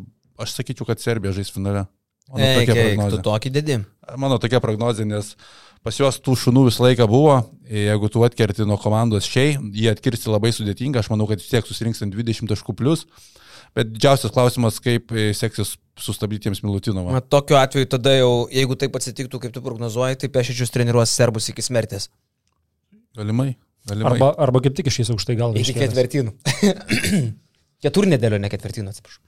aš 0.42 0.56
sakyčiau, 0.58 0.88
kad 0.88 1.02
Serbija 1.02 1.34
žais 1.36 1.52
finale. 1.54 1.86
Mano 2.26 2.42
Eik, 2.42 2.66
tokia 2.66 2.74
eik, 2.74 2.96
tu 2.96 2.98
prognozė. 2.98 3.22
tokį 3.22 3.50
dedi. 3.54 3.78
Mano 4.18 4.36
tokia 4.42 4.58
prognozė, 4.62 5.04
nes 5.06 5.28
pas 5.86 5.94
juos 5.94 6.16
tų 6.18 6.34
šunų 6.40 6.64
visą 6.66 6.82
laiką 6.88 7.06
buvo, 7.06 7.36
jeigu 7.70 8.08
tu 8.10 8.24
atkerti 8.26 8.66
nuo 8.66 8.78
komandos 8.82 9.28
šiai, 9.30 9.54
jie 9.70 9.92
atkirsti 9.92 10.32
labai 10.32 10.50
sudėtinga, 10.54 11.04
aš 11.04 11.10
manau, 11.12 11.28
kad 11.30 11.38
vis 11.38 11.52
tiek 11.52 11.66
susirinks 11.68 12.02
ant 12.02 12.16
20 12.16 12.50
taškų 12.50 12.74
plus, 12.80 13.04
bet 13.78 13.92
didžiausias 13.92 14.34
klausimas, 14.34 14.80
kaip 14.82 15.14
e, 15.14 15.28
seksis 15.38 15.76
sustabdyti 16.02 16.50
jiems 16.50 16.64
Milutinovą. 16.66 17.20
Tokiu 17.30 17.60
atveju 17.60 17.92
tada 17.94 18.16
jau, 18.16 18.32
jeigu 18.50 18.74
taip 18.80 18.98
atsitiktų, 18.98 19.38
kaip 19.46 19.54
tu 19.54 19.62
prognozuoji, 19.62 20.18
tai 20.24 20.32
pešičius 20.34 20.74
treniruos 20.74 21.14
serbus 21.14 21.46
iki 21.52 21.62
smertės. 21.62 22.10
Galimai, 23.16 23.52
galimai. 23.86 24.16
Arba, 24.16 24.32
arba 24.48 24.64
kaip 24.66 24.74
tik 24.76 24.90
išės 24.90 25.14
aukštai 25.14 25.38
galva. 25.38 25.62
Iki 25.62 25.76
iškėlęs. 25.76 25.94
ketvirtynų. 25.94 26.34
Keturnedėlio, 27.86 28.42
ne 28.42 28.50
ketvirtynų, 28.50 28.90
atsiprašau. 28.92 29.22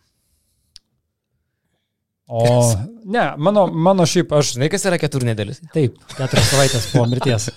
O, 2.29 2.75
ne, 3.09 3.23
mano, 3.41 3.67
mano 3.73 4.05
šiaip 4.09 4.33
aš. 4.37 4.53
Žinai, 4.59 4.69
kas 4.73 4.85
yra 4.91 4.99
keturnedėlis? 5.01 5.63
Taip, 5.73 5.97
keturias 6.13 6.51
savaitės 6.53 6.89
po 6.93 7.07
mirties. 7.09 7.49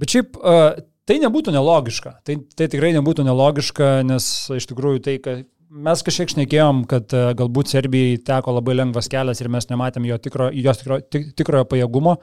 Bet 0.00 0.14
šiaip 0.14 0.38
uh, 0.40 0.78
tai 1.08 1.18
nebūtų 1.20 1.52
nelogiška. 1.52 2.14
Tai, 2.24 2.38
tai 2.56 2.70
tikrai 2.72 2.94
nebūtų 2.96 3.26
nelogiška, 3.26 3.90
nes 4.08 4.30
iš 4.56 4.68
tikrųjų 4.70 5.02
tai, 5.04 5.18
kad 5.20 5.44
mes 5.68 6.04
kažkiek 6.06 6.32
šnekėjom, 6.32 6.86
kad 6.88 7.12
uh, 7.12 7.34
galbūt 7.36 7.74
Serbijai 7.74 8.16
teko 8.24 8.56
labai 8.56 8.78
lengvas 8.78 9.12
kelias 9.12 9.44
ir 9.44 9.52
mes 9.52 9.68
nematėm 9.68 10.08
jo 10.08 10.16
tikro, 10.24 10.48
jos 10.56 10.80
tikro, 10.80 11.02
tik, 11.04 11.34
tikrojo 11.36 11.68
pajėgumo. 11.68 12.16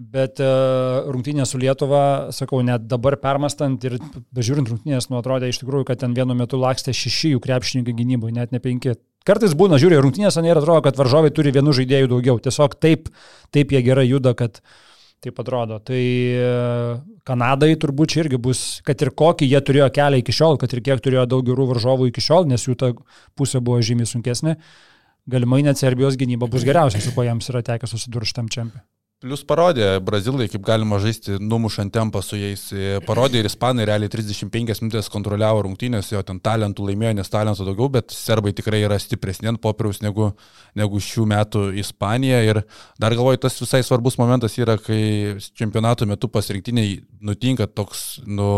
Bet 0.00 0.40
uh, 0.40 1.10
rungtynė 1.12 1.44
su 1.44 1.58
Lietuva, 1.60 2.30
sakau, 2.32 2.62
net 2.64 2.86
dabar 2.88 3.18
permastant 3.20 3.82
ir 3.84 3.98
bežiūrint 4.32 4.70
rungtynės, 4.72 5.10
nu 5.12 5.18
atrodė 5.18 5.50
iš 5.52 5.58
tikrųjų, 5.60 5.84
kad 5.90 6.00
ten 6.00 6.14
vienu 6.16 6.32
metu 6.38 6.56
lakstė 6.56 6.94
šeši 6.96 7.34
jų 7.34 7.40
krepšininkai 7.44 7.92
gynyboje, 7.98 8.32
net 8.38 8.54
ne 8.54 8.62
penki. 8.64 8.94
Kartais 9.28 9.52
būna, 9.52 9.76
žiūri, 9.76 9.98
rungtynės 10.00 10.38
ir 10.40 10.56
atrodo, 10.56 10.80
kad 10.86 10.96
varžovai 10.96 11.28
turi 11.36 11.52
vienų 11.52 11.74
žaidėjų 11.76 12.08
daugiau. 12.14 12.40
Tiesiog 12.40 12.78
taip, 12.80 13.10
taip 13.52 13.74
jie 13.76 13.82
gerai 13.84 14.06
juda, 14.08 14.32
kad 14.38 14.62
taip 15.20 15.42
atrodo. 15.42 15.76
Tai 15.84 16.00
e, 16.00 16.46
Kanadai 17.28 17.74
turbūt 17.76 18.14
čia 18.14 18.22
irgi 18.24 18.40
bus, 18.40 18.62
kad 18.86 19.04
ir 19.04 19.12
kokį 19.12 19.50
jie 19.50 19.60
turėjo 19.68 19.90
kelią 19.98 20.22
iki 20.22 20.32
šiol, 20.32 20.56
kad 20.62 20.72
ir 20.72 20.80
kiek 20.86 21.02
turėjo 21.04 21.26
daug 21.28 21.44
gerų 21.44 21.66
varžovų 21.74 22.08
iki 22.08 22.24
šiol, 22.24 22.48
nes 22.48 22.64
jų 22.64 22.78
ta 22.80 22.94
pusė 23.36 23.60
buvo 23.60 23.82
žymiai 23.84 24.08
sunkesnė, 24.08 24.56
galimai 25.28 25.60
net 25.66 25.82
Serbijos 25.82 26.16
gynyba 26.16 26.48
bus 26.48 26.64
geriausia, 26.64 27.02
su 27.04 27.12
kuo 27.12 27.28
jiems 27.28 27.52
yra 27.52 27.60
tekę 27.68 27.90
susidurti 27.90 28.32
šitam 28.32 28.48
Plus 29.20 29.42
parodė 29.44 29.84
brazilai, 30.00 30.46
kaip 30.48 30.62
galima 30.64 30.96
žaisti 30.96 31.34
numušant 31.44 31.92
tempą 31.92 32.22
su 32.24 32.38
jais. 32.40 32.62
Parodė 33.04 33.42
ir 33.42 33.48
ispanai 33.50 33.84
realiai 33.84 34.08
35 34.08 34.80
minutės 34.80 35.10
kontroliavo 35.12 35.66
rungtynės, 35.66 36.08
jo 36.14 36.22
ten 36.24 36.38
talentų 36.40 36.86
laimėjo, 36.86 37.18
nes 37.18 37.28
talentų 37.28 37.66
daugiau, 37.66 37.90
bet 37.92 38.14
serbai 38.16 38.54
tikrai 38.56 38.80
yra 38.86 38.96
stipresni 38.96 39.50
ant 39.50 39.60
popieriaus 39.60 40.00
negu, 40.00 40.30
negu 40.72 41.02
šių 41.04 41.26
metų 41.34 41.66
Ispanija. 41.82 42.38
Ir 42.48 42.62
dar 42.96 43.12
galvoju, 43.18 43.42
tas 43.44 43.60
visai 43.60 43.82
svarbus 43.84 44.16
momentas 44.16 44.56
yra, 44.56 44.78
kai 44.80 45.36
čempionato 45.52 46.08
metu 46.08 46.32
pasirinktiniai 46.32 47.02
nutinka 47.20 47.68
toks 47.68 48.22
nu, 48.24 48.48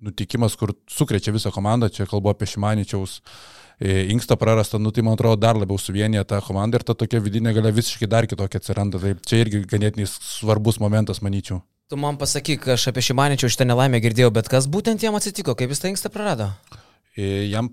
nutikimas, 0.00 0.56
kur 0.56 0.72
sukrečia 0.88 1.36
visą 1.36 1.52
komandą, 1.52 1.92
čia 1.92 2.08
kalbu 2.08 2.32
apie 2.32 2.48
Šimaničiaus 2.54 3.20
inkstą 3.80 4.36
prarastą, 4.40 4.78
nu 4.78 4.90
tai 4.90 5.04
man 5.04 5.14
atrodo 5.14 5.36
dar 5.36 5.56
labiau 5.56 5.78
suvienyje 5.78 6.24
tą 6.24 6.40
komandą 6.40 6.80
ir 6.80 6.84
ta 6.86 6.94
tokia 6.94 7.20
vidinė 7.20 7.52
galia 7.56 7.74
visiškai 7.76 8.08
dar 8.08 8.26
kitokia 8.26 8.60
atsiranda. 8.60 9.00
Tai 9.02 9.14
čia 9.20 9.42
irgi 9.44 9.64
ganėtinai 9.68 10.08
svarbus 10.08 10.80
momentas, 10.80 11.20
manyčiau. 11.20 11.60
Tu 11.86 11.98
man 12.00 12.16
pasakyk, 12.18 12.64
aš 12.74 12.88
apie 12.90 13.04
Šimaničių 13.04 13.50
šitą 13.52 13.66
nelaimę 13.68 14.00
girdėjau, 14.02 14.32
bet 14.34 14.48
kas 14.50 14.66
būtent 14.66 15.04
jam 15.04 15.14
atsitiko, 15.14 15.54
kaip 15.54 15.70
jis 15.70 15.82
tą 15.82 15.92
inkstą 15.92 16.10
prarado? 16.10 16.48
Jam 17.16 17.68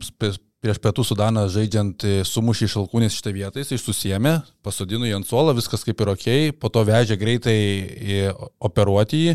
prieš 0.64 0.78
pietų 0.84 1.04
Sudaną 1.08 1.47
žaidžiant 1.51 2.06
sumušį 2.28 2.68
iš 2.68 2.76
alkūnės 2.84 3.18
šitą 3.18 3.34
vietą, 3.36 3.64
jis 3.64 3.82
susijėmė, 3.82 4.36
pasodino 4.64 5.08
į 5.08 5.16
ant 5.18 5.28
suolą, 5.28 5.56
viskas 5.58 5.84
kaip 5.88 6.04
ir 6.04 6.14
ok, 6.14 6.28
po 6.60 6.70
to 6.70 6.84
vežė 6.88 7.18
greitai 7.20 7.58
operuoti 8.64 9.24
jį 9.24 9.34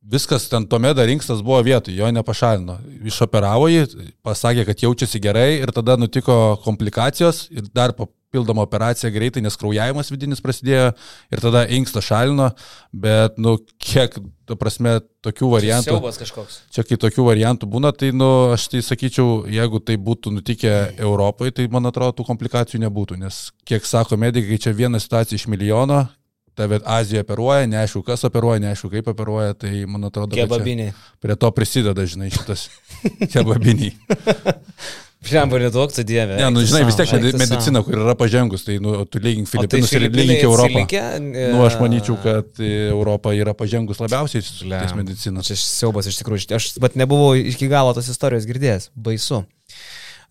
viskas 0.00 0.48
ten 0.48 0.66
tuomet 0.66 0.96
dar 0.96 1.08
rinkstas 1.08 1.42
buvo 1.44 1.60
vietoj, 1.64 1.94
jo 1.94 2.08
nepašalino. 2.14 2.78
Išoperavo 3.10 3.68
jį, 3.70 3.84
pasakė, 4.24 4.64
kad 4.68 4.86
jaučiasi 4.86 5.20
gerai 5.22 5.50
ir 5.60 5.72
tada 5.76 5.98
nutiko 6.00 6.56
komplikacijos 6.64 7.48
ir 7.52 7.68
dar 7.74 7.92
papildoma 7.96 8.64
operacija 8.64 9.10
greitai, 9.12 9.42
nes 9.44 9.58
kraujavimas 9.60 10.10
vidinis 10.12 10.40
prasidėjo 10.40 10.92
ir 11.34 11.42
tada 11.42 11.66
inkstą 11.68 12.02
šalino, 12.04 12.50
bet, 12.92 13.36
nu, 13.42 13.58
kiek, 13.82 14.16
ta 14.48 14.56
prasme, 14.58 15.00
tokių 15.26 15.50
variantų. 15.52 15.92
Siaubas 15.92 16.20
kažkoks. 16.20 16.60
Čia 16.72 16.86
kai 16.86 16.96
tokių 17.00 17.26
variantų 17.26 17.68
būna, 17.70 17.92
tai, 17.92 18.12
nu, 18.16 18.30
aš 18.54 18.70
tai 18.72 18.84
sakyčiau, 18.86 19.42
jeigu 19.52 19.82
tai 19.84 19.98
būtų 20.00 20.32
nutikę 20.38 20.72
Europoje, 20.96 21.58
tai, 21.58 21.68
man 21.72 21.90
atrodo, 21.90 22.16
tų 22.20 22.30
komplikacijų 22.30 22.80
nebūtų, 22.86 23.20
nes, 23.20 23.50
kiek 23.68 23.84
sako 23.84 24.16
medikai, 24.20 24.62
čia 24.62 24.72
viena 24.78 25.02
situacija 25.02 25.36
iš 25.36 25.50
milijono, 25.50 26.06
tave 26.58 26.80
Azijoje 26.84 27.24
operuoja, 27.26 27.66
neaišku, 27.70 28.02
kas 28.06 28.24
operuoja, 28.28 28.60
neaišku, 28.64 28.90
kaip 28.92 29.12
operuoja, 29.12 29.54
tai 29.54 29.84
man 29.88 30.08
atrodo, 30.08 30.36
Kebabiniai. 30.36 30.94
prie 31.22 31.36
to 31.36 31.50
prisideda, 31.54 32.06
žinai, 32.08 32.30
šitas 32.34 32.68
kebabiniai. 33.32 33.94
Šiam 35.20 35.50
palėduok, 35.52 35.92
tu 35.92 36.02
dieve. 36.08 36.38
Ne, 36.38 36.46
nu, 36.48 36.62
žinai, 36.64 36.80
vis 36.88 36.96
tiek 36.96 37.10
medi- 37.12 37.34
medicina, 37.36 37.82
kur 37.84 37.98
yra 38.00 38.14
pažengus, 38.16 38.62
tai, 38.64 38.78
nu, 38.80 38.94
tu 39.04 39.20
lygink 39.20 39.50
Filipinus 39.50 39.92
ir 39.92 40.06
lygink 40.08 40.40
Europą. 40.46 40.84
Nu, 41.20 41.60
aš 41.66 41.76
manyčiau, 41.82 42.16
kad 42.24 42.56
e, 42.56 42.70
Europa 42.88 43.34
yra 43.36 43.52
pažengus 43.56 44.00
labiausiai 44.00 44.40
su 44.46 44.64
ties 44.64 44.94
medicina. 44.96 45.44
Čia 45.44 45.58
siaubas 45.60 46.08
iš 46.08 46.22
tikrųjų. 46.22 46.46
Aš 46.56 46.70
bet 46.80 46.96
nebuvau 46.96 47.34
iki 47.36 47.68
galo 47.68 47.92
tos 47.96 48.08
istorijos 48.08 48.48
girdėjęs. 48.48 48.88
Baisu. 48.96 49.42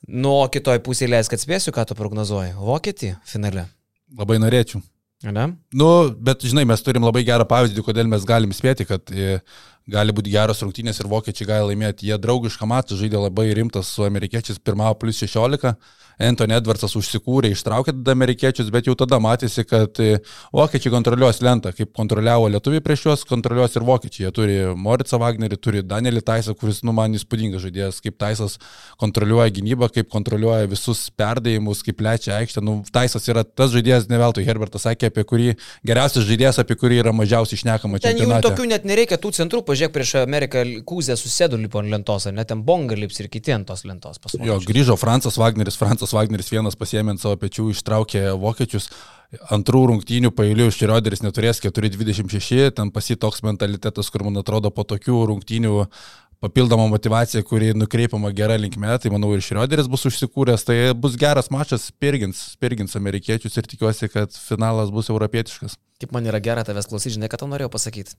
Nu, 0.10 0.40
o 0.42 0.48
kitoj 0.50 0.82
pusėje 0.82 1.12
leis, 1.14 1.30
kad 1.30 1.42
spėsiu, 1.44 1.70
ką 1.76 1.86
tu 1.86 1.94
prognozuoji. 2.00 2.56
Vokietį 2.58 3.14
finale. 3.30 3.68
Labai 4.18 4.40
norėčiau. 4.42 4.82
Ne? 5.28 5.50
Nu, 5.76 5.88
bet 6.16 6.46
žinai, 6.48 6.64
mes 6.68 6.80
turim 6.84 7.04
labai 7.04 7.26
gerą 7.28 7.44
pavyzdį, 7.48 7.84
kodėl 7.84 8.08
mes 8.08 8.24
galim 8.28 8.54
spėti, 8.56 8.86
kad 8.88 9.12
e, 9.12 9.42
gali 9.92 10.16
būti 10.16 10.34
geros 10.34 10.64
rungtynės 10.66 11.02
ir 11.02 11.10
vokiečiai 11.12 11.50
gali 11.50 11.72
laimėti. 11.72 12.10
Jie 12.10 12.20
draugišką 12.22 12.70
matą 12.70 12.98
žaidė 13.00 13.24
labai 13.26 13.50
rimtas 13.58 13.92
su 13.96 14.06
amerikiečiais, 14.08 14.62
pirmavo 14.64 14.98
plus 15.02 15.22
16. 15.24 15.76
Anthony 16.20 16.58
Edwardsas 16.58 16.98
užsikūrė, 17.00 17.54
ištraukė 17.56 17.94
tada 17.96 18.12
amerikiečius, 18.12 18.68
bet 18.74 18.90
jau 18.90 18.96
tada 19.00 19.22
matėsi, 19.24 19.64
kad 19.68 19.96
e, 20.04 20.18
vokiečiai 20.56 20.92
kontroliuos 20.92 21.40
lentą, 21.46 21.72
kaip 21.76 21.94
kontroliavo 21.96 22.50
lietuviai 22.52 22.84
prieš 22.84 23.06
juos, 23.06 23.24
kontroliuos 23.30 23.78
ir 23.80 23.86
vokiečiai. 23.88 24.26
Jie 24.26 24.32
turi 24.36 24.58
Moritą 24.76 25.16
Wagnerį, 25.22 25.60
turi 25.64 25.84
Danielį 25.88 26.24
Taisą, 26.28 26.56
kuris, 26.60 26.82
nu, 26.84 26.92
man 26.96 27.16
įspūdingas 27.16 27.64
žaidėjas, 27.64 28.02
kaip 28.04 28.18
Taisas 28.20 28.58
kontroliuoja 29.00 29.54
gynybą, 29.56 29.88
kaip 29.96 30.12
kontroliuoja 30.12 30.68
visus 30.68 31.06
perdėjimus, 31.16 31.86
kaip 31.88 32.04
lečia 32.04 32.36
aikštę. 32.42 32.66
Nu, 32.68 32.82
Taisas 32.92 33.32
yra 33.32 33.46
tas 33.48 33.72
žaidėjas, 33.72 34.10
ne 34.12 34.20
veltui 34.20 34.44
Herbertas 34.48 34.90
sakė, 34.90 35.14
apie 35.14 35.24
kurį 35.24 35.56
geriausias 35.88 36.28
žaidėjas, 36.28 36.60
apie 36.66 36.76
kurį 36.84 37.00
yra 37.06 37.16
mažiausiai 37.16 37.62
išnekama 37.62 38.04
čempionate. 38.04 38.44
tokių 38.50 38.68
net 38.74 38.84
nereikia 38.92 39.22
tų 39.24 39.32
centrų, 39.40 39.64
pažiūrėk 39.80 39.94
prieš 39.96 40.12
Ameriką 40.20 40.64
Kūzę 40.88 41.16
susėdo 41.18 41.58
lipo 41.58 41.80
ant 41.80 41.90
lentos, 41.92 42.28
ar 42.28 42.34
net 42.36 42.50
ten 42.52 42.64
bonga 42.64 42.96
lips 42.96 43.20
ir 43.20 43.30
kiti 43.32 43.54
ant 43.54 43.68
tos 43.68 43.86
lentos 43.86 44.20
pas 44.20 44.34
mus. 44.36 44.46
Jo, 44.46 44.60
grįžo 44.60 44.98
Francas 45.00 45.38
Wagneris, 45.40 45.78
Francas 45.80 46.14
Wagneris 46.14 46.52
vienas 46.52 46.76
pasiemė 46.76 47.16
ant 47.16 47.22
savo 47.22 47.38
pečių, 47.40 47.70
ištraukė 47.72 48.36
vokiečius. 48.40 48.90
Antrų 49.54 49.84
rungtynių 49.92 50.32
pailių 50.34 50.72
Šrioderis 50.74 51.22
neturės 51.22 51.62
4-26, 51.62 52.74
ten 52.74 52.90
pasitoks 52.92 53.44
mentalitetas, 53.46 54.10
kur 54.10 54.26
man 54.26 54.42
atrodo 54.42 54.72
po 54.74 54.84
tokių 54.90 55.20
rungtynių 55.30 55.86
papildoma 56.40 56.88
motivacija, 56.88 57.44
kuri 57.44 57.74
nukreipiama 57.76 58.32
gera 58.32 58.56
linkme, 58.58 58.96
tai 59.02 59.12
manau 59.12 59.34
ir 59.36 59.44
Šrioderis 59.44 59.90
bus 59.92 60.06
užsikūręs, 60.08 60.64
tai 60.68 60.78
bus 60.96 61.18
geras 61.20 61.52
mačas, 61.52 61.90
spirgins, 61.92 62.42
spirgins 62.56 62.96
amerikiečius 63.00 63.60
ir 63.60 63.68
tikiuosi, 63.68 64.10
kad 64.14 64.36
finalas 64.48 64.92
bus 64.96 65.12
europietiškas. 65.12 65.76
Kaip 66.00 66.14
man 66.16 66.24
yra 66.32 66.40
gera 66.40 66.64
tavęs 66.64 66.88
klausyti, 66.88 67.18
žinai, 67.18 67.28
ką 67.28 67.42
tau 67.42 67.50
norėjau 67.52 67.74
pasakyti. 67.74 68.14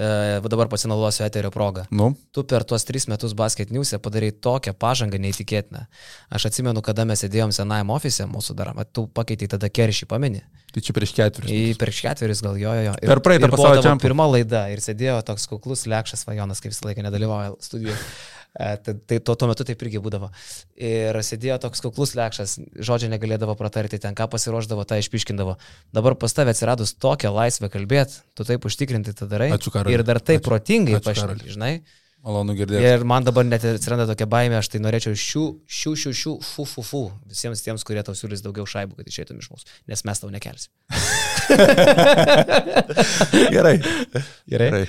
E, 0.00 0.06
dabar 0.48 0.70
pasinaudosiu 0.72 1.26
eterio 1.26 1.50
progą. 1.52 1.84
Nu, 1.92 2.14
Tu 2.32 2.44
per 2.48 2.64
tuos 2.64 2.88
tris 2.88 3.04
metus 3.10 3.34
basket 3.36 3.68
news'e 3.74 4.00
padarai 4.00 4.30
tokią 4.32 4.72
pažangą 4.72 5.20
neįtikėtiną. 5.20 5.84
Aš 6.32 6.48
atsimenu, 6.48 6.80
kada 6.84 7.04
mes 7.04 7.20
sėdėjom 7.20 7.52
senajam 7.52 7.92
ofise 7.92 8.24
mūsų 8.32 8.56
dar, 8.56 8.72
tu 8.96 9.04
pakeitei 9.12 9.50
tada 9.52 9.68
keršį, 9.68 10.08
pameni? 10.08 10.40
Tai 10.74 10.82
čia 10.84 10.94
prieš 10.96 11.14
ketverius. 11.16 11.52
Į 11.52 11.76
prieš 11.80 12.00
ketveris 12.06 12.42
gal 12.44 12.58
jo, 12.60 12.72
jo. 12.76 12.96
jo. 12.96 13.12
Per 13.12 13.22
praeitą 13.24 13.48
ir 13.48 13.54
pasaulio 13.54 13.84
čempionatą. 13.84 14.04
Pirma 14.04 14.26
laida 14.30 14.64
ir 14.72 14.82
sėdėjo 14.84 15.20
toks 15.30 15.48
kuklus 15.50 15.86
lekšas 15.90 16.26
Vajonas, 16.28 16.60
kaip 16.64 16.74
visą 16.74 16.90
laiką 16.90 17.06
nedalyvauja 17.06 17.54
studijoje. 17.64 18.00
Tai, 18.58 18.94
tai 19.06 19.20
tuo, 19.22 19.36
tuo 19.38 19.46
metu 19.46 19.62
taip 19.62 19.82
irgi 19.84 20.00
būdavo. 20.02 20.30
Ir 20.82 21.14
sėdėjo 21.22 21.60
toks 21.62 21.82
kuklus 21.84 22.16
lekšas, 22.18 22.56
žodžio 22.82 23.10
negalėdavo 23.12 23.54
pratarti, 23.60 24.00
ten 24.02 24.16
ką 24.18 24.26
pasiruoždavo, 24.32 24.82
tą 24.88 24.98
išpiškindavo. 24.98 25.54
Dabar 25.94 26.16
pas 26.18 26.34
tavę 26.34 26.56
atsiradus 26.56 26.96
tokią 26.98 27.30
laisvę 27.36 27.70
kalbėti, 27.70 28.18
tu 28.34 28.48
taip 28.48 28.66
užtikrinti 28.66 29.14
tą 29.14 29.28
darai. 29.30 29.52
Ačiū, 29.54 29.70
Karoli. 29.76 29.94
Ir 29.94 30.02
dar 30.08 30.18
taip 30.18 30.40
Ačiū. 30.40 30.48
protingai 30.48 30.98
Ačiū, 30.98 31.14
Karoli. 31.20 31.52
žinai. 31.54 31.72
Malonu 32.26 32.54
girdėti. 32.58 32.82
Ir 32.82 33.04
man 33.08 33.22
dabar 33.24 33.44
net 33.46 33.62
atsiranda 33.64 34.04
tokia 34.10 34.26
baimė, 34.30 34.56
aš 34.58 34.68
tai 34.72 34.80
norėčiau 34.82 35.14
šių, 35.16 35.42
šių, 35.70 35.92
šių, 36.02 36.12
šių, 36.20 36.32
fu, 36.44 36.64
fu, 36.66 36.82
fu, 36.84 37.02
visiems 37.30 37.62
tiems, 37.64 37.84
kurie 37.86 38.02
tau 38.04 38.16
siūlys 38.18 38.42
daugiau 38.44 38.66
šaibų, 38.68 38.98
kad 38.98 39.10
išeitum 39.12 39.38
iš 39.38 39.50
mūsų, 39.52 39.70
nes 39.92 40.02
mes 40.08 40.22
tau 40.24 40.30
nekelsim. 40.34 40.72
Gerai. 43.54 43.76
Gerai? 44.50 44.50
Gerai. 44.50 44.82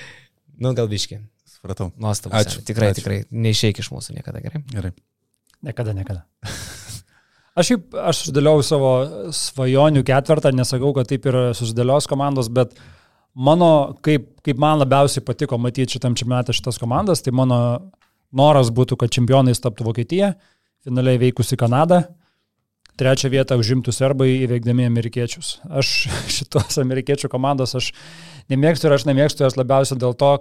Nu, 0.60 0.74
gal 0.76 0.90
biški. 0.92 1.22
Supratau. 1.48 1.92
Nuostabu. 2.02 2.34
Ačiū, 2.40 2.64
Tikrai, 2.68 2.90
ačiū. 2.94 3.04
tikrai. 3.04 3.22
Neišeik 3.32 3.80
iš 3.84 3.92
mūsų 3.94 4.18
niekada, 4.18 4.42
gerai? 4.44 4.64
Gerai. 4.74 4.92
Niekada, 5.70 5.94
niekada. 5.96 6.26
Aš, 7.60 7.74
šiaip, 7.74 7.96
aš 8.00 8.22
susidėliau 8.24 8.62
savo 8.64 8.90
svajonių 9.36 10.06
ketvirtą, 10.08 10.54
nesakau, 10.56 10.94
kad 10.96 11.10
taip 11.12 11.26
ir 11.28 11.38
susidėlios 11.58 12.08
komandos, 12.08 12.48
bet 12.56 12.72
mano, 13.34 13.96
kaip, 14.06 14.32
kaip 14.46 14.62
man 14.62 14.80
labiausiai 14.82 15.26
patiko 15.26 15.60
matyti 15.62 15.98
šitam 15.98 16.16
čempionate 16.18 16.56
šitas 16.56 16.80
komandas, 16.82 17.24
tai 17.26 17.34
mano 17.36 17.60
noras 18.36 18.72
būtų, 18.74 18.98
kad 19.00 19.14
čempionais 19.14 19.62
taptų 19.62 19.88
Vokietija, 19.90 20.34
finaliai 20.86 21.20
veikusi 21.22 21.58
Kanada, 21.60 22.04
trečią 23.00 23.32
vietą 23.32 23.58
užimtų 23.60 23.94
serbai 23.96 24.30
įveikdami 24.44 24.88
amerikiečius. 24.90 25.58
Aš 25.70 25.94
šitos 26.38 26.80
amerikiečių 26.82 27.32
komandos 27.32 27.76
aš 27.80 27.94
nemėgstu 28.52 28.90
ir 28.90 28.98
aš 28.98 29.08
nemėgstu 29.10 29.46
jas 29.46 29.58
labiausiai 29.60 30.00
dėl 30.02 30.16
to, 30.20 30.34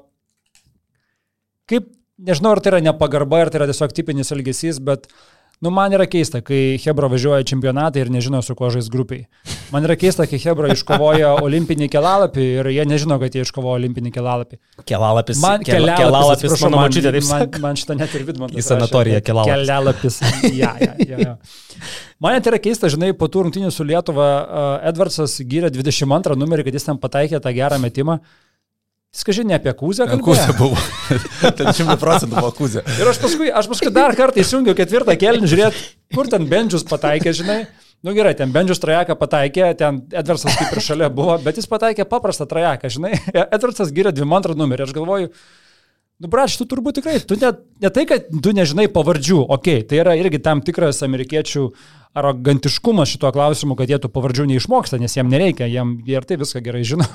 kaip, 1.70 1.90
nežinau, 2.18 2.54
ar 2.56 2.62
tai 2.62 2.74
yra 2.74 2.84
nepagarba, 2.90 3.44
ar 3.44 3.52
tai 3.52 3.62
yra 3.62 3.70
tiesiog 3.70 3.94
tipinis 3.94 4.32
elgesys, 4.34 4.82
bet 4.82 5.06
Nu, 5.58 5.72
man 5.74 5.90
yra 5.90 6.04
keista, 6.06 6.38
kai 6.44 6.76
Hebra 6.78 7.08
važiuoja 7.10 7.42
į 7.42 7.46
čempionatą 7.50 7.98
ir 7.98 8.10
nežino, 8.14 8.38
su 8.46 8.54
kuo 8.54 8.68
žais 8.70 8.86
grupiai. 8.92 9.24
Man 9.72 9.82
yra 9.88 9.96
keista, 9.98 10.22
kai 10.30 10.38
Hebra 10.38 10.70
iškovoja 10.76 11.32
olimpinį 11.42 11.88
kelalapį 11.90 12.44
ir 12.60 12.68
jie 12.76 12.84
nežino, 12.86 13.16
kad 13.18 13.34
jie 13.34 13.42
iškovojo 13.42 13.80
olimpinį 13.80 14.12
kelalapį. 14.14 14.60
Kelalapis. 14.86 15.40
Man 15.42 15.66
kel- 15.66 15.82
kelalapis, 15.82 16.04
kelalapis 16.04 16.36
atsiprašau, 16.36 16.68
mano 16.68 16.78
man, 16.78 16.86
močiutė, 16.86 17.12
taip 17.16 17.26
man, 17.26 17.42
sakė. 17.42 17.62
man 17.64 17.80
šitą 17.82 17.98
net 17.98 18.14
ir 18.14 18.26
Vidmantas. 18.28 18.60
Į 18.62 18.66
sanatoriją 18.68 19.24
kelalapis. 19.26 19.66
Kelalapis. 19.66 20.20
Ja, 20.58 20.70
ja, 20.80 20.94
ja, 21.02 21.18
ja. 21.18 21.34
Man 22.22 22.34
net 22.38 22.46
yra 22.50 22.58
keista, 22.62 22.88
žinai, 22.90 23.10
po 23.18 23.26
tų 23.30 23.48
rungtynių 23.48 23.68
su 23.74 23.84
Lietuva 23.86 24.28
uh, 24.28 24.68
Edvardsas 24.88 25.36
gyrė 25.46 25.70
22 25.74 26.38
numerį, 26.38 26.68
kad 26.68 26.78
jis 26.78 26.86
ten 26.86 26.98
pataikė 27.02 27.42
tą 27.42 27.52
gerą 27.54 27.78
metimą. 27.82 28.18
Jis 28.18 28.47
kažkaip 29.16 29.48
ne 29.48 29.56
apie 29.56 29.72
kūzę 29.72 30.06
Kūzė 30.10 30.44
kalbėjo. 30.44 30.56
buvo. 30.58 30.78
Ten 31.58 31.72
100 31.72 31.98
procentų 32.00 32.36
buvo 32.36 32.52
kūzė. 32.58 32.84
Ir 33.00 33.10
aš 33.10 33.20
paskui, 33.22 33.50
aš 33.50 33.68
paskui 33.70 33.92
dar 33.94 34.16
kartą 34.18 34.42
įsijungiau 34.42 34.76
ketvirtą 34.78 35.16
kėlinį, 35.18 35.48
žiūrėt, 35.48 35.78
kur 36.14 36.28
ten 36.30 36.48
Bendžius 36.50 36.84
pataikė, 36.88 37.32
žinai. 37.36 37.62
Nu 38.04 38.12
gerai, 38.14 38.34
ten 38.38 38.52
Bendžius 38.54 38.78
trajeką 38.82 39.16
pataikė, 39.18 39.72
ten 39.78 40.02
Edvardsas 40.14 40.54
kaip 40.54 40.76
ir 40.76 40.84
šalia 40.84 41.08
buvo, 41.10 41.34
bet 41.42 41.56
jis 41.58 41.66
pataikė 41.66 42.06
paprastą 42.06 42.46
trajeką, 42.50 42.92
žinai. 42.94 43.16
Edvardsas 43.56 43.90
gyrė 43.96 44.12
22 44.14 44.58
numerį, 44.60 44.86
aš 44.86 44.94
galvoju, 44.94 45.32
nu 46.22 46.30
brač, 46.30 46.54
tu 46.60 46.66
turbūt 46.68 47.00
tikrai, 47.00 47.18
tu 47.24 47.38
ne, 47.40 47.54
ne 47.82 47.90
tai, 47.94 48.04
kad 48.10 48.28
tu 48.28 48.52
nežinai 48.54 48.86
pavardžių, 48.92 49.40
okei, 49.40 49.80
okay, 49.80 49.86
tai 49.88 50.02
yra 50.04 50.18
irgi 50.20 50.42
tam 50.44 50.62
tikras 50.66 51.00
amerikiečių 51.06 51.64
arogantiškumas 52.18 53.10
šituo 53.14 53.32
klausimu, 53.34 53.76
kad 53.78 53.90
jie 53.90 53.98
tų 54.02 54.12
pavardžių 54.14 54.46
neišmoksta, 54.52 55.00
nes 55.02 55.16
jiem 55.16 55.32
nereikia, 55.32 55.66
jiem 55.70 55.98
jie 56.06 56.20
ir 56.20 56.28
tai 56.28 56.38
viską 56.40 56.62
gerai 56.64 56.84
žino. 56.86 57.06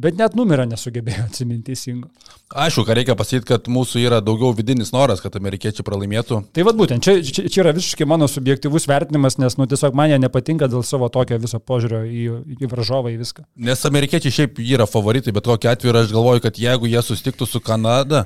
Bet 0.00 0.16
net 0.16 0.36
numerio 0.38 0.64
nesugebėjo 0.70 1.26
atsiminti 1.26 1.74
teisingo. 1.74 2.08
Aišku, 2.50 2.86
ką 2.88 2.94
reikia 2.96 3.16
pasakyti, 3.18 3.46
kad 3.50 3.68
mūsų 3.70 4.00
yra 4.06 4.20
daugiau 4.24 4.54
vidinis 4.56 4.94
noras, 4.94 5.20
kad 5.20 5.36
amerikiečiai 5.36 5.84
pralaimėtų. 5.86 6.40
Tai 6.56 6.64
vad 6.66 6.78
būtent, 6.78 7.04
čia, 7.04 7.18
čia, 7.20 7.44
čia 7.52 7.60
yra 7.64 7.74
visiškai 7.76 8.08
mano 8.08 8.28
subjektivus 8.30 8.88
vertinimas, 8.90 9.36
nes, 9.42 9.58
nu, 9.60 9.68
tiesiog 9.70 9.98
man 9.98 10.10
jie 10.12 10.20
nepatinka 10.22 10.70
dėl 10.72 10.86
savo 10.86 11.10
tokio 11.12 11.38
viso 11.42 11.60
požiūrio 11.60 12.02
į, 12.08 12.24
į 12.56 12.70
varžovą, 12.72 13.12
į 13.12 13.20
viską. 13.20 13.44
Nes 13.68 13.84
amerikiečiai 13.90 14.36
šiaip 14.40 14.62
yra 14.64 14.88
favoritai, 14.88 15.34
bet 15.36 15.50
kokiu 15.50 15.72
atveju 15.74 15.98
aš 16.00 16.14
galvoju, 16.16 16.46
kad 16.48 16.62
jeigu 16.64 16.88
jie 16.90 17.04
sustiktų 17.04 17.50
su 17.50 17.60
Kanada, 17.64 18.24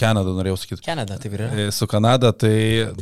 Kanada 0.00 0.32
norėjau 0.36 0.56
sakyti. 0.62 0.82
Kanada, 0.86 1.18
taip 1.20 1.34
yra. 1.36 1.48
E, 1.52 1.66
Su 1.76 1.86
Kanada, 1.90 2.32
tai, 2.32 2.54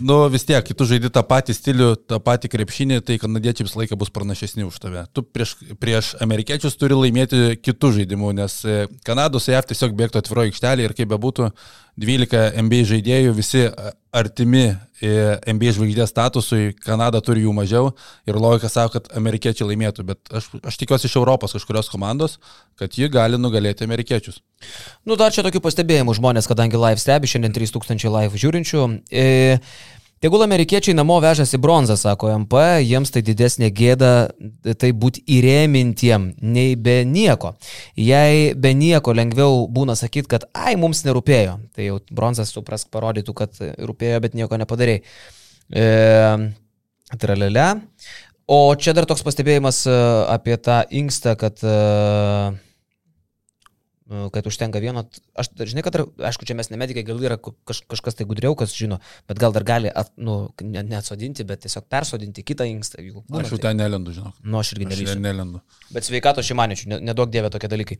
nu 0.03 0.19
vis 0.33 0.45
tiek, 0.49 0.61
kai 0.67 0.77
tu 0.79 0.87
žaidži 0.91 1.11
tą 1.15 1.23
patį 1.31 1.57
stilių, 1.57 1.89
tą 2.11 2.19
patį 2.25 2.51
krepšinį, 2.57 3.01
tai 3.07 3.19
kanadiečiai 3.23 3.67
visą 3.69 3.81
laiką 3.83 3.99
bus 4.01 4.11
pranašesni 4.15 4.67
už 4.67 4.79
tave. 4.83 5.05
Tu 5.15 5.23
prieš, 5.23 5.55
prieš 5.81 6.13
amerikiečius 6.25 6.77
turi 6.81 6.99
laimėti 6.99 7.55
kitų 7.63 7.93
žaidimų, 8.01 8.33
nes 8.43 8.59
e, 8.67 8.81
Kanados 9.07 9.47
JAV 9.49 9.71
tiesiog 9.71 9.95
bėgtų 9.99 10.23
atviro 10.25 10.47
aikštelį 10.49 10.89
ir 10.91 10.97
kaip 10.99 11.13
bebūtų, 11.15 11.53
12 11.99 12.53
NBA 12.63 12.85
žaidėjų, 12.93 13.33
visi 13.39 13.65
a- 13.71 13.95
artimi 14.19 14.67
NBA 14.99 15.75
žvaigždės 15.77 16.11
statusui, 16.11 16.73
Kanada 16.83 17.21
turi 17.23 17.45
jų 17.45 17.53
mažiau 17.55 17.93
ir 18.27 18.39
logika 18.41 18.71
sako, 18.71 18.99
kad 18.99 19.13
amerikiečiai 19.19 19.69
laimėtų, 19.71 20.05
bet 20.09 20.33
aš, 20.35 20.49
aš 20.67 20.79
tikiuosi 20.81 21.07
iš 21.07 21.15
Europos 21.21 21.55
kažkurios 21.55 21.91
komandos, 21.93 22.39
kad 22.79 22.99
ji 22.99 23.11
gali 23.13 23.39
nugalėti 23.39 23.87
amerikiečius. 23.87 24.41
Nu, 25.07 25.15
dar 25.21 25.35
čia 25.35 25.47
tokių 25.47 25.63
pastebėjimų 25.63 26.17
žmonės, 26.19 26.51
kadangi 26.51 26.81
live 26.81 26.99
stebi, 27.03 27.31
šiandien 27.31 27.55
3000 27.55 28.11
live 28.11 28.43
žiūrinčių. 28.43 28.89
E, 29.07 29.29
Tegul 30.19 30.43
amerikiečiai 30.43 30.97
namo 30.99 31.21
vežasi 31.23 31.61
bronzą, 31.63 31.95
sako 31.99 32.33
MP, 32.35 32.59
jiems 32.83 33.13
tai 33.15 33.23
didesnė 33.23 33.69
gėda 33.71 34.13
tai 34.81 34.91
būti 34.91 35.23
įrėmintiem 35.39 36.33
nei 36.43 36.75
be 36.75 37.01
nieko. 37.07 37.53
Jei 37.95 38.55
be 38.59 38.73
nieko 38.75 39.15
lengviau 39.15 39.67
būna 39.71 39.95
sakyti, 39.99 40.31
kad 40.35 40.49
ai, 40.59 40.75
mums 40.81 41.05
nerūpėjo, 41.07 41.59
tai 41.77 41.91
jau 41.91 42.01
bronzas 42.11 42.51
suprask 42.55 42.91
parodytų, 42.91 43.37
kad 43.39 43.63
rūpėjo, 43.79 44.23
bet 44.27 44.35
nieko 44.39 44.59
nepadarėjai. 44.59 45.05
E, 45.69 45.87
tralele. 47.21 47.69
O 48.49 48.73
čia 48.81 48.95
dar 48.97 49.07
toks 49.07 49.23
pastebėjimas 49.27 49.83
e, 49.87 49.97
apie 50.33 50.57
tą 50.57 50.81
inkstą, 50.89 51.37
kad 51.39 51.61
e, 51.63 51.77
kad 54.09 54.47
užtenka 54.49 54.81
vieno, 54.81 55.03
aš 55.37 55.51
žinai, 55.69 55.83
kad, 55.85 55.99
aišku, 56.31 56.47
čia 56.49 56.57
mes 56.57 56.71
ne 56.73 56.79
medikai, 56.81 57.05
gal 57.05 57.21
yra 57.21 57.37
kaž, 57.37 57.83
kažkas 57.93 58.17
tai 58.17 58.25
gudriau, 58.29 58.57
kas 58.57 58.73
žino, 58.77 59.01
bet 59.29 59.41
gal 59.43 59.53
dar 59.53 59.67
gali, 59.69 59.91
at, 59.93 60.11
nu, 60.17 60.39
ne, 60.65 60.83
neatsodinti, 60.83 61.45
bet 61.49 61.61
tiesiog 61.67 61.85
persodinti 61.93 62.45
kitą 62.47 62.65
inkstą, 62.69 63.03
jeigu 63.05 63.25
būna. 63.29 63.45
Aš 63.45 63.53
jau 63.53 63.59
tai- 63.61 63.69
ten 63.69 63.83
nelendu, 63.85 64.15
žinok. 64.17 64.35
Nu, 64.45 64.59
aš 64.63 64.73
irgi 64.77 64.89
Aš 65.05 65.15
nelendu. 65.21 65.61
Bet 65.93 66.09
sveikato 66.09 66.41
šimaničių, 66.41 66.89
ne- 66.95 67.01
nedaug 67.13 67.29
dievė 67.31 67.51
tokie 67.53 67.69
dalykai. 67.69 67.99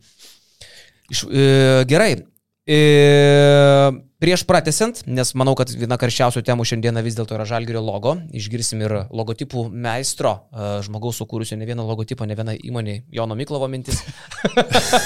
Iš, 1.09 1.23
e, 1.29 1.85
gerai. 1.89 2.25
E, 2.69 3.91
prieš 4.21 4.43
pratesant, 4.45 4.99
nes 5.09 5.31
manau, 5.33 5.55
kad 5.57 5.71
viena 5.73 5.95
karščiausių 5.97 6.43
temų 6.45 6.67
šiandieną 6.69 7.01
vis 7.01 7.15
dėlto 7.17 7.33
yra 7.33 7.47
Žalgirio 7.49 7.81
logo. 7.81 8.13
Išgirsim 8.29 8.83
ir 8.85 8.93
logotipų 9.09 9.63
meistro, 9.73 10.35
e, 10.53 10.67
žmogaus 10.85 11.17
sukūrusio 11.17 11.57
ne 11.57 11.65
vieną 11.65 11.87
logotipą, 11.87 12.27
ne 12.29 12.37
vieną 12.37 12.53
įmonį, 12.69 12.95
Jono 13.17 13.37
Miklovo 13.39 13.65
mintis. 13.73 14.03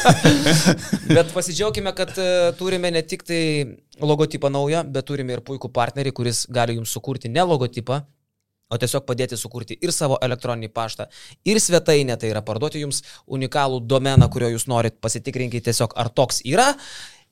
bet 1.16 1.32
pasidžiaugime, 1.32 1.95
kad 1.95 2.11
e, 2.20 2.51
turime 2.59 2.91
ne 2.91 3.05
tik 3.07 3.24
tai 3.30 3.39
logotipą 4.03 4.51
naują, 4.51 4.84
bet 4.91 5.07
turime 5.07 5.38
ir 5.38 5.45
puikų 5.47 5.72
partnerį, 5.72 6.11
kuris 6.20 6.43
gali 6.51 6.76
jums 6.76 6.91
sukurti 6.91 7.32
ne 7.32 7.47
logotipą, 7.47 8.01
o 8.74 8.80
tiesiog 8.82 9.05
padėti 9.07 9.38
sukurti 9.39 9.78
ir 9.80 9.93
savo 9.93 10.18
elektroninį 10.26 10.70
paštą, 10.74 11.07
ir 11.47 11.59
svetainę, 11.61 12.18
tai 12.20 12.32
yra 12.34 12.43
parduoti 12.45 12.82
jums 12.84 13.03
unikalų 13.38 13.84
domeną, 13.88 14.30
kurio 14.34 14.49
jūs 14.55 14.68
norit, 14.72 14.97
pasitikrinkite 15.03 15.70
tiesiog, 15.70 15.95
ar 15.99 16.09
toks 16.09 16.41
yra. 16.49 16.74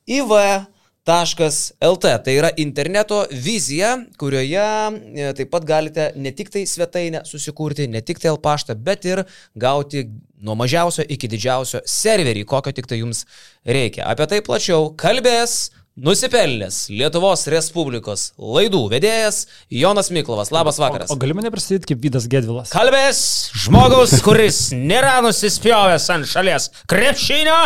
iv.lt 0.07 2.11
tai 2.25 2.35
yra 2.37 2.51
interneto 2.61 3.23
vizija, 3.31 3.95
kurioje 4.21 4.61
e, 4.61 5.31
taip 5.37 5.51
pat 5.53 5.65
galite 5.67 6.11
ne 6.15 6.33
tik 6.35 6.51
tai 6.53 6.65
svetainę 6.69 7.23
susikurti, 7.25 7.87
ne 7.87 8.03
tik 8.05 8.21
tai 8.21 8.33
L 8.33 8.41
paštą, 8.41 8.75
bet 8.75 9.05
ir 9.09 9.23
gauti 9.55 10.05
nuo 10.41 10.55
mažiausio 10.57 11.05
iki 11.09 11.29
didžiausio 11.29 11.83
serverį, 11.85 12.45
kokio 12.49 12.73
tik 12.73 12.89
tai 12.89 13.01
jums 13.01 13.25
reikia. 13.65 14.07
Apie 14.09 14.29
tai 14.29 14.41
plačiau 14.45 14.91
kalbės 14.97 15.69
Nusipelnęs 15.99 16.85
Lietuvos 16.87 17.41
Respublikos 17.51 18.29
laidų 18.39 18.79
vedėjas 18.93 19.41
Jonas 19.75 20.07
Miklovas. 20.15 20.47
Labas 20.55 20.77
vakaras. 20.79 21.09
O, 21.11 21.17
o 21.17 21.19
gali 21.19 21.35
mane 21.35 21.49
pristatyti 21.51 21.89
kaip 21.89 21.99
Vydas 22.05 22.29
Gedvilas? 22.31 22.71
Kalbės 22.71 23.19
žmogus, 23.65 24.13
kuris 24.23 24.59
nėra 24.71 25.17
nusispjovęs 25.25 26.05
ant 26.15 26.29
šalies 26.31 26.69
krepšinio, 26.87 27.57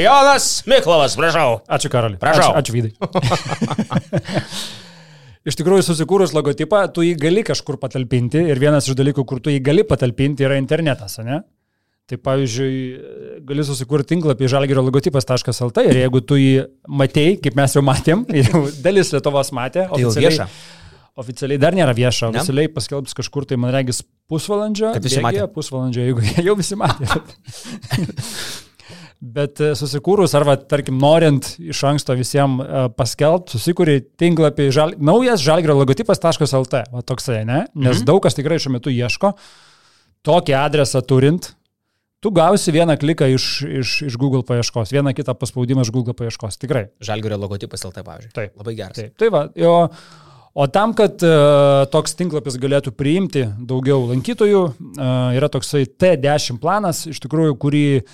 Jonas 0.00 0.46
Miklovas, 0.64 1.18
prašau. 1.20 1.60
Ačiū, 1.68 1.92
Karali. 1.92 2.16
Prašau. 2.22 2.54
Ačiū, 2.56 2.72
ačiū 2.72 2.78
Vydai. 2.78 2.96
Iš 5.44 5.58
tikrųjų, 5.60 5.84
susikūrus 5.84 6.32
logotipą, 6.32 6.86
tu 6.88 7.04
jį 7.04 7.18
gali 7.20 7.42
kažkur 7.44 7.76
patalpinti 7.82 8.40
ir 8.48 8.56
vienas 8.62 8.88
iš 8.88 8.96
dalykų, 8.96 9.26
kur 9.28 9.44
tu 9.44 9.52
jį 9.52 9.60
gali 9.60 9.84
patalpinti, 9.84 10.40
yra 10.48 10.56
internetas, 10.56 11.18
ne? 11.20 11.44
Tai 12.04 12.18
pavyzdžiui, 12.20 12.80
gali 13.48 13.64
susikurti 13.64 14.10
tinklapį 14.12 14.48
žalgerio 14.52 14.82
logotipas.lt 14.84 15.84
ir 15.88 15.98
jeigu 16.02 16.20
tu 16.28 16.36
jį 16.36 16.66
matėjai, 17.00 17.38
kaip 17.46 17.54
mes 17.56 17.76
jau 17.78 17.82
matėm, 17.86 18.26
jau 18.42 18.66
dalis 18.84 19.12
Lietuvos 19.14 19.48
matė, 19.56 19.86
Tai 19.88 19.96
oficialiai, 19.96 20.34
vieša. 20.34 20.46
oficialiai 21.22 21.62
dar 21.62 21.78
nėra 21.78 21.94
vieša, 21.96 22.28
Ne? 22.28 22.42
oficialiai 22.42 22.68
paskelbs 22.74 23.16
kažkur 23.16 23.48
tai, 23.48 23.56
man 23.56 23.72
regis, 23.72 24.02
pusvalandžio. 24.28 24.92
Kad 24.98 25.08
visi 25.08 25.16
bėgyje, 25.16 25.46
matė. 25.46 25.54
Pusvalandžio, 25.56 26.04
jeigu 26.10 26.44
jau 26.50 26.58
visi 26.60 26.76
matė. 26.76 27.08
Bet 29.24 29.64
e, 29.64 29.72
susikūrus, 29.80 30.36
arba 30.36 30.58
tarkim, 30.60 31.00
norint 31.00 31.54
iš 31.56 31.80
anksto 31.88 32.12
visiems 32.20 32.60
paskelbti, 32.98 33.56
susikūrė 33.56 33.96
tinklapį 34.20 34.68
žal... 34.76 34.96
naujas 35.00 35.40
žalgerio 35.40 35.80
logotipas.lt, 35.80 36.84
va 36.92 37.08
toksai, 37.08 37.40
ne? 37.48 37.64
Nes 37.72 37.96
mhm. 37.96 38.06
daug 38.12 38.20
kas 38.28 38.36
tikrai 38.36 38.60
šiuo 38.60 38.76
metu 38.76 38.92
ieško. 38.92 39.32
Tokį 40.28 40.60
adresą 40.60 41.00
turint, 41.08 41.54
tu 42.24 42.30
gausi 42.32 42.72
vieną 42.72 42.96
kliką 42.96 43.26
iš, 43.28 43.46
iš, 43.68 43.90
iš 44.08 44.14
Google 44.16 44.40
paieškos, 44.48 44.94
vieną 44.96 45.12
kitą 45.12 45.34
paspaudimą 45.36 45.82
iš 45.84 45.90
Google 45.92 46.14
paieškos. 46.16 46.56
Tikrai. 46.62 46.86
Žalgirio 47.04 47.36
logotipas 47.36 47.84
LT, 47.84 48.00
pavyzdžiui. 48.06 48.30
Taip. 48.32 48.54
Labai 48.56 48.72
geras. 48.78 48.96
Taip, 48.96 49.10
tai 49.20 49.28
va, 49.34 49.42
jo, 49.60 49.74
o 50.56 50.66
tam, 50.72 50.94
kad 50.96 51.20
uh, 51.26 51.82
toks 51.92 52.16
tinklapis 52.16 52.56
galėtų 52.62 52.94
priimti 52.96 53.42
daugiau 53.68 54.06
lankytojų, 54.08 54.62
uh, 54.64 55.10
yra 55.36 55.50
toksai 55.52 55.84
T10 55.84 56.62
planas, 56.62 57.02
iš 57.10 57.20
tikrųjų, 57.26 57.58
kurį 57.60 57.84
e, 57.98 58.04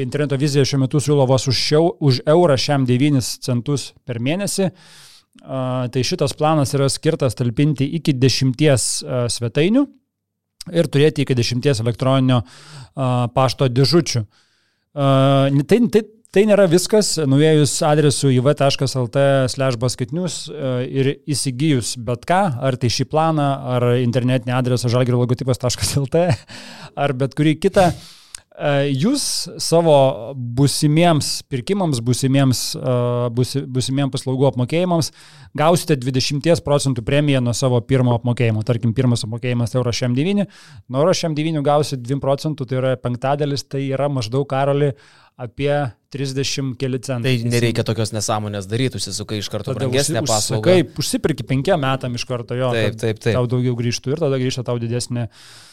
interneto 0.00 0.38
vizija 0.40 0.66
šiuo 0.66 0.82
metu 0.82 0.98
siūlo 1.04 1.28
vos 1.30 1.46
už, 1.46 1.62
šiau, 1.68 1.92
už 2.02 2.24
eurą 2.26 2.58
šiam 2.58 2.88
9 2.90 3.22
centus 3.46 3.92
per 4.02 4.18
mėnesį. 4.18 4.72
Uh, 5.38 5.86
tai 5.94 6.02
šitas 6.02 6.34
planas 6.34 6.74
yra 6.74 6.90
skirtas 6.90 7.38
talpinti 7.38 7.86
iki 8.00 8.16
10 8.18 8.50
uh, 8.58 9.28
svetainių 9.30 9.86
ir 10.72 10.88
turėti 10.90 11.22
iki 11.24 11.36
10 11.38 11.82
elektroninio 11.84 12.42
pašto 13.34 13.68
dėžučių. 13.70 14.24
Tai, 14.98 15.78
tai, 15.94 16.02
tai 16.34 16.42
nėra 16.48 16.66
viskas. 16.70 17.06
Nuėjus 17.30 17.72
adresu 17.86 18.32
iv.lt/basketinius 18.34 20.34
ir 20.88 21.12
įsigijus 21.28 21.88
bet 22.04 22.20
ką, 22.28 22.42
ar 22.68 22.74
tai 22.80 22.88
šį 22.92 23.04
planą, 23.12 23.48
ar 23.76 23.82
internetinį 24.02 24.52
adresą 24.58 24.86
žalgerio 24.92 25.18
logotipas.lt, 25.22 26.16
ar 27.04 27.10
bet 27.18 27.30
kurį 27.38 27.54
kitą, 27.62 27.84
jūs 28.90 29.22
savo 29.62 29.94
busimiems 30.34 31.42
pirkimams, 31.50 32.00
busimiems, 32.04 32.62
e, 32.74 32.96
busi, 33.34 33.62
busimiems 33.70 34.12
paslaugų 34.14 34.48
apmokėjimams 34.50 35.12
gausite 35.58 35.96
20 36.00 36.64
procentų 36.66 37.04
premiją 37.06 37.40
nuo 37.44 37.54
savo 37.56 37.80
pirmo 37.80 38.16
apmokėjimo. 38.18 38.64
Tarkim, 38.66 38.94
pirmas 38.96 39.24
apmokėjimas 39.26 39.76
euro 39.78 39.94
šiam 39.94 40.16
9, 40.18 40.48
nuo 40.88 41.04
euro 41.04 41.14
šiam 41.16 41.36
9 41.38 41.62
gausit 41.66 42.02
2 42.02 42.20
procentų, 42.22 42.66
tai 42.68 42.80
yra 42.82 42.96
penktadalis, 43.00 43.64
tai 43.68 43.86
yra 43.92 44.10
maždaug 44.12 44.48
karoli 44.50 44.92
apie 45.38 45.70
30 46.10 46.74
keli 46.80 46.98
centai. 47.04 47.36
Tai 47.38 47.50
nereikia 47.52 47.84
tokios 47.86 48.10
nesąmonės 48.16 48.66
daryti, 48.66 48.98
užsisukai 48.98 49.38
iš 49.38 49.50
karto 49.52 49.70
Tada 49.70 49.84
brangesnę 49.84 50.24
užsi- 50.24 50.32
paslaugą. 50.32 50.74
Užsisakai, 50.74 50.98
užsipirki 51.04 51.46
penkiam 51.46 51.80
metam 51.84 52.14
iš 52.18 52.24
karto 52.26 52.58
jo. 52.58 52.72
Taip, 52.74 52.96
taip, 52.98 53.20
taip. 53.22 53.36
Tau 53.36 53.46
daugiau 53.46 53.76
grįžtų 53.78 54.16
ir 54.16 54.22
tada 54.24 54.40
grįžta 54.40 54.64
tau 54.66 54.78
didesnė 54.82 55.28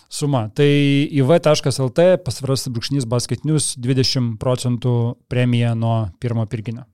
suma. 0.09 0.47
Tai 0.55 0.67
iv.lt 1.11 2.07
pasvaras 2.25 2.67
brūkšnys 2.69 3.07
basketinius 3.09 3.73
20 3.81 4.35
procentų 4.41 5.15
premija 5.31 5.73
nuo 5.75 6.09
pirmo 6.19 6.45
pirkinio. 6.49 6.85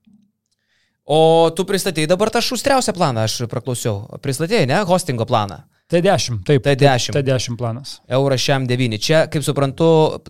O 1.11 1.49
tu 1.55 1.65
pristatėjai 1.67 2.07
dabar 2.13 2.29
tą 2.31 2.39
šustriausią 2.45 2.93
planą, 2.95 3.25
aš 3.25 3.49
praklausiau. 3.51 4.05
Pristatėjai, 4.23 4.69
ne, 4.69 4.77
hostingo 4.87 5.25
planą. 5.27 5.63
T10, 5.91 6.37
taip. 6.47 6.63
T10. 6.65 7.11
T10 7.17 7.57
planas. 7.59 7.97
Eurą 8.07 8.37
šiam 8.39 8.63
9. 8.69 8.97
Čia, 9.03 9.25
kaip 9.31 9.43
suprantu, 9.43 9.87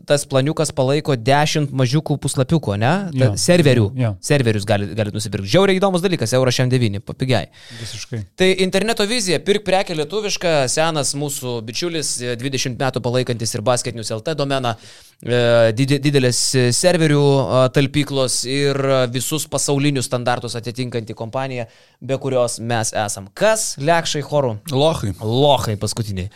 tas 0.09 0.23
planiukas 0.25 0.71
palaiko 0.73 1.13
10 1.15 1.69
mažiukų 1.77 2.17
puslapiukų, 2.23 2.77
ne? 2.81 2.93
Ta, 3.13 3.27
Jo. 3.27 3.29
serverių. 3.37 3.85
Jo. 4.01 4.15
Serverius 4.25 4.65
galite 4.65 4.95
gali 4.97 5.13
nusipirkti. 5.13 5.51
Žiauriai 5.53 5.77
įdomus 5.77 6.01
dalykas, 6.01 6.33
eurą 6.33 6.49
šiam 6.57 6.71
9, 6.73 7.03
papigiai. 7.05 7.51
Visiškai. 7.77 8.23
Tai 8.41 8.49
interneto 8.65 9.05
vizija, 9.05 9.37
pirk 9.45 9.61
prekę 9.67 9.93
lietuvišką, 10.01 10.55
senas 10.73 11.13
mūsų 11.13 11.59
bičiulis, 11.69 12.15
e, 12.25 12.33
20 12.41 12.81
metų 12.81 13.03
palaikantis 13.05 13.53
ir 13.53 13.61
basketinius 13.61 14.09
LT 14.17 14.33
domeną, 14.41 14.73
e, 15.21 15.71
dide- 15.77 15.99
didelės 16.01 16.41
e, 16.57 16.65
serverių 16.73 17.21
e, 17.21 17.61
talpyklos 17.77 18.39
ir 18.49 18.75
e, 18.81 18.99
visus 19.13 19.45
pasaulinius 19.45 20.09
standartus 20.09 20.57
atitinkanti 20.57 21.13
kompanija, 21.13 21.67
be 22.01 22.17
kurios 22.17 22.57
mes 22.59 22.93
esam. 22.97 23.29
Kas? 23.37 23.75
Lekšai 23.77 24.25
chorų. 24.25 24.57
Lohai. 24.73 25.13
Lohai 25.21 25.50
paskutiniai. 25.81 26.29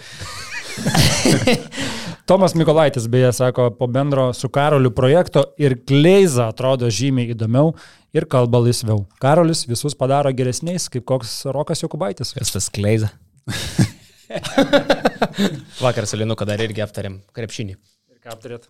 Tomas 2.25 2.55
Mikolaitis 2.57 3.05
beje 3.07 3.29
sako, 3.37 3.69
po 3.79 3.87
bendro 3.87 4.31
su 4.33 4.49
Karoliu 4.49 4.89
projekto 4.91 5.43
ir 5.61 5.77
Kleiza 5.85 6.47
atrodo 6.49 6.89
žymiai 6.89 7.35
įdomiau 7.35 7.75
ir 8.15 8.25
kalba 8.25 8.63
laisviau. 8.65 9.03
Karolis 9.21 9.67
visus 9.69 9.93
padaro 9.95 10.31
geresniais, 10.33 10.89
kaip 10.89 11.05
koks 11.05 11.43
Rokas 11.53 11.83
Jokubaitis. 11.83 12.33
Kas 12.33 12.55
tas 12.55 12.69
kleiza? 12.73 13.11
Vakar 15.83 16.07
su 16.09 16.17
Linu, 16.17 16.33
kada 16.39 16.57
irgi 16.57 16.81
aptarėm 16.81 17.19
krepšinį, 17.35 17.77
Ir 18.11 18.17
ką 18.23 18.33
aptarėt? 18.33 18.65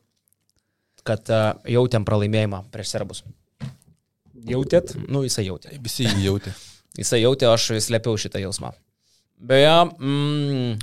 kad 1.06 1.30
uh, 1.30 1.54
jautėm 1.70 2.06
pralaimėjimą 2.06 2.64
prieš 2.74 2.96
serbus. 2.96 3.22
Jautėt? 4.50 4.96
Nu, 5.08 5.22
jisai 5.24 5.46
jautė. 5.48 5.70
Visi 5.82 6.08
jį 6.08 6.26
jautė. 6.26 6.54
Jisai 6.98 7.22
jautė, 7.22 7.48
aš 7.52 7.76
slėpiau 7.86 8.18
šitą 8.18 8.42
jausmą. 8.42 8.74
Beje, 9.36 9.74
mm, 10.00 10.78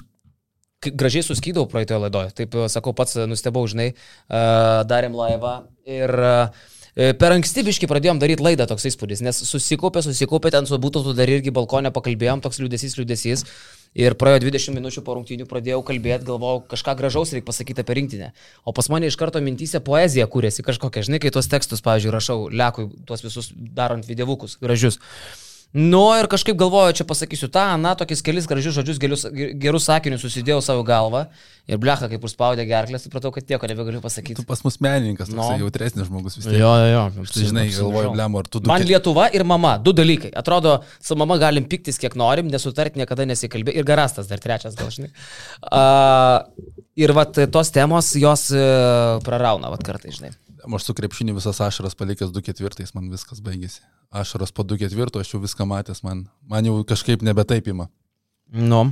gražiai 0.90 1.24
suskydau 1.24 1.66
praeitoje 1.70 2.00
laidoje. 2.02 2.34
Taip 2.36 2.54
e, 2.54 2.68
sakau, 2.72 2.94
pats 2.96 3.16
nustebau, 3.30 3.64
žinai, 3.70 3.92
e, 3.92 4.42
darėm 4.88 5.16
laivą 5.16 5.54
ir 5.88 6.12
e, 6.12 7.12
per 7.18 7.36
ankstybiškai 7.38 7.88
pradėjom 7.88 8.20
daryti 8.20 8.44
laidą 8.44 8.66
toks 8.68 8.90
įspūdis, 8.90 9.22
nes 9.24 9.38
susikaupė, 9.48 10.02
susikaupė 10.04 10.52
ten 10.52 10.68
su 10.68 10.78
būtų 10.78 11.14
dar 11.16 11.30
irgi 11.30 11.54
balkonė 11.54 11.94
pakalbėjom, 11.94 12.42
toks 12.44 12.60
liūdėsys, 12.60 12.98
liūdėsys. 13.00 13.46
Ir 13.92 14.14
praėjo 14.16 14.46
20 14.46 14.72
minučių 14.72 15.02
po 15.04 15.18
rungtynių 15.18 15.44
pradėjau 15.48 15.82
kalbėti, 15.84 16.24
galvojau, 16.24 16.62
kažką 16.70 16.94
gražaus 16.96 17.34
reikia 17.36 17.50
pasakyti 17.50 17.82
apie 17.84 17.96
rinktinę. 17.98 18.30
O 18.64 18.72
pas 18.72 18.88
mane 18.88 19.10
iš 19.10 19.18
karto 19.20 19.40
mintysė 19.44 19.82
poezija 19.84 20.24
kūrėsi 20.32 20.64
kažkokia, 20.64 21.04
žinai, 21.04 21.20
kai 21.20 21.32
tuos 21.34 21.50
tekstus, 21.52 21.84
pavyzdžiui, 21.84 22.14
rašau, 22.14 22.38
lekui, 22.48 22.86
tuos 23.04 23.20
visus 23.20 23.50
darant 23.52 24.08
videovukus 24.08 24.56
gražius. 24.64 24.96
Nu 25.72 26.02
ir 26.20 26.26
kažkaip 26.28 26.56
galvoju, 26.60 26.92
čia 26.98 27.04
pasakysiu 27.08 27.48
tą, 27.48 27.62
na, 27.80 27.94
tokius 27.96 28.20
kelis 28.20 28.44
gražius 28.44 28.74
žodžius, 28.76 28.98
gerus, 29.00 29.22
gerus 29.32 29.86
sakinius 29.88 30.20
susidėjau 30.20 30.58
savo 30.60 30.82
galvą 30.84 31.22
ir 31.64 31.78
blecha, 31.80 32.10
kaip 32.12 32.26
užspaudė 32.28 32.66
gerklę, 32.68 33.00
supratau, 33.00 33.30
kad 33.32 33.46
tieko 33.48 33.70
nebegaliu 33.70 34.02
Tu 34.02 34.04
pasakyti. 34.04 34.44
pas 34.44 34.60
mus 34.66 34.76
menininkas, 34.84 35.30
No. 35.32 35.46
toks 35.48 35.62
jautresnis 35.64 36.10
žmogus 36.10 36.36
vis 36.36 36.44
tiek. 36.44 36.58
Jo, 36.60 36.74
jo, 36.76 36.90
jo. 36.92 37.24
Tai 37.24 37.46
žinai, 37.48 37.64
galvoju, 37.72 38.12
blem, 38.12 38.36
ar 38.36 38.50
tu 38.52 38.60
du 38.60 38.68
Man 38.68 38.84
Lietuva 38.84 39.30
ir 39.32 39.44
mama, 39.48 39.78
du 39.78 39.94
dalykai. 39.96 40.34
Atrodo, 40.36 40.82
su 41.00 41.16
mama 41.16 41.38
galim 41.40 41.64
piktis 41.64 41.96
kiek 42.02 42.18
norim, 42.20 42.52
nesutarti 42.52 43.00
niekada 43.00 43.24
nesikalbė. 43.24 43.72
Ir 43.72 43.88
garastas 43.88 44.28
dar 44.28 44.44
trečias, 44.44 44.76
gal 44.76 44.92
žinai. 44.92 45.08
Uh, 45.72 46.44
ir 47.00 47.16
vat 47.16 47.32
tos 47.50 47.70
temos, 47.72 48.12
jos 48.20 48.50
uh, 48.52 49.22
prarauna, 49.24 49.72
vat 49.72 49.80
kartai, 49.88 50.12
žinai. 50.12 50.34
Aš 50.62 50.84
su 50.86 50.94
krepšiniu 50.94 51.34
visas 51.34 51.58
ašaras 51.60 51.96
palikęs 51.98 52.30
2 52.30 52.44
ketvirtais, 52.46 52.92
man 52.94 53.08
viskas 53.10 53.40
baigėsi. 53.42 53.80
Ašaras 54.14 54.52
po 54.54 54.62
2 54.62 54.78
ketvirto, 54.84 55.18
aš 55.18 55.34
jau 55.34 55.40
viską 55.42 55.66
matęs, 55.66 56.04
man, 56.06 56.26
man 56.46 56.68
jau 56.68 56.76
kažkaip 56.86 57.24
nebe 57.26 57.42
taip 57.48 57.66
ima. 57.72 57.88
Nu. 58.52 58.84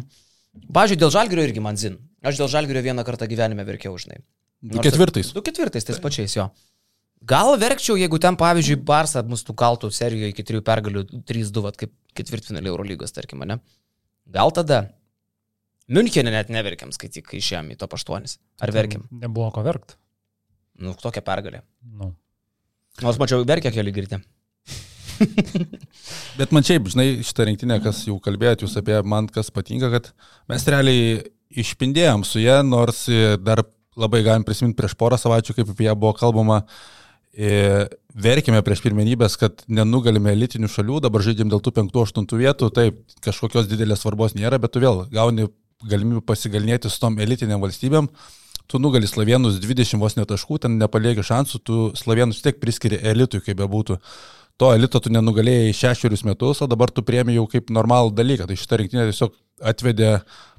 Pavyzdžiui, 0.75 0.99
dėl 0.99 1.13
žalgerio 1.15 1.45
irgi 1.47 1.63
man 1.63 1.79
zin. 1.79 2.01
Aš 2.27 2.41
dėl 2.41 2.51
žalgerio 2.51 2.83
vieną 2.83 3.05
kartą 3.07 3.29
gyvenime 3.31 3.63
verkiau, 3.69 3.95
žinai. 4.01 4.19
2 4.67 4.83
ketvirtais. 4.89 5.31
Du 5.37 5.45
ketvirtais, 5.47 5.87
tais 5.87 6.03
pačiais 6.03 6.35
jo. 6.35 6.49
Gal 7.31 7.53
verkčiau, 7.61 7.99
jeigu 8.01 8.19
ten, 8.19 8.35
pavyzdžiui, 8.41 8.81
Barsa 8.89 9.23
mus 9.29 9.45
tų 9.45 9.55
kaltų 9.61 9.93
serijoje 9.93 10.33
iki 10.33 10.47
trijų 10.51 10.65
pergalių 10.67 11.05
3-2, 11.29 11.65
vat 11.69 11.77
kaip 11.79 11.93
ketvirtfinalį 12.17 12.73
Eurolygos, 12.73 13.13
tarkim, 13.13 13.45
ne? 13.47 13.61
Gal 14.27 14.51
tada. 14.57 14.87
Münchenė 15.91 16.33
net 16.33 16.51
neverkiam, 16.55 16.95
skaityk, 16.95 17.29
kai 17.29 17.43
išėjom 17.43 17.75
į 17.75 17.81
top 17.81 17.99
8. 17.99 18.39
Ar 18.65 18.73
verkiam? 18.73 19.05
Nebuvo 19.13 19.51
ko 19.53 19.67
verkt. 19.67 20.00
Nu, 20.81 20.95
tokia 20.99 21.23
pergalė. 21.25 21.63
Nu. 21.85 22.13
Nors 23.05 23.19
mačiau, 23.21 23.45
verkia 23.49 23.73
keli 23.75 23.93
girti. 23.95 24.21
Bet 26.39 26.55
man 26.55 26.65
šiaip, 26.67 26.89
žinai, 26.93 27.09
šitą 27.27 27.47
rinktinę, 27.49 27.81
kas 27.85 28.05
jau 28.07 28.17
kalbėjot 28.23 28.65
jūs 28.65 28.79
apie 28.81 28.97
man, 29.05 29.29
kas 29.33 29.53
patinka, 29.53 29.91
kad 29.93 30.09
mes 30.51 30.65
realiai 30.73 31.21
išpindėjom 31.61 32.25
su 32.25 32.41
ją, 32.43 32.61
nors 32.65 33.05
dar 33.43 33.65
labai 34.01 34.23
galim 34.25 34.47
prisiminti 34.47 34.79
prieš 34.79 34.97
porą 34.99 35.19
savaičių, 35.21 35.57
kaip 35.59 35.75
apie 35.75 35.89
ją 35.89 35.97
buvo 35.99 36.15
kalbama. 36.17 36.63
Verkime 38.11 38.61
prieš 38.67 38.83
pirmenybės, 38.85 39.37
kad 39.39 39.63
nenugalime 39.71 40.33
elitinių 40.35 40.71
šalių, 40.71 41.03
dabar 41.05 41.23
žaidžiam 41.25 41.51
dėl 41.53 41.63
tų 41.63 41.75
5-8 41.77 42.27
vietų, 42.41 42.71
taip, 42.75 43.01
kažkokios 43.25 43.69
didelės 43.71 44.03
svarbos 44.03 44.35
nėra, 44.39 44.59
bet 44.63 44.75
tu 44.75 44.83
vėl 44.83 45.05
gauni 45.13 45.47
galimybę 45.87 46.25
pasigalinėti 46.27 46.91
su 46.91 47.01
tom 47.01 47.19
elitiniam 47.23 47.63
valstybėm, 47.63 48.11
tu 48.71 48.79
nugali 48.83 49.09
slovenus 49.11 49.59
20 49.63 49.99
vos 50.01 50.15
netaškų, 50.19 50.61
ten 50.65 50.77
nepalieki 50.81 51.25
šansų, 51.27 51.63
tu 51.67 51.79
slovenus 51.99 52.43
tiek 52.45 52.61
priskiri 52.63 53.01
elitui, 53.13 53.43
kaip 53.45 53.59
bebūtų. 53.59 53.99
To 54.61 54.75
elito 54.77 55.01
tu 55.01 55.11
nenugalėjai 55.13 55.73
šešerius 55.77 56.23
metus, 56.29 56.61
o 56.61 56.69
dabar 56.69 56.93
tu 56.93 57.03
priemi 57.07 57.35
jau 57.39 57.47
kaip 57.51 57.73
normalų 57.73 58.13
dalyką. 58.15 58.47
Tai 58.47 58.59
šitą 58.61 58.79
rinktinę 58.83 59.07
tiesiog 59.09 59.35
atvedė, 59.73 60.11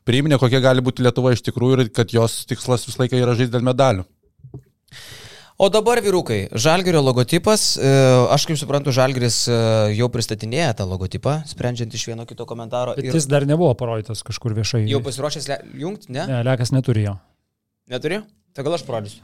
priiminė, 0.10 0.40
kokia 0.42 0.62
gali 0.64 0.82
būti 0.84 1.06
Lietuva 1.06 1.36
iš 1.36 1.44
tikrųjų 1.46 1.78
ir 1.86 1.92
kad 1.94 2.14
jos 2.14 2.42
tikslas 2.50 2.88
visą 2.90 3.04
laiką 3.04 3.22
yra 3.22 3.38
žaisti 3.38 3.54
dėl 3.54 3.68
medalių. 3.70 4.08
O 5.62 5.68
dabar, 5.70 6.00
vyrukai, 6.02 6.48
Žalgerio 6.58 7.04
logotipas, 7.06 7.76
e, 7.78 7.90
aš 8.34 8.48
kaip 8.50 8.58
suprantu, 8.58 8.90
Žalgeris 8.98 9.44
e, 9.46 9.58
jau 9.94 10.08
pristatinėja 10.10 10.72
tą 10.80 10.88
logotipą, 10.90 11.36
sprendžiant 11.46 11.94
iš 11.94 12.08
vieno 12.10 12.26
kito 12.26 12.48
komentaro. 12.50 12.96
Bet 12.98 13.12
ir 13.12 13.18
jis 13.20 13.28
dar 13.30 13.46
nebuvo 13.46 13.76
parodytas 13.78 14.26
kažkur 14.26 14.58
viešai. 14.58 14.88
Jau 14.90 15.04
pasiruošęs 15.06 15.52
le- 15.52 15.60
jungti, 15.84 16.10
ne? 16.18 16.26
Ne, 16.26 16.42
Lekas 16.48 16.74
neturi 16.74 17.06
jo. 17.06 17.14
Neturi? 17.90 18.22
Tai 18.54 18.64
gal 18.68 18.76
aš 18.78 18.84
parodysiu. 18.86 19.24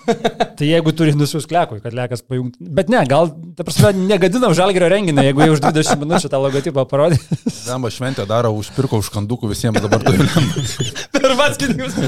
Tai 0.56 0.66
jeigu 0.66 0.92
turi 0.96 1.12
nusius 1.16 1.46
klekui, 1.48 1.80
kad 1.84 1.94
Lekas 1.96 2.22
pajungti. 2.24 2.62
Bet 2.76 2.88
ne, 2.92 3.00
gal, 3.08 3.30
ta 3.56 3.64
prasme, 3.66 3.90
negadinam 4.08 4.54
Žalgerio 4.56 4.88
renginį, 4.92 5.24
jeigu 5.28 5.44
jau 5.44 5.56
už 5.56 5.62
20 5.64 6.00
minučių 6.00 6.30
tą 6.32 6.40
logotipą 6.40 6.84
parodė. 6.88 7.18
Zamba 7.52 7.90
šventę 7.94 8.24
daro, 8.28 8.52
užpirko 8.56 9.00
už 9.02 9.10
kandukų 9.14 9.50
visiems 9.52 9.80
dabar 9.82 10.04
turiu 10.04 10.24
lemą. 10.24 10.64
Per 11.16 11.36
vaskinius. 11.40 11.98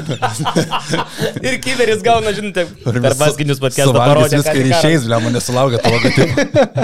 ir 1.43 1.59
kiberis 1.63 2.01
gauna, 2.05 2.33
žinote, 2.35 2.65
per 2.85 3.19
vaskinius 3.19 3.61
Suvalgys 3.61 3.93
parodė. 3.93 4.41
viską 4.41 4.65
išeis, 4.73 5.05
lemą 5.09 5.33
nesulaukia 5.35 5.83
to 5.83 5.93
logotipą. 5.93 6.83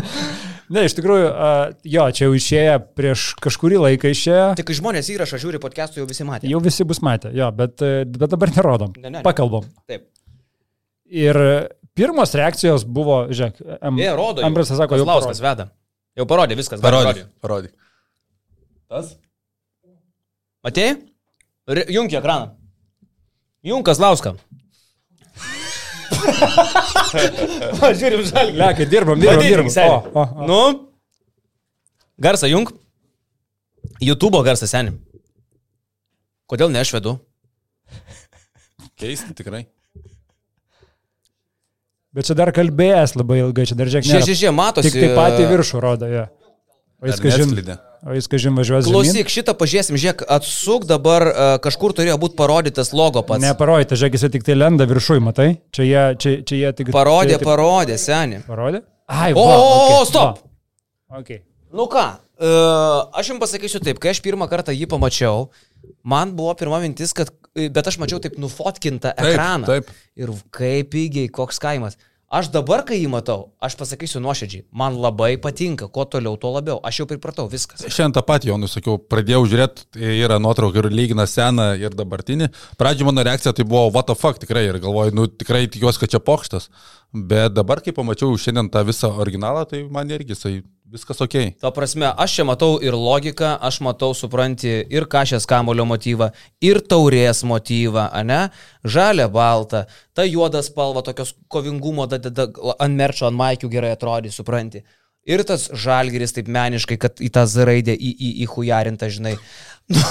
Ne, 0.70 0.84
iš 0.86 0.94
tikrųjų, 1.00 1.30
a, 1.34 1.50
jo, 1.90 2.04
čia 2.14 2.28
jau 2.28 2.36
išėję 2.38 2.74
prieš 2.98 3.24
kažkurį 3.42 3.80
laiką 3.88 4.12
išėję. 4.14 4.44
Tik 4.60 4.70
žmonės 4.78 5.10
įrašą 5.10 5.40
žiūri 5.42 5.62
podcastų, 5.64 6.04
jau 6.04 6.08
visi 6.10 6.28
matė. 6.28 6.52
Jau 6.52 6.62
visi 6.62 6.86
bus 6.86 7.02
matę, 7.06 7.32
jo, 7.34 7.48
bet, 7.58 7.82
e, 7.82 8.04
bet 8.06 8.30
dabar 8.36 8.54
nerodom. 8.54 8.94
Ne, 9.00 9.08
ne, 9.08 9.14
ne. 9.18 9.24
Pakalbam. 9.26 9.66
Taip. 9.90 10.06
Ir 11.10 11.40
pirmos 11.98 12.36
reakcijos 12.38 12.86
buvo, 12.86 13.24
žiūrėk, 13.34 13.64
Am, 13.82 13.98
Jie 13.98 14.12
rodo. 14.14 14.46
Ambrasas 14.46 14.78
sako, 14.78 15.00
jau 15.02 15.08
parodė. 15.10 15.42
veda. 15.42 15.70
Jau 16.20 16.28
parodė 16.30 16.60
viskas. 16.60 16.84
parodyt. 16.84 17.26
Parodyk. 17.42 17.74
Tas? 18.90 19.16
Matėjai? 20.66 20.98
Į 21.70 22.06
ekraną. 22.20 22.54
Junkas 23.66 24.00
Lauska. 24.02 24.36
o, 27.84 27.90
žiūrim 27.96 28.24
žalį. 28.28 28.54
Lekai, 28.60 28.86
dirbam, 28.92 29.20
dirbam, 29.22 29.44
dirbam. 29.46 29.72
seni. 29.74 29.90
O, 29.90 30.00
o, 30.14 30.24
o. 30.24 30.48
Nu. 30.50 30.60
Garsą 32.20 32.50
jung. 32.52 32.72
YouTube 34.04 34.40
garsą 34.46 34.68
senim. 34.70 35.00
Kodėl 36.50 36.72
ne 36.74 36.82
aš 36.84 36.94
vedu? 36.98 37.18
Keisti 39.00 39.36
tikrai. 39.38 39.66
Bet 42.16 42.26
čia 42.26 42.34
dar 42.36 42.50
kalbėjęs 42.56 43.14
labai 43.20 43.38
ilgai, 43.44 43.68
čia 43.70 43.76
dar 43.78 43.88
žiūrėk, 43.92 44.08
Šie, 44.08 44.16
nėra. 44.18 44.26
šie, 44.26 44.36
šie, 44.40 44.52
matosi. 44.56 44.90
Tik 44.90 45.04
tai 45.04 45.10
patį 45.16 45.44
viršų 45.52 45.82
rodo, 45.84 46.08
jo. 46.10 46.24
O 47.00 47.08
jis, 47.08 47.20
kažin, 47.24 47.54
o 48.04 48.16
jis, 48.18 48.28
kažin, 48.28 48.56
važiuos 48.60 48.84
žemyn. 48.84 48.92
Klausyk, 48.92 49.30
šitą 49.32 49.54
pažiūrėsim, 49.56 49.96
žiūrėk, 49.96 50.26
atsuk 50.36 50.84
dabar 50.90 51.24
uh, 51.30 51.52
kažkur 51.64 51.94
turėjo 51.96 52.18
būti 52.20 52.36
parodytas 52.40 52.92
logo 52.92 53.24
pats. 53.24 53.40
Neparodė, 53.46 53.96
žiūrėk, 53.96 54.18
jis 54.20 54.26
tik 54.34 54.44
tai 54.48 54.58
lenda 54.58 54.88
viršui, 54.90 55.22
matai? 55.24 55.48
Čia 55.72 55.86
jie, 55.88 56.04
čia, 56.20 56.34
čia 56.44 56.60
jie 56.60 56.72
tik... 56.82 56.92
Parodė, 56.92 57.38
čia 57.38 57.40
tik- 57.40 57.48
parodė, 57.48 57.96
seniai. 58.04 58.44
Parodė? 58.44 58.84
Ai, 59.08 59.32
O, 59.32 59.46
va, 59.48 59.56
o, 59.56 59.78
o, 59.96 60.04
stop! 60.10 60.44
va. 60.44 61.22
Okay. 61.24 61.40
Nu 61.72 61.88
ką, 61.90 62.04
uh, 62.20 63.08
aš 63.16 63.32
jums 63.32 63.42
pasakysiu 63.46 63.80
taip, 63.86 64.00
kai 64.04 64.12
aš 64.12 64.20
pirmą 64.26 64.50
kartą 64.52 64.76
jį 64.76 64.90
pamačiau, 64.92 65.48
man 66.04 66.36
buvo 66.38 66.52
pirma 66.60 66.82
mintis, 66.84 67.16
kad, 67.16 67.32
bet 67.56 67.88
aš 67.90 67.98
mačiau 68.02 68.20
taip 68.22 68.36
nufotkintą 68.42 69.16
Taip, 69.16 69.32
ekraną. 69.32 69.70
taip. 69.70 69.90
Ir 70.20 70.36
kaip 70.52 70.92
pigiai, 70.94 71.32
koks 71.32 71.62
kaimas. 71.64 71.96
Aš 72.30 72.52
dabar, 72.54 72.84
kai 72.86 73.00
jį 73.00 73.08
matau, 73.10 73.56
aš 73.58 73.74
pasakysiu 73.80 74.20
nuoširdžiai, 74.22 74.68
man 74.70 75.00
labai 75.02 75.32
patinka, 75.42 75.88
kuo 75.90 76.04
toliau, 76.06 76.36
tuo 76.38 76.52
labiau. 76.54 76.78
Aš 76.86 77.00
jau 77.02 77.08
pripratau, 77.10 77.48
viskas. 77.50 77.82
Šiandien 77.82 78.14
tą 78.20 78.22
patį 78.28 78.52
jau 78.52 78.58
nusakiau, 78.62 79.00
pradėjau 79.02 79.48
žiūrėti, 79.50 79.88
tai 79.98 80.12
yra 80.14 80.38
nuotrauka 80.38 80.78
ir 80.84 80.92
lygina 80.94 81.26
seną 81.26 81.72
ir 81.82 81.98
dabartinį. 81.98 82.52
Pradžio 82.78 83.08
mano 83.10 83.26
reakcija 83.26 83.56
tai 83.58 83.66
buvo 83.66 83.88
what 83.96 84.12
the 84.12 84.18
fuck 84.20 84.38
tikrai 84.38 84.68
ir 84.68 84.78
galvoju, 84.84 85.16
nu 85.18 85.26
tikrai 85.26 85.64
tikiuosi, 85.74 86.04
kad 86.04 86.14
čia 86.14 86.22
pokštas. 86.22 86.70
Bet 87.10 87.58
dabar, 87.58 87.82
kai 87.82 87.98
pamačiau 87.98 88.38
šiandien 88.38 88.70
tą 88.70 88.86
visą 88.86 89.10
originalą, 89.26 89.66
tai 89.66 89.82
man 89.90 90.14
irgi 90.14 90.38
jisai 90.38 90.60
viskas 90.94 91.22
ok. 91.22 91.36
Ta 91.62 91.72
prasme, 91.76 92.10
aš 92.18 92.38
čia 92.40 92.46
matau 92.48 92.78
ir 92.84 92.96
logiką, 92.98 93.56
aš 93.62 93.80
matau, 93.86 94.12
supranti, 94.18 94.72
ir 94.90 95.06
kažės 95.10 95.48
kamulio 95.50 95.86
motyvą, 95.90 96.32
ir 96.66 96.82
taurės 96.82 97.44
motyvą, 97.48 98.10
ane? 98.16 98.48
Žalia, 98.84 99.30
balta, 99.32 99.86
ta 100.18 100.26
juoda 100.28 100.64
spalva, 100.66 101.04
tokios 101.06 101.36
kovingumo, 101.52 102.08
da, 102.10 102.20
da, 102.22 102.32
da, 102.42 102.48
ant 102.80 102.98
merčio, 102.98 103.28
ant 103.30 103.40
maikių 103.40 103.72
gerai 103.72 103.94
atrodys, 103.96 104.40
supranti. 104.40 104.84
Ir 105.30 105.44
tas 105.46 105.68
žalgeris 105.78 106.34
taip 106.34 106.48
meniškai, 106.50 106.98
kad 106.98 107.20
į 107.22 107.30
tą 107.36 107.44
Z 107.46 107.68
raidę 107.68 107.94
į, 107.94 108.14
į, 108.16 108.32
įhujarintą, 108.48 109.12
žinai. 109.14 109.38
Nu, 109.90 110.04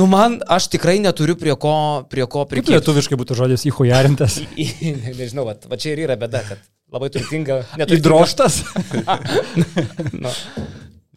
nu, 0.00 0.04
man, 0.08 0.38
aš 0.48 0.70
tikrai 0.72 0.94
neturiu 0.96 1.34
prie 1.36 1.52
ko, 1.60 1.74
prie 2.08 2.24
ko 2.24 2.46
Kaip 2.46 2.54
prikėti. 2.54 2.72
lietuviškai 2.72 3.18
būtų 3.20 3.36
žodis 3.36 3.66
įhujarintas? 3.68 4.38
Ne, 4.56 5.12
nežinau, 5.20 5.44
va, 5.44 5.52
va 5.68 5.76
čia 5.76 5.92
ir 5.92 6.06
yra 6.06 6.16
bėda, 6.16 6.40
kad 6.48 6.62
labai 6.94 7.10
turtinga. 7.14 7.60
Įdroštas? 7.96 8.60
nu, 10.24 10.32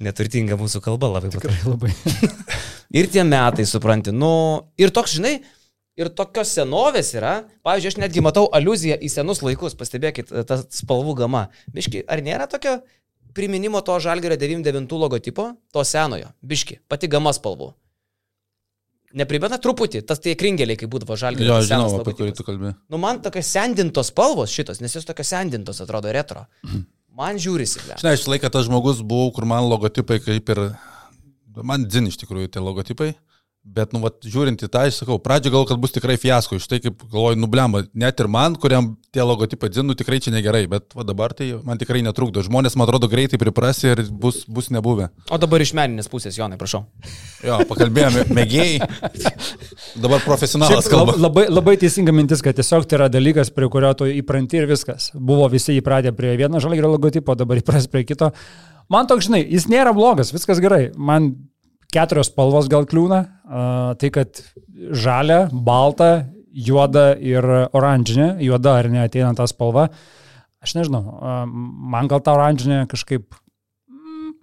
neturtinga 0.03 0.57
mūsų 0.59 0.81
kalba 0.85 1.11
labai 1.11 1.31
pat. 1.33 1.43
Tikrai 1.45 1.59
labai. 1.65 1.93
Ir 2.97 3.09
tie 3.11 3.23
metai, 3.27 3.67
supranti, 3.67 4.13
nu, 4.15 4.31
ir 4.79 4.93
toks, 4.95 5.17
žinai, 5.17 5.33
ir 5.99 6.07
tokios 6.15 6.53
senovės 6.55 7.09
yra, 7.17 7.33
pavyzdžiui, 7.67 7.89
aš 7.91 7.97
netgi 7.99 8.23
matau 8.23 8.45
aluziją 8.55 8.95
į 9.03 9.09
senus 9.11 9.41
laikus, 9.43 9.75
pastebėkit, 9.75 10.31
ta 10.47 10.61
spalvų 10.63 11.17
gama. 11.19 11.41
Biški, 11.75 12.05
ar 12.07 12.23
nėra 12.23 12.47
tokio 12.47 12.77
priminimo 13.35 13.81
to 13.83 13.97
žalgerio 13.99 14.39
99 14.39 14.95
logotipo, 15.01 15.49
to 15.75 15.83
senojo, 15.83 16.31
biški, 16.39 16.79
pati 16.87 17.11
gama 17.11 17.35
spalvų. 17.35 17.73
Neprimena 19.17 19.57
truputį, 19.61 20.03
tas 20.07 20.21
tie 20.21 20.35
kringeliai, 20.37 20.77
kai 20.79 20.89
būdavo 20.91 21.17
žalgerio. 21.17 21.49
Jo, 21.49 21.61
žinau, 21.65 21.87
apie 22.01 22.13
kurį 22.17 22.35
tu 22.37 22.45
kalbė. 22.45 22.75
Nu, 22.91 22.99
man 23.01 23.21
tokios 23.23 23.49
sendintos 23.49 24.11
spalvos 24.11 24.53
šitos, 24.53 24.81
nes 24.83 24.93
jos 24.93 25.07
tokios 25.07 25.31
sendintos 25.33 25.81
atrodo 25.83 26.11
retro. 26.13 26.45
Man 27.17 27.39
žiūrisi. 27.41 27.81
Žinai, 27.97 28.13
aš 28.13 28.27
laiką 28.29 28.51
tas 28.53 28.67
žmogus 28.67 29.01
buvau, 29.01 29.31
kur 29.33 29.47
man 29.49 29.65
logotipai 29.71 30.19
kaip 30.21 30.53
ir... 30.53 30.67
Man 31.57 31.87
dzin 31.89 32.05
iš 32.05 32.19
tikrųjų 32.21 32.51
tie 32.53 32.61
logotipai. 32.61 33.15
Bet, 33.67 33.91
nu, 33.93 33.99
vat, 34.01 34.15
žiūrint 34.23 34.61
į 34.63 34.69
tą, 34.71 34.85
aš 34.87 35.01
sakau, 35.03 35.17
pradžio 35.21 35.51
gal, 35.53 35.65
kad 35.69 35.77
bus 35.83 35.91
tikrai 35.93 36.15
fiasko, 36.17 36.55
iš 36.57 36.65
tai 36.71 36.79
kaip 36.81 37.01
galvoju, 37.11 37.37
nublemba, 37.37 37.83
net 37.93 38.17
ir 38.23 38.29
man, 38.31 38.55
kuriam 38.57 38.93
tie 39.13 39.21
logotipai 39.21 39.67
dzin, 39.69 39.85
nu 39.85 39.93
tikrai 39.97 40.17
čia 40.23 40.31
negerai, 40.33 40.63
bet 40.71 40.95
va, 40.97 41.03
dabar 41.05 41.33
tai 41.37 41.51
man 41.67 41.77
tikrai 41.77 41.99
netrukdo. 42.05 42.41
Žmonės, 42.47 42.77
man 42.79 42.87
atrodo, 42.87 43.09
greitai 43.11 43.37
pripras 43.41 43.83
ir 43.85 44.01
bus, 44.09 44.45
bus 44.49 44.71
nebuvę. 44.73 45.09
O 45.29 45.37
dabar 45.41 45.61
iš 45.61 45.75
meninės 45.77 46.09
pusės, 46.09 46.39
Jonai, 46.39 46.57
prašau. 46.57 46.85
Jo, 47.45 47.59
pakalbėjome, 47.69 48.23
mėgėjai. 48.39 48.79
Dabar 50.01 50.23
profesionalas 50.25 50.87
kalba. 50.89 51.13
lab- 51.13 51.21
Labai, 51.27 51.45
labai 51.51 51.75
teisinga 51.81 52.13
mintis, 52.15 52.41
kad 52.45 52.55
tiesiog 52.57 52.87
tai 52.87 52.97
yra 53.01 53.09
dalykas, 53.11 53.51
prie 53.53 53.69
kurio 53.73 53.91
tu 53.99 54.07
įpranti 54.09 54.61
ir 54.61 54.67
viskas. 54.69 55.11
Buvo 55.13 55.47
visi 55.51 55.75
įpratę 55.81 56.13
prie 56.17 56.33
vieno 56.39 56.61
žalgerio 56.63 56.93
logotipo, 56.95 57.35
dabar 57.37 57.59
įpras 57.61 57.89
prie 57.91 58.05
kito. 58.07 58.31
Man 58.89 59.07
toks, 59.09 59.27
žinai, 59.27 59.43
jis 59.51 59.65
nėra 59.67 59.91
blogas, 59.95 60.31
viskas 60.31 60.61
gerai. 60.63 60.87
Man 60.95 61.33
keturios 61.93 62.31
spalvos 62.31 62.69
gal 62.71 62.87
kliūna. 62.89 63.21
Tai, 63.99 64.09
kad 64.13 64.41
žalia, 64.91 65.47
balta, 65.51 66.27
juoda 66.51 67.11
ir 67.21 67.45
oranžinė, 67.75 68.35
juoda 68.45 68.77
ar 68.81 68.89
ne 68.91 69.03
ateina 69.05 69.33
ta 69.37 69.47
spalva. 69.49 69.87
Aš 70.63 70.73
nežinau, 70.79 71.03
man 71.93 72.09
gal 72.09 72.23
ta 72.23 72.33
oranžinė 72.37 72.85
kažkaip... 72.91 73.37
Mm, 73.91 74.33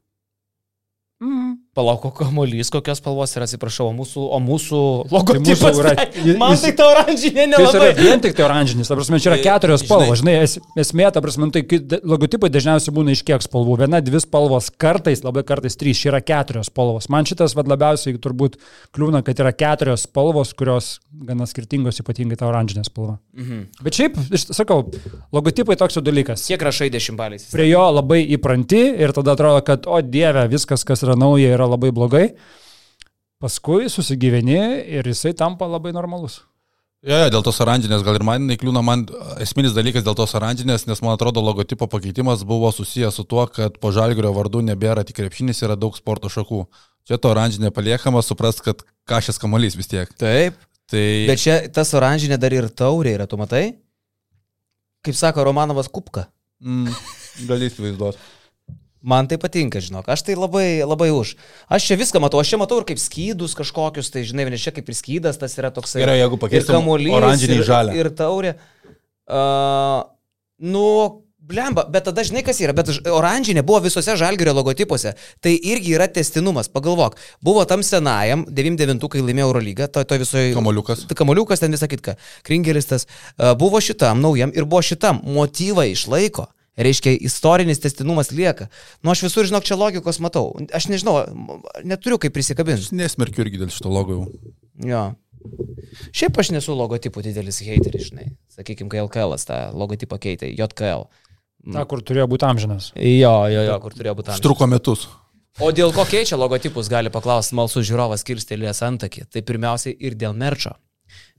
mm, 1.24 1.52
Palauk, 1.74 2.04
kamuolys, 2.14 2.68
kokios 2.70 3.00
spalvos 3.00 3.32
yra, 3.34 3.48
atsiprašau, 3.48 3.88
o 3.90 3.92
mūsų, 3.96 4.22
o 4.30 4.38
mūsų 4.38 4.80
logotipas. 5.10 5.58
mūsų 5.74 5.80
yra- 5.82 5.94
tai- 5.98 6.36
Man 6.38 6.56
tai 6.62 6.70
ta 6.78 6.84
oranžinė 6.86 7.48
Tai 7.50 7.64
nelabai. 7.64 7.88
vien 7.98 8.20
tik 8.22 8.36
tai 8.36 8.44
oranžinis, 8.46 8.86
ta 8.86 8.94
prasme, 8.94 9.18
čia 9.18 9.32
yra 9.32 9.38
keturios 9.42 9.82
Žinai- 9.82 9.88
spalvos, 9.88 10.20
žinai, 10.22 10.34
es, 10.44 10.58
esmė, 10.78 11.08
ta 11.12 11.20
prasme, 11.20 11.50
tai 11.50 11.62
kai 11.66 11.78
de- 11.80 11.98
logotipai 12.06 12.48
dažniausiai 12.48 12.94
būna 12.94 13.10
iš 13.10 13.24
kiek 13.26 13.42
spalvų, 13.42 13.78
viena, 13.82 13.98
dvi 14.00 14.20
spalvos, 14.22 14.70
kartais, 14.70 15.24
labai 15.26 15.42
kartais 15.42 15.74
trys, 15.76 15.98
čia 15.98 16.12
yra 16.12 16.20
keturios 16.22 16.70
spalvos. 16.70 17.08
Man 17.10 17.24
šitas 17.24 17.56
vad 17.56 17.66
labiausiai 17.66 18.18
turbūt 18.22 18.54
kliūna, 18.94 19.24
kad 19.24 19.34
yra 19.42 19.50
keturios 19.52 20.06
spalvos, 20.06 20.54
kurios 20.54 21.00
gana 21.26 21.42
skirtingos, 21.44 21.98
ypatingai 21.98 22.38
ta 22.38 22.46
oranžinė 22.46 22.84
spalva. 22.86 23.18
Mhm. 23.36 23.66
Bet 23.82 23.94
šiaip, 23.98 24.14
sakau, 24.54 24.92
logotipai 25.32 25.76
toks 25.76 25.94
jau 25.98 26.02
dalykas. 26.06 26.46
Kiek 26.46 26.60
rašai 26.62 26.88
dešimtbaliais? 26.94 27.50
Prie 27.50 27.68
jo 27.70 27.82
labai 27.90 28.22
įpranti 28.38 28.96
ir 29.00 29.10
tada 29.12 29.34
atrodo, 29.34 29.64
kad, 29.64 29.86
o 29.90 30.00
dieve, 30.00 30.46
viskas, 30.48 30.84
kas 30.86 31.02
yra 31.02 31.16
nauja, 31.18 31.50
yra 31.56 31.63
labai 31.70 31.92
blogai. 31.94 32.26
Paskui 33.42 33.90
susigyveni 33.92 34.58
ir 34.98 35.06
jisai 35.10 35.34
tampa 35.36 35.68
labai 35.68 35.92
normalus. 35.92 36.40
Jo, 37.04 37.18
jo, 37.20 37.28
dėl 37.34 37.42
tos 37.44 37.58
oranžinės, 37.60 38.00
gal 38.00 38.16
ir 38.16 38.22
man 38.24 38.46
nekliūna, 38.48 38.80
man 38.80 39.02
esminis 39.44 39.74
dalykas 39.76 40.06
dėl 40.06 40.14
tos 40.16 40.32
oranžinės, 40.38 40.86
nes 40.88 41.02
man 41.04 41.18
atrodo 41.18 41.42
logotipo 41.44 41.84
pakeitimas 41.92 42.46
buvo 42.48 42.70
susijęs 42.72 43.18
su 43.20 43.26
tuo, 43.28 43.44
kad 43.52 43.76
po 43.82 43.90
žalgrio 43.92 44.30
vardu 44.32 44.62
nebėra 44.64 45.04
tik 45.04 45.18
krepšinis, 45.18 45.60
yra 45.66 45.76
daug 45.76 45.98
sporto 45.98 46.30
šakų. 46.32 46.62
Čia 47.04 47.18
to 47.20 47.28
oranžinė 47.34 47.68
paliekama, 47.76 48.22
suprast, 48.24 48.62
kad 48.64 48.80
kažkas 49.04 49.36
kamuolys 49.42 49.76
vis 49.76 49.90
tiek. 49.92 50.14
Taip. 50.16 50.56
Tai 50.88 51.04
Bet 51.28 51.40
čia 51.40 51.58
tas 51.72 51.92
oranžinė 51.96 52.40
dar 52.40 52.56
ir 52.56 52.70
taurė 52.72 53.18
yra, 53.18 53.28
tu 53.28 53.36
matai? 53.40 53.66
Kaip 55.04 55.16
sako 55.16 55.44
Romanovas 55.50 55.92
Kupka. 55.92 56.30
mm, 56.64 56.88
gali 57.50 57.68
įsivaizduoti. 57.68 58.24
Man 59.04 59.28
tai 59.28 59.36
patinka, 59.40 59.82
žinok, 59.84 60.08
aš 60.08 60.22
tai 60.24 60.38
labai, 60.38 60.80
labai 60.80 61.10
už. 61.12 61.34
Aš 61.68 61.90
čia 61.90 61.98
viską 62.00 62.22
matau, 62.24 62.40
aš 62.40 62.54
čia 62.54 62.60
matau 62.62 62.78
ir 62.80 62.88
kaip 62.88 63.02
skydus 63.02 63.52
kažkokius, 63.58 64.08
tai 64.14 64.24
žinai, 64.24 64.48
nes 64.48 64.64
čia 64.64 64.72
kaip 64.72 64.88
ir 64.88 64.96
skydas, 64.96 65.36
tas 65.40 65.58
yra 65.60 65.68
toksai. 65.74 66.00
Gerai, 66.00 66.16
jeigu 66.22 66.38
ir 66.40 66.44
pakeistum 66.46 66.78
kamuolys, 66.80 67.12
oranžinį 67.20 67.58
ir, 67.60 67.66
žalę. 67.68 67.98
ir 68.00 68.10
taurė. 68.16 68.56
Uh, 69.24 70.08
Nu, 70.58 71.20
Blemba, 71.44 71.82
bet 71.92 72.06
tada 72.08 72.22
žinai, 72.24 72.40
kas 72.40 72.56
yra, 72.64 72.72
bet 72.72 72.88
oranžinė 73.04 73.60
buvo 73.68 73.82
visose 73.84 74.14
žalgerio 74.16 74.54
logotipuose. 74.56 75.10
Tai 75.44 75.50
irgi 75.52 75.92
yra 75.92 76.06
testinumas, 76.08 76.70
pagalvok. 76.72 77.18
Buvo 77.44 77.66
tam 77.68 77.82
senajam, 77.84 78.46
99, 78.48 79.10
kai 79.12 79.20
laimėjo 79.20 79.50
Eurolygą, 79.50 79.90
to, 79.92 80.06
to 80.08 80.16
visoje... 80.22 80.54
Kamoliukas. 80.56 81.04
Kamoliukas 81.12 81.60
ten 81.60 81.76
visą 81.76 81.90
kitką. 81.92 82.16
Kringelis 82.48 82.88
tas. 82.88 83.04
a, 83.36 83.52
Buvo 83.60 83.82
šitam 83.84 84.24
naujam 84.24 84.54
ir 84.56 84.64
buvo 84.64 84.80
šitam. 84.86 85.20
Motyvai 85.36 85.90
išlaiko. 85.92 86.46
Reiškia, 86.74 87.12
istorinis 87.22 87.78
testinumas 87.82 88.32
lieka. 88.34 88.66
Nu, 89.02 89.12
aš 89.12 89.22
visur, 89.28 89.46
žinok, 89.46 89.66
čia 89.66 89.78
logikos 89.78 90.18
matau. 90.22 90.48
Aš 90.74 90.88
nežinau, 90.90 91.20
neturiu 91.86 92.18
kaip 92.22 92.34
prisikabinti. 92.34 92.90
Nesmerkiu 92.98 93.44
irgi 93.46 93.60
dėl 93.62 93.70
šito 93.74 93.92
logo 93.94 94.16
jau. 94.16 94.24
Jo. 94.82 95.04
Šiaip 96.16 96.40
aš 96.40 96.50
nesu 96.54 96.74
logotipų 96.74 97.22
didelis 97.22 97.60
hateris, 97.62 98.08
žinai. 98.10 98.32
Sakykime, 98.56 98.90
kai 98.90 99.04
LKL 99.04 99.36
tą 99.46 99.58
logotipą 99.76 100.18
keitė, 100.18 100.50
JKL. 100.50 101.06
Ta, 101.72 101.84
kur 101.88 102.02
turėjo 102.04 102.26
būti 102.32 102.48
amžinas. 102.48 102.90
Jo, 102.98 103.36
jo, 103.52 103.62
jo, 103.68 103.76
kur 103.80 103.94
turėjo 103.94 104.16
būti. 104.18 104.32
amžius. 104.32 104.42
Užtruko 104.42 104.68
metus. 104.68 105.06
O 105.62 105.70
dėl 105.70 105.94
ko 105.94 106.02
keičia 106.08 106.36
logotipus, 106.40 106.90
gali 106.90 107.12
paklausti 107.14 107.54
malsus 107.54 107.86
žiūrovas 107.86 108.26
kirstelės 108.26 108.82
antakį. 108.82 109.28
Tai 109.30 109.42
pirmiausiai 109.46 109.94
ir 110.02 110.16
dėl 110.18 110.34
merčio. 110.34 110.74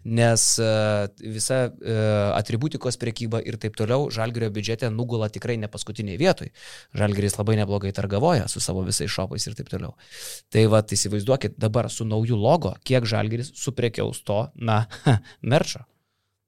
Nes 0.06 0.44
uh, 0.62 1.08
visa 1.18 1.60
uh, 1.66 2.36
atributikos 2.38 3.00
priekyba 3.02 3.40
ir 3.42 3.58
taip 3.62 3.74
toliau 3.80 4.12
žalgerio 4.14 4.52
biudžete 4.54 4.92
nugula 4.94 5.32
tikrai 5.34 5.58
ne 5.58 5.70
paskutiniai 5.72 6.20
vietoj. 6.22 6.52
Žalgeris 6.94 7.40
labai 7.40 7.58
neblogai 7.58 7.94
targavoja 7.96 8.46
su 8.52 8.62
savo 8.62 8.86
visais 8.86 9.10
šopais 9.10 9.48
ir 9.50 9.58
taip 9.58 9.72
toliau. 9.74 9.96
Tai 10.54 10.68
va, 10.70 10.84
įsivaizduokit 10.86 11.58
dabar 11.58 11.90
su 11.90 12.06
nauju 12.06 12.38
logo, 12.38 12.76
kiek 12.86 13.10
žalgeris 13.10 13.50
suprekiaus 13.58 14.22
to, 14.28 14.44
na, 14.56 14.84
merčio. 15.54 15.86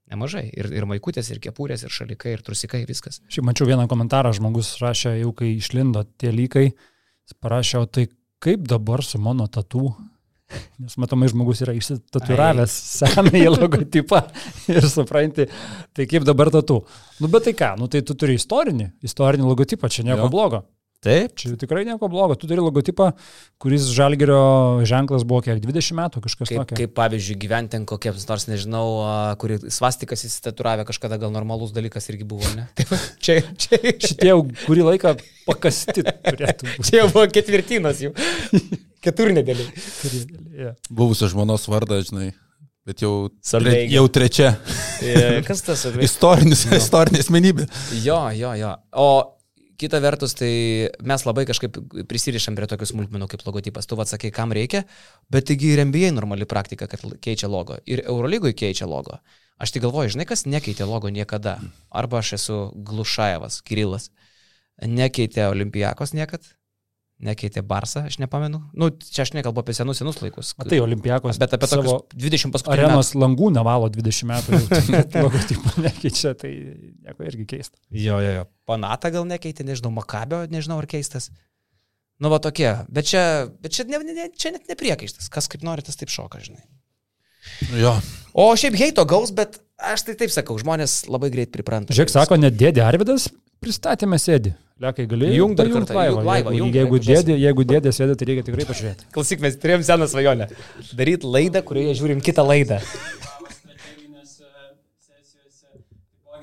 Nemažai. 0.08 0.46
Ir, 0.56 0.70
ir 0.72 0.86
maikutės, 0.88 1.28
ir 1.34 1.42
kepurės, 1.44 1.84
ir 1.84 1.92
šalikai, 1.92 2.38
ir 2.38 2.44
trusikai, 2.46 2.86
viskas. 2.88 3.20
Šiaip 3.28 3.48
mačiau 3.50 3.68
vieną 3.68 3.90
komentarą, 3.92 4.32
žmogus 4.38 4.78
rašė, 4.80 5.18
jau 5.20 5.34
kai 5.36 5.52
išlindo 5.58 6.06
tie 6.22 6.32
lygai, 6.32 6.70
o 7.44 7.86
tai 7.92 8.08
kaip 8.40 8.64
dabar 8.70 9.04
su 9.04 9.20
mano 9.20 9.50
tatu? 9.52 9.90
Nes 10.80 10.94
matomai 11.02 11.28
žmogus 11.28 11.60
yra 11.66 11.74
išsitatuiravęs 11.76 12.72
senąjį 13.02 13.50
logotipą 13.52 14.22
ir 14.72 14.86
supranti, 14.88 15.48
tai 15.98 16.06
kaip 16.08 16.24
dabar 16.28 16.52
tatu. 16.54 16.82
Nu 17.20 17.28
bet 17.34 17.50
tai 17.50 17.54
ką, 17.58 17.74
nu 17.82 17.90
tai 17.92 18.00
tu 18.08 18.16
turi 18.16 18.38
istorinį, 18.40 18.92
istorinį 19.04 19.44
logotipą, 19.50 19.90
čia 19.92 20.06
nieko 20.08 20.28
Jo. 20.28 20.32
blogo. 20.32 20.62
Taip. 21.06 21.36
Čia 21.38 21.54
tikrai 21.62 21.84
nieko 21.86 22.08
blogo. 22.10 22.34
Tu 22.34 22.48
turi 22.50 22.58
logotipą, 22.58 23.12
kuris 23.62 23.86
žalgerio 23.94 24.82
ženklas 24.90 25.22
buvo 25.30 25.44
kiek 25.46 25.60
20 25.62 25.94
metų, 26.00 26.24
kažkas 26.26 26.50
Kaip, 26.50 26.64
tokio. 26.64 26.78
kaip 26.80 26.96
pavyzdžiui, 26.98 27.38
gyventi 27.44 27.76
ten 27.76 27.86
kokiems 27.86 28.26
nors, 28.26 28.48
nežinau, 28.50 28.86
a, 29.06 29.12
kuri 29.38 29.60
svastikas 29.70 30.26
įsitatuiravę 30.26 30.88
kažkada 30.90 31.20
gal 31.22 31.30
normalus 31.36 31.76
dalykas 31.76 32.10
irgi 32.10 32.26
buvo, 32.26 32.50
ne? 32.58 32.66
Taip, 32.82 32.96
čia, 33.22 33.38
čia, 33.62 33.78
Šitie 34.08 34.32
jau 34.32 34.42
kurį 34.66 34.88
laiką 34.90 35.14
pakasti 35.46 36.02
turėtų 36.02 36.66
būti. 36.74 36.90
čia 36.90 37.04
jau 37.04 37.08
buvo 37.14 37.28
ketvirtinas 37.30 38.02
jų. 38.08 38.16
Keturnedėlį. 39.06 39.70
Yeah. 40.58 40.76
Buvusio 40.90 41.30
žmonos 41.30 41.70
vardą, 41.70 42.02
žinai. 42.10 42.32
Bet 42.88 43.04
jau, 43.04 43.28
tre, 43.44 43.84
jau 43.92 44.06
trečia. 44.10 44.54
Kas 45.46 45.62
tas? 45.62 45.82
Istorinis, 46.02 46.66
istorinė 46.74 47.20
asmenybė. 47.22 47.66
Jo, 48.02 48.22
jo, 48.34 48.54
jo. 48.56 48.72
O 48.96 49.10
kita 49.78 50.00
vertus, 50.02 50.34
tai 50.38 50.52
mes 51.06 51.26
labai 51.26 51.46
kažkaip 51.50 51.78
prisirišam 52.10 52.58
prie 52.58 52.68
tokių 52.70 52.90
smulkmenų 52.92 53.30
kaip 53.32 53.46
logotipas. 53.48 53.88
Tu 53.90 53.98
atsakai, 54.02 54.32
kam 54.34 54.54
reikia, 54.56 54.84
bet 55.34 55.48
taigi 55.50 55.74
ir 55.76 55.84
MBA 55.86 56.12
normali 56.16 56.50
praktika, 56.50 56.90
kad 56.90 57.04
keičia 57.24 57.50
logo. 57.52 57.78
Ir 57.86 58.04
Eurolygoj 58.06 58.56
keičia 58.58 58.90
logo. 58.90 59.20
Aš 59.58 59.74
tik 59.74 59.86
galvoju, 59.86 60.14
žinai, 60.14 60.28
kas 60.30 60.46
nekeitė 60.50 60.86
logo 60.90 61.10
niekada. 61.14 61.58
Arba 61.90 62.22
aš 62.22 62.36
esu 62.38 62.60
Glušaevas, 62.76 63.62
Kirilas. 63.66 64.12
Nekeitė 64.82 65.48
Olimpijakos 65.50 66.14
niekad. 66.14 66.46
Nekeitė 67.18 67.64
Barsą, 67.66 68.04
aš 68.06 68.20
nepamenu. 68.22 68.60
Nu, 68.78 68.92
čia 69.02 69.24
aš 69.24 69.32
nekalbu 69.34 69.64
apie 69.64 69.74
senus, 69.74 69.98
senus 69.98 70.20
laikus. 70.22 70.52
Tai 70.54 70.78
Olimpijakos. 70.84 71.40
Bet 71.42 71.56
apie 71.58 71.70
savo 71.72 71.96
20 72.14 72.54
paskutinių 72.54 72.84
arenos 72.86 73.10
langų 73.18 73.50
nevalo 73.56 73.90
20 73.90 74.28
metų. 74.30 74.54
jau, 74.54 74.68
tai 74.70 74.84
kad 74.92 75.18
Logotipą 75.26 75.74
nekeičia, 75.82 76.36
tai 76.38 76.52
nieko 76.54 77.26
irgi 77.26 77.48
keista. 77.56 77.82
Jo, 77.90 78.20
jo, 78.22 78.36
jo. 78.36 78.44
Panata 78.70 79.10
gal 79.16 79.26
nekeitė, 79.26 79.66
nežinau, 79.66 79.90
Makabio, 79.96 80.44
nežinau, 80.54 80.78
ar 80.78 80.86
keistas. 80.92 81.32
Nu, 82.22 82.30
va 82.30 82.38
tokie. 82.44 82.70
Bet 82.94 83.10
čia, 83.10 83.24
bet 83.66 83.74
čia, 83.74 83.88
ne, 83.90 84.04
ne, 84.06 84.30
čia 84.38 84.54
net 84.54 84.70
nepriekaištas. 84.70 85.32
Kas 85.34 85.50
kaip 85.50 85.66
nori, 85.66 85.86
tas 85.86 85.98
taip 85.98 86.14
šoka, 86.14 86.44
žinai. 86.46 86.62
Jo. 87.82 87.96
O 88.38 88.52
šiaip 88.54 88.78
heito 88.78 89.08
gaus, 89.10 89.34
bet 89.34 89.58
aš 89.82 90.06
tai 90.06 90.20
taip 90.22 90.38
sakau, 90.38 90.62
žmonės 90.62 91.08
labai 91.10 91.34
greit 91.34 91.50
pripranta. 91.54 91.98
Žiūrėk, 91.98 92.14
sako, 92.14 92.38
net 92.38 92.62
dėdė 92.62 92.86
Arvidas 92.86 93.32
pristatėme 93.64 94.20
sėdi. 94.22 94.54
Lekai 94.78 95.08
gali 95.10 95.32
Jung 95.34 95.56
dar 95.58 95.66
kartą, 95.74 95.96
laivą. 95.98 96.22
laivą, 96.22 96.52
Jeigu, 96.54 96.58
jung, 96.60 96.76
jeigu, 96.76 96.98
jeigu 97.00 97.06
dėdė, 97.08 97.38
jeigu 97.42 97.64
dėdė 97.72 97.94
sėdi, 97.98 98.16
tai 98.20 98.26
reikia 98.30 98.44
tikrai 98.46 98.66
pažiūrėti. 98.70 99.08
Klausyk, 99.16 99.42
mes 99.42 99.56
turėjom 99.58 99.86
seną 99.88 100.08
svajonę. 100.12 100.48
Daryti 101.00 101.26
laidą, 101.34 101.64
kurioje 101.66 101.96
žiūrim 101.98 102.22
kitą 102.22 102.46
laidą. 102.46 102.78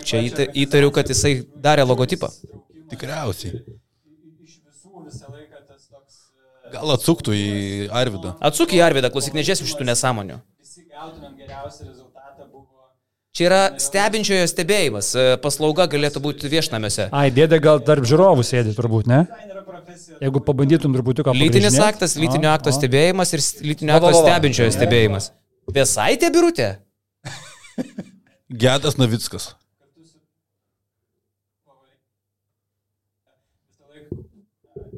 Čia 0.04 0.20
įta- 0.26 0.48
įtariu, 0.64 0.90
kad 0.92 1.08
jisai 1.08 1.44
darė 1.64 1.86
logotipą. 1.88 2.28
Tikriausiai. 2.90 3.62
Gal 6.74 6.90
atsuktų 6.96 7.32
į 7.38 7.44
Arvidą. 7.94 8.34
Atsuk 8.42 8.74
į 8.74 8.82
Arvidą, 8.82 9.08
klausyk, 9.14 9.36
nežiūrėsim 9.38 9.68
šitų 9.70 9.86
nesąmonių. 9.92 10.40
Čia 13.34 13.46
yra 13.48 13.62
stebinčiojo 13.82 14.44
stebėjimas. 14.46 15.08
E, 15.18 15.22
Paslauga 15.42 15.88
galėtų 15.90 16.20
būti 16.22 16.46
viešnamiuose. 16.52 17.08
Ai, 17.10 17.32
dėdė 17.34 17.58
gal 17.58 17.80
tarp 17.82 18.06
žiūrovų 18.06 18.44
sėdi 18.46 18.74
turbūt, 18.76 19.08
ne? 19.10 19.24
Jeigu 20.22 20.38
pabandytum 20.46 20.92
truputį 20.94 21.24
ką 21.26 21.32
Lytinis 21.34 21.74
aktas, 21.82 22.14
lytinio 22.14 22.52
akto 22.52 22.70
stebėjimas 22.70 23.34
ir 23.34 23.42
lytinio 23.66 23.96
akto 23.96 24.12
stebinčiojo 24.20 24.70
stebėjimas. 24.76 25.32
Vėsaitė 25.74 26.30
birutė? 26.30 26.68
Gedas 28.64 29.00
Navickas. 29.02 29.48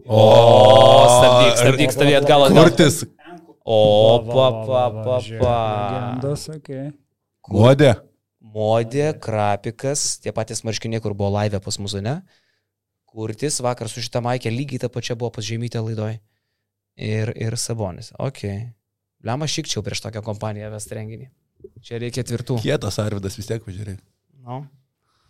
O, 0.04 0.20
stabdyk, 1.08 1.54
stabdyk, 1.62 1.94
stabdyk 1.96 2.18
atgal 2.20 2.44
atgal. 2.50 2.68
Kurtis. 2.68 3.00
O, 3.64 3.80
pa, 4.28 4.50
pa, 4.68 4.84
pa, 4.92 5.16
pa. 5.40 5.56
Legendos, 5.96 6.44
okay. 6.52 6.92
Modė. 7.48 7.94
Modė, 8.56 9.10
Krapikas, 9.20 10.16
tie 10.24 10.32
patys 10.32 10.62
marškiniai, 10.64 11.02
kur 11.04 11.12
buvo 11.12 11.34
laivė 11.34 11.60
pas 11.60 11.76
mūsų, 11.76 12.00
ne? 12.06 12.14
Kurtis 13.10 13.60
vakar 13.64 13.90
su 13.92 14.00
šitą 14.04 14.22
maikę 14.24 14.52
lygiai 14.52 14.80
tą 14.80 14.88
pačią 14.92 15.16
buvo 15.20 15.34
pas 15.36 15.44
žemytę 15.44 15.82
laidoj. 15.84 16.16
Ir, 16.96 17.32
ir 17.36 17.56
Sabonis. 17.60 18.14
Ok. 18.16 18.46
Lema 19.26 19.48
šikčiau 19.50 19.84
prieš 19.84 20.00
tokią 20.06 20.22
kompaniją 20.24 20.70
vest 20.72 20.92
renginį. 20.96 21.28
Čia 21.84 22.00
reikia 22.00 22.24
tvirtų. 22.24 22.56
Kietas 22.64 22.96
Arvidas 23.02 23.36
vis 23.36 23.48
tiek 23.48 23.60
pažiūrėjai. 23.64 24.00
No. 24.46 24.62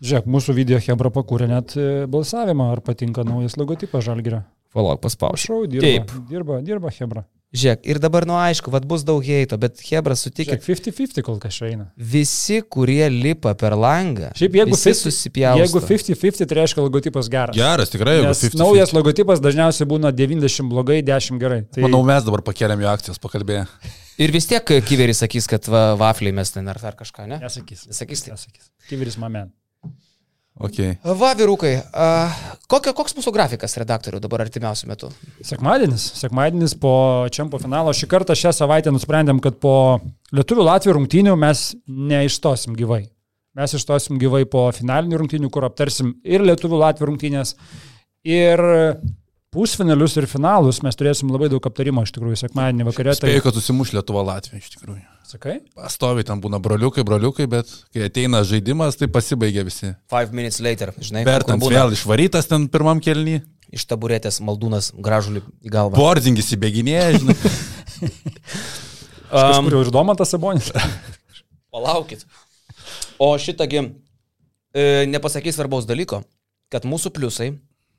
Žiūrėk, 0.05 0.29
mūsų 0.31 0.55
video 0.55 0.79
Hebra 0.83 1.11
pakūrė 1.15 1.49
net 1.51 1.75
e, 1.81 2.05
balsavimą, 2.11 2.69
ar 2.75 2.83
patinka 2.85 3.25
naujas 3.27 3.57
logotipas 3.59 4.05
Žalgirio. 4.07 4.43
Palauk, 4.77 5.01
paspaušiu. 5.03 5.49
Prašau, 5.49 5.71
dirba. 5.73 5.87
Taip. 5.87 6.13
Dirba, 6.31 6.61
dirba 6.63 6.93
Hebra. 6.93 7.25
Žiūrėk, 7.57 7.83
ir 7.89 8.01
dabar, 8.03 8.27
nu 8.29 8.37
aišku, 8.37 8.71
vad 8.75 8.85
bus 8.89 9.05
daug 9.07 9.25
heito, 9.25 9.57
bet 9.61 9.81
Hebra, 9.89 10.17
sutikit, 10.19 10.61
Žiūrėk, 10.61 10.93
50-50 10.93 11.25
kol 11.27 11.39
kas 11.43 11.59
eina. 11.65 11.89
visi, 11.97 12.61
kurie 12.63 13.07
lipa 13.13 13.55
per 13.59 13.77
langą, 13.81 14.33
Šiaip 14.37 14.59
jeigu 14.61 14.75
visi 14.77 14.93
50 14.93 15.03
susipjausto. 15.07 15.65
Jeigu 15.65 15.83
50-50, 15.89 16.51
tai 16.51 16.59
reiškia 16.61 16.85
logotipas 16.85 17.31
geras. 17.33 17.57
Geras, 17.57 17.93
tikrai, 17.93 18.19
jeigu 18.19 18.31
Nes 18.33 18.43
50. 18.45 18.61
naujas 18.61 18.93
logotipas 18.97 19.43
dažniausiai 19.45 19.89
būna 19.89 20.13
90 20.13 20.69
blogai, 20.73 21.01
10 21.07 21.41
gerai. 21.43 21.63
Tai 21.73 21.87
Manau, 21.87 22.03
mes 22.07 22.27
dabar 22.27 22.45
pakeliam 22.47 22.83
jų 22.85 22.93
akcijas, 22.93 23.23
pakalbėję. 23.23 23.67
Ir 24.23 24.33
vis 24.33 24.49
tiek 24.49 24.65
kiveris 24.89 25.21
sakys, 25.21 25.49
kad 25.51 25.67
va, 25.69 25.91
vafliai 26.01 26.33
mes 26.37 26.53
ten 26.55 26.69
ar, 26.73 26.81
ar 26.89 26.97
kažką, 26.97 27.27
ne? 27.29 27.41
nesakys. 27.43 27.87
Nesakys 27.91 28.25
tai. 28.25 28.37
Nesakys. 28.37 28.71
Kiveris 28.89 29.19
mamen. 29.21 29.53
Okay. 30.57 30.95
Va, 31.05 31.35
vyrukai, 31.37 31.75
a, 31.93 32.07
kokio, 32.65 32.95
koks 32.97 33.13
mūsų 33.19 33.33
grafikas 33.35 33.77
redaktorių 33.77 34.23
dabar 34.25 34.47
artimiausių 34.47 34.87
metų? 34.89 35.11
Sekmadienis. 35.45 36.07
Sekmadienis 36.17 36.73
po 36.81 36.93
čempio 37.35 37.61
finalo. 37.61 37.93
Šį 37.93 38.09
kartą 38.09 38.33
šią 38.39 38.55
savaitę 38.57 38.93
nusprendėm, 38.95 39.43
kad 39.45 39.59
po 39.61 39.75
Lietuvių 40.33 40.65
Latvijų 40.65 40.95
rungtynių 40.97 41.35
mes 41.43 41.67
neišstosim 41.85 42.77
gyvai. 42.79 43.03
Mes 43.57 43.77
išstosim 43.77 44.17
gyvai 44.21 44.47
po 44.49 44.65
finalinių 44.73 45.21
rungtynių, 45.21 45.51
kur 45.53 45.69
aptarsim 45.69 46.15
ir 46.25 46.45
Lietuvių 46.45 46.81
Latvijų 46.81 47.11
rungtynės, 47.11 47.53
ir 48.25 48.63
pusfinalius, 49.53 50.17
ir 50.21 50.29
finalus. 50.31 50.81
Mes 50.85 50.97
turėsim 50.97 51.33
labai 51.33 51.51
daug 51.53 51.69
aptarimo 51.69 52.05
iš 52.05 52.17
tikrųjų 52.17 52.41
sekmadienį 52.47 52.89
vakarė. 52.89 53.17
Tai 53.21 53.37
kad 53.45 53.61
susimuš 53.61 53.93
Lietuva 53.97 54.25
Latvija 54.33 54.65
iš 54.65 54.73
tikrųjų. 54.77 55.05
Sakai? 55.29 55.59
Pastoviai 55.77 56.27
ten 56.27 56.41
būna 56.43 56.61
broliukai, 56.63 57.05
broliukai, 57.07 57.49
bet 57.51 57.71
kai 57.95 58.07
ateina 58.07 58.43
žaidimas, 58.47 58.99
tai 59.01 59.09
pasibaigia 59.13 59.65
visi. 59.67 59.93
Five 60.13 60.35
minutes 60.37 60.61
later, 60.65 60.93
žinai, 60.99 61.25
Bertans 61.27 61.61
kur 61.61 61.69
būna 61.69 61.83
vėl 61.83 61.97
išvarytas 61.97 62.49
ten 62.51 62.69
pirmam 62.73 63.03
kelnį. 63.03 63.41
iš 63.75 63.85
taburetės 63.91 64.39
maldūnas 64.47 64.93
gražulį 64.95 65.43
į 65.67 65.73
galvą. 65.75 65.99
Borzingis 65.99 66.53
įbėginėja, 66.55 67.19
žinai. 67.19 67.35
Kažkur 69.31 69.75
jau 69.75 69.83
ir 69.83 69.91
Domantas 69.91 70.31
Sabonis. 70.31 70.71
Palaukit. 71.75 72.23
O 73.19 73.33
šitągi 73.39 73.83
e, 73.83 75.07
nepasakys 75.11 75.57
svarbaus 75.59 75.89
dalyko, 75.89 76.23
kad 76.73 76.87
mūsų 76.87 77.13
pliusai 77.17 77.51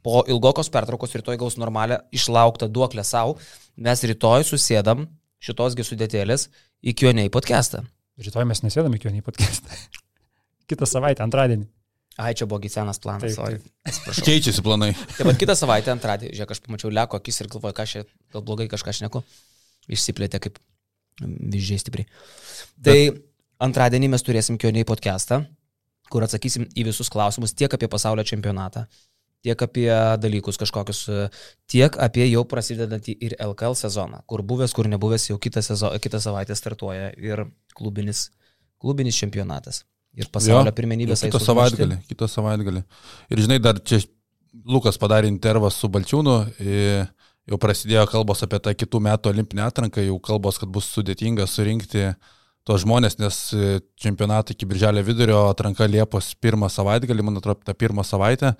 po 0.05 0.23
ilgokos 0.29 0.69
pertraukos 0.71 1.15
rytoj 1.19 1.39
gaus 1.41 1.57
normalią 1.59 1.99
išlauktą 2.15 2.69
duoklę 2.71 3.03
savo, 3.03 3.35
mes 3.75 4.03
rytoj 4.07 4.45
susėdam 4.47 5.07
šitosgi 5.43 5.85
sudėtėlės 5.85 6.47
į 6.81 6.93
Kioniai 6.97 7.31
podcastą. 7.33 7.83
Rytoj 8.21 8.47
mes 8.49 8.63
nesėdam 8.65 8.95
iki 8.97 9.09
jo 9.09 9.13
nei 9.13 9.25
podcastą. 9.25 9.73
Kitą 10.69 10.87
savaitę, 10.89 11.23
antradienį. 11.25 11.67
Ai, 12.17 12.31
čia 12.33 12.47
buvo 12.49 12.65
senas 12.65 12.97
planas, 12.97 13.35
Taip, 13.37 13.61
taip. 13.85 14.23
Keičiasi 14.25 14.63
planai. 14.65 14.89
Taip 15.13 15.27
pat 15.29 15.37
kitą 15.37 15.53
savaitę, 15.53 15.91
antradienį, 15.93 16.33
žiūrėk, 16.33 16.55
aš 16.55 16.61
pamačiau 16.65 16.89
leko 16.89 17.19
akis 17.21 17.37
ir 17.43 17.49
galvoju, 17.51 17.75
ką 17.77 17.85
čia, 17.85 18.01
gal 18.33 18.41
blogai 18.41 18.65
kažką 18.71 18.95
šneku, 18.97 19.21
išsiplėtė 19.93 20.41
kaip 20.41 20.57
vyzdžiai 21.21 21.83
stipriai. 21.83 22.09
Tai 22.81 22.97
antradienį 23.67 24.09
mes 24.15 24.25
turėsim 24.25 24.57
Kioniai 24.57 24.87
podcastą, 24.89 25.43
kur 26.09 26.25
atsakysim 26.25 26.65
į 26.73 26.87
visus 26.89 27.13
klausimus 27.13 27.53
tiek 27.53 27.77
apie 27.77 27.89
pasaulio 27.91 28.25
čempionatą, 28.25 28.87
tiek 29.45 29.61
apie 29.61 29.89
dalykus 30.21 30.57
kažkokius, 30.57 31.01
tiek 31.69 31.97
apie 31.99 32.25
jau 32.31 32.43
prasidedantį 32.49 33.17
ir 33.21 33.35
LKL 33.39 33.75
sezoną, 33.77 34.23
kur 34.27 34.41
buvęs, 34.43 34.73
kur 34.73 34.87
nebuvęs, 34.91 35.29
jau 35.31 35.37
kitą, 35.41 35.61
sezo, 35.65 35.91
kitą 36.03 36.19
savaitę 36.23 36.55
startuoja 36.55 37.11
ir 37.17 37.45
klubinis, 37.77 38.29
klubinis 38.81 39.15
čempionatas. 39.19 39.83
Ir 40.17 40.25
pasaulio 40.33 40.71
pirmenybės. 40.73 41.21
Kitą 41.27 41.39
savaitgalį. 41.43 41.99
Kitą 42.09 42.27
savaitgalį. 42.31 42.81
Ir 43.29 43.37
žinai, 43.45 43.59
dar 43.61 43.77
čia 43.85 44.01
Lukas 44.65 44.97
padarė 44.97 45.29
intervą 45.29 45.69
su 45.71 45.87
Balčiūnu. 45.87 46.37
i- 46.59 47.05
Jau 47.47 47.55
prasidėjo 47.55 48.01
kalbos 48.11 48.41
apie 48.43 48.59
tą 48.59 48.73
kitų 48.75 48.99
metų 48.99 49.29
olimpinę 49.31 49.61
atranką, 49.63 50.03
jau 50.03 50.19
kalbos, 50.19 50.57
kad 50.59 50.67
bus 50.67 50.83
sudėtinga 50.91 51.45
surinkti 51.47 52.13
tos 52.67 52.81
žmonės, 52.83 53.15
nes 53.19 53.37
čempionatą 53.95 54.51
iki 54.51 54.65
birželio 54.67 54.99
vidurio 55.01 55.47
atranka 55.47 55.87
Liepos 55.87 56.33
pirmą 56.43 56.67
savaitgalį, 56.67 57.23
man 57.23 57.37
atrodo, 57.37 57.63
tą 57.63 57.73
pirmą 57.73 58.03
savaitę. 58.03 58.57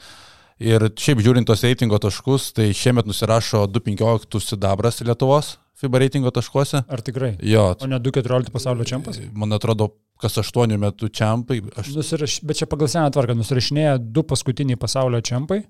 Ir 0.57 0.87
šiaip 0.97 1.19
žiūrint 1.21 1.45
tos 1.45 1.61
reitingo 1.61 1.99
taškus, 2.01 2.49
tai 2.57 2.71
šiemet 2.73 3.05
nusirašo 3.05 3.67
2.15 3.69 4.39
sidabras 4.41 5.03
Lietuvos 5.05 5.57
FIBA 5.77 5.99
reitingo 6.01 6.31
taškuose. 6.33 6.81
Ar 6.89 7.01
tikrai? 7.05 7.35
Jo, 7.45 7.75
O 7.77 7.87
ne 7.89 7.99
2.14 8.01 8.49
pasaulio 8.49 8.85
čempas? 8.89 9.19
man 9.37 9.53
atrodo, 9.53 9.91
kas 10.17 10.39
8 10.41 10.73
metų 10.81 11.11
čempai. 11.13 11.59
Aš 11.77 11.91
Nusiraš... 11.93 12.39
Bet 12.41 12.57
čia 12.57 12.65
pagal 12.65 12.89
seną 12.89 13.11
tvarką 13.13 13.35
nusirašinėja 13.37 13.99
du 14.01 14.23
paskutiniai 14.25 14.79
pasaulio 14.81 15.21
čempai. 15.21 15.61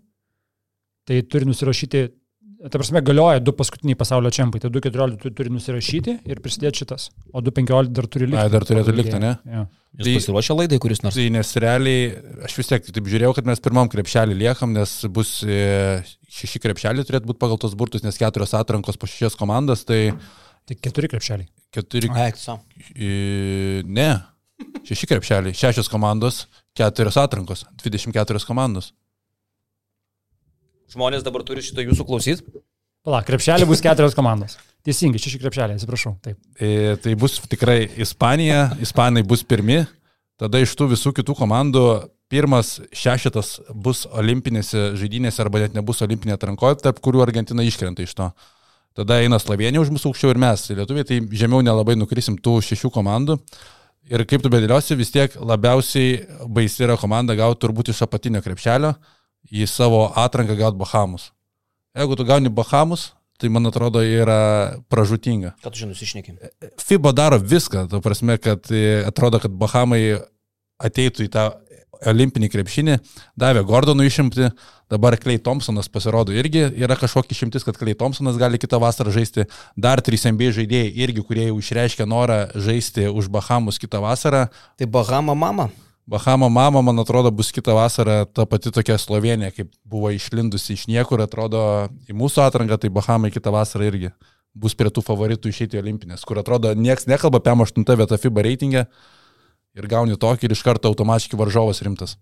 Tai 1.07 1.17
turi 1.27 1.47
nusirašyti, 1.51 2.05
ta 2.57 2.79
prasme, 2.79 3.01
galioja 3.05 3.41
du 3.43 3.53
paskutiniai 3.55 3.97
pasaulio 3.99 4.31
čempai. 4.33 4.61
Tai 4.63 4.71
2.14 4.73 5.19
tu 5.21 5.31
turi 5.37 5.51
nusirašyti 5.53 6.15
ir 6.29 6.41
prisidėti 6.43 6.83
šitas. 6.83 7.09
O 7.31 7.43
2.15 7.45 7.93
dar 7.93 8.07
turi 8.09 8.29
likti. 8.31 8.41
Ai, 8.41 8.53
dar 8.53 8.65
turėtų 8.67 8.95
likti, 8.97 9.19
ne? 9.21 9.35
Jo. 9.45 9.67
Jūs 9.97 10.19
pasiruošę 10.19 10.57
laidai, 10.59 10.77
kuris 10.81 11.01
nors. 11.01 11.15
Tai 11.17 11.27
nes 11.33 11.53
realiai, 11.63 12.09
aš 12.45 12.57
vis 12.59 12.69
tiek 12.69 12.89
taip 12.89 13.07
žiūrėjau, 13.09 13.31
kad 13.37 13.47
mes 13.49 13.61
pirmam 13.65 13.89
krepšelį 13.89 14.35
liekam, 14.37 14.75
nes 14.77 14.91
bus 15.13 15.39
e, 15.41 16.03
šeši 16.37 16.61
krepšeliai 16.61 17.07
turėtų 17.07 17.31
būti 17.31 17.41
pagal 17.41 17.57
tos 17.61 17.73
burtus, 17.77 18.05
nes 18.05 18.19
keturios 18.19 18.53
atrankos 18.57 18.99
po 19.01 19.09
šešias 19.09 19.39
komandas, 19.39 19.87
tai 19.89 20.11
Tai 20.67 20.75
keturi 20.83 21.07
krepšeliai. 21.07 21.47
keturi... 21.71 22.09
Aikso. 22.11 22.57
E, 22.91 23.81
ne, 23.87 24.09
šeši 24.87 25.07
krepšeliai, 25.07 25.55
šešios 25.55 25.87
komandos, 25.91 26.41
keturios 26.75 27.15
atrankos, 27.21 27.63
24 27.79 28.43
komandos. 28.47 28.91
Žmonės 30.93 31.25
dabar 31.25 31.43
turi 31.47 31.63
šitą 31.65 31.83
jūsų 31.83 32.07
klausyti. 32.07 32.63
Pala, 33.07 33.21
krepšeliai 33.27 33.67
bus 33.67 33.83
keturios 33.83 34.15
komandos. 34.15 34.57
Teisingai, 34.87 35.19
šeši 35.19 35.39
krepšeliai, 35.41 35.75
atsiprašau. 35.79 36.13
Taip. 36.23 36.37
E, 36.59 36.95
tai 37.03 37.15
bus 37.19 37.37
tikrai 37.47 37.85
Ispanija, 38.03 38.69
Ispanai 38.83 39.23
bus 39.27 39.43
pirmi, 39.47 39.81
tada 40.39 40.59
iš 40.63 40.75
tų 40.79 40.89
visų 40.93 41.13
kitų 41.15 41.35
komandų 41.39 41.87
pirmas 42.31 42.77
šešetas 42.95 43.53
bus 43.71 44.05
olimpinėse 44.11 44.93
žaidynėse 44.99 45.41
arba 45.43 45.63
net 45.63 45.75
nebus 45.77 46.03
olimpinė 46.03 46.35
atrankoje, 46.35 46.81
tarp 46.83 46.99
kurių 47.03 47.23
Argentina 47.23 47.63
iškrenta 47.63 48.03
iš 48.03 48.15
to. 48.17 48.29
Tada 48.97 49.19
eina 49.21 49.39
Slovenija 49.39 49.83
už 49.83 49.91
mūsų 49.93 50.11
aukščiau 50.11 50.33
ir 50.33 50.39
mes, 50.41 50.65
lietuviai, 50.73 51.07
tai 51.07 51.19
žemiau 51.39 51.61
nelabai 51.63 51.95
nukrisim 51.99 52.35
tų 52.41 52.57
šešių 52.65 52.91
komandų. 52.95 53.37
Ir 54.07 54.23
kaip 54.27 54.43
tu 54.43 54.51
bedėliosi, 54.51 54.95
vis 54.99 55.11
tiek 55.11 55.35
labiausiai 55.35 56.23
baisi 56.47 56.83
yra 56.87 56.95
komanda 56.99 57.35
gauti 57.37 57.61
turbūt 57.65 57.91
iš 57.91 58.05
apatinio 58.07 58.41
krepšelio 58.43 58.95
į 59.51 59.67
savo 59.69 60.07
atranką 60.15 60.57
gauti 60.59 60.79
Bahamus. 60.79 61.31
Jeigu 61.97 62.17
tu 62.17 62.25
gauni 62.27 62.49
Bahamus, 62.53 63.11
tai 63.37 63.49
man 63.53 63.69
atrodo 63.69 64.01
yra 64.01 64.77
pražutinga. 64.89 65.53
Kad 65.61 65.73
tu 65.73 65.83
žinai, 65.83 65.93
nusišnekim. 65.93 66.39
FIBA 66.81 67.13
daro 67.13 67.39
viską, 67.41 67.87
ta 67.91 68.01
prasme, 68.01 68.37
kad 68.41 68.69
e, 68.73 69.03
atrodo, 69.07 69.41
kad 69.41 69.53
Bahamai 69.53 70.01
ateitų 70.81 71.25
į 71.25 71.31
tą 71.33 71.47
olimpinį 72.05 72.49
krepšinį, 72.53 72.97
davė 73.39 73.63
Gordonų 73.65 74.05
išimti, 74.05 74.51
dabar 74.91 75.17
Klei 75.21 75.39
Thompsonas 75.41 75.89
pasirodo 75.89 76.35
irgi 76.35 76.67
yra 76.77 76.97
kažkokia 76.99 77.33
išimtis, 77.33 77.65
kad 77.65 77.79
Klei 77.79 77.97
Thompsonas 77.97 78.37
gali 78.37 78.59
kitą 78.61 78.79
vasarą 78.81 79.13
žaisti, 79.15 79.47
dar 79.73 80.01
3 80.05 80.29
MB 80.33 80.51
žaidėjai 80.59 80.93
irgi, 81.05 81.25
kurie 81.25 81.47
jau 81.49 81.57
išreiškė 81.61 82.05
norą 82.09 82.43
žaisti 82.53 83.09
už 83.09 83.31
Bahamus 83.33 83.81
kitą 83.81 84.01
vasarą. 84.03 84.47
Tai 84.77 84.89
Bahama 84.93 85.33
mama. 85.37 85.69
Bahamo 86.07 86.47
mama, 86.49 86.79
man 86.81 86.99
atrodo, 87.03 87.33
bus 87.35 87.49
kitą 87.51 87.73
vasarą 87.75 88.21
ta 88.31 88.45
pati 88.47 88.71
tokia 88.71 88.95
Slovenija, 88.95 89.51
kaip 89.51 89.73
buvo 89.83 90.07
išlindusi 90.15 90.77
iš 90.77 90.85
niekur, 90.87 91.19
atrodo, 91.19 91.59
į 92.07 92.15
mūsų 92.15 92.45
atranką, 92.45 92.77
tai 92.79 92.91
Bahamai 92.95 93.31
kitą 93.33 93.51
vasarą 93.51 93.89
irgi 93.89 94.13
bus 94.55 94.71
prie 94.77 94.87
tų 94.87 95.03
favoritų 95.03 95.51
išeiti 95.51 95.75
į 95.75 95.81
olimpinės, 95.81 96.23
kur 96.23 96.39
atrodo, 96.39 96.71
nieks 96.79 97.09
nekalba 97.11 97.41
apie 97.43 97.51
8 97.51 97.83
vietą 97.99 98.17
FIBA 98.23 98.45
reitingę 98.47 98.85
ir 99.77 99.89
gauni 99.91 100.15
tokį 100.15 100.47
ir 100.47 100.55
iš 100.55 100.63
karto 100.63 100.87
automatiškai 100.87 101.39
varžovas 101.39 101.83
rimtas. 101.83 102.15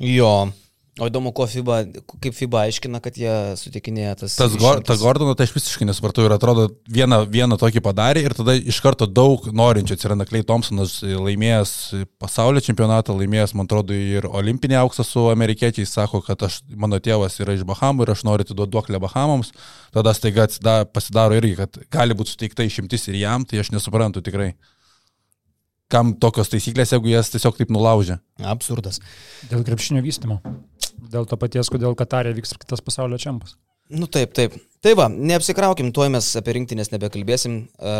Jo. 0.00 0.48
O 0.94 1.08
įdomu, 1.10 1.32
FIBA, 1.34 1.76
kaip 2.22 2.36
FIBA 2.36 2.60
aiškina, 2.68 3.00
kad 3.02 3.16
jie 3.18 3.30
sutikinėja 3.58 4.12
tas... 4.20 4.36
Tas 4.38 4.52
išimtis. 4.54 4.84
ta 4.86 4.94
Gordono, 5.00 5.32
tai 5.34 5.48
aš 5.48 5.54
visiškai 5.56 5.88
nesupratau 5.88 6.22
ir 6.22 6.34
atrodo, 6.36 6.68
vieną, 6.86 7.24
vieną 7.26 7.58
tokį 7.58 7.80
padarė 7.82 8.22
ir 8.22 8.36
tada 8.38 8.54
iš 8.54 8.78
karto 8.84 9.08
daug 9.10 9.48
norinčių 9.50 9.96
atsiranda 9.96 10.26
Klei 10.28 10.46
Thompsonas, 10.46 11.00
laimėjęs 11.02 11.72
pasaulio 12.22 12.62
čempionatą, 12.62 13.16
laimėjęs, 13.18 13.56
man 13.58 13.66
atrodo, 13.66 13.96
ir 13.98 14.28
olimpinį 14.30 14.78
auksą 14.84 15.02
su 15.08 15.24
amerikiečiais, 15.32 15.96
sako, 15.98 16.22
kad 16.22 16.46
aš, 16.46 16.60
mano 16.78 17.02
tėvas 17.02 17.40
yra 17.42 17.58
iš 17.58 17.66
Bahamų 17.66 18.06
ir 18.06 18.14
aš 18.14 18.22
noriu 18.30 18.46
atiduoti 18.46 18.76
duoklę 18.76 19.02
Bahamams, 19.02 19.50
tada 19.98 20.14
staiga 20.14 20.46
pasidaro 20.94 21.34
irgi, 21.40 21.56
kad 21.58 21.82
gali 21.90 22.14
būti 22.14 22.36
suteikta 22.36 22.70
išimtis 22.70 23.10
ir 23.10 23.18
jam, 23.24 23.42
tai 23.42 23.64
aš 23.64 23.74
nesuprantu 23.74 24.22
tikrai. 24.22 24.52
Kam 25.92 26.14
tokios 26.20 26.48
taisyklės, 26.52 26.94
jeigu 26.94 27.12
jas 27.12 27.30
tiesiog 27.32 27.58
taip 27.58 27.72
nulaužia? 27.74 28.18
Absurdas. 28.40 29.02
Dėl 29.50 29.66
krepšinio 29.66 30.00
vystimo. 30.04 30.40
Dėl 31.12 31.28
to 31.28 31.36
paties, 31.40 31.68
kodėl 31.72 31.96
Katarė 31.98 32.32
vyks 32.36 32.54
ir 32.54 32.62
kitas 32.64 32.82
pasaulio 32.84 33.20
čempas. 33.20 33.58
Nu 33.92 34.06
taip, 34.08 34.32
taip. 34.32 34.54
Tai 34.80 34.94
va, 34.96 35.06
neapsikraukim, 35.12 35.90
tuo 35.92 36.06
mes 36.12 36.30
apie 36.40 36.54
rinktinės 36.56 36.88
nebekalbėsim. 36.92 37.56
E, 37.76 37.90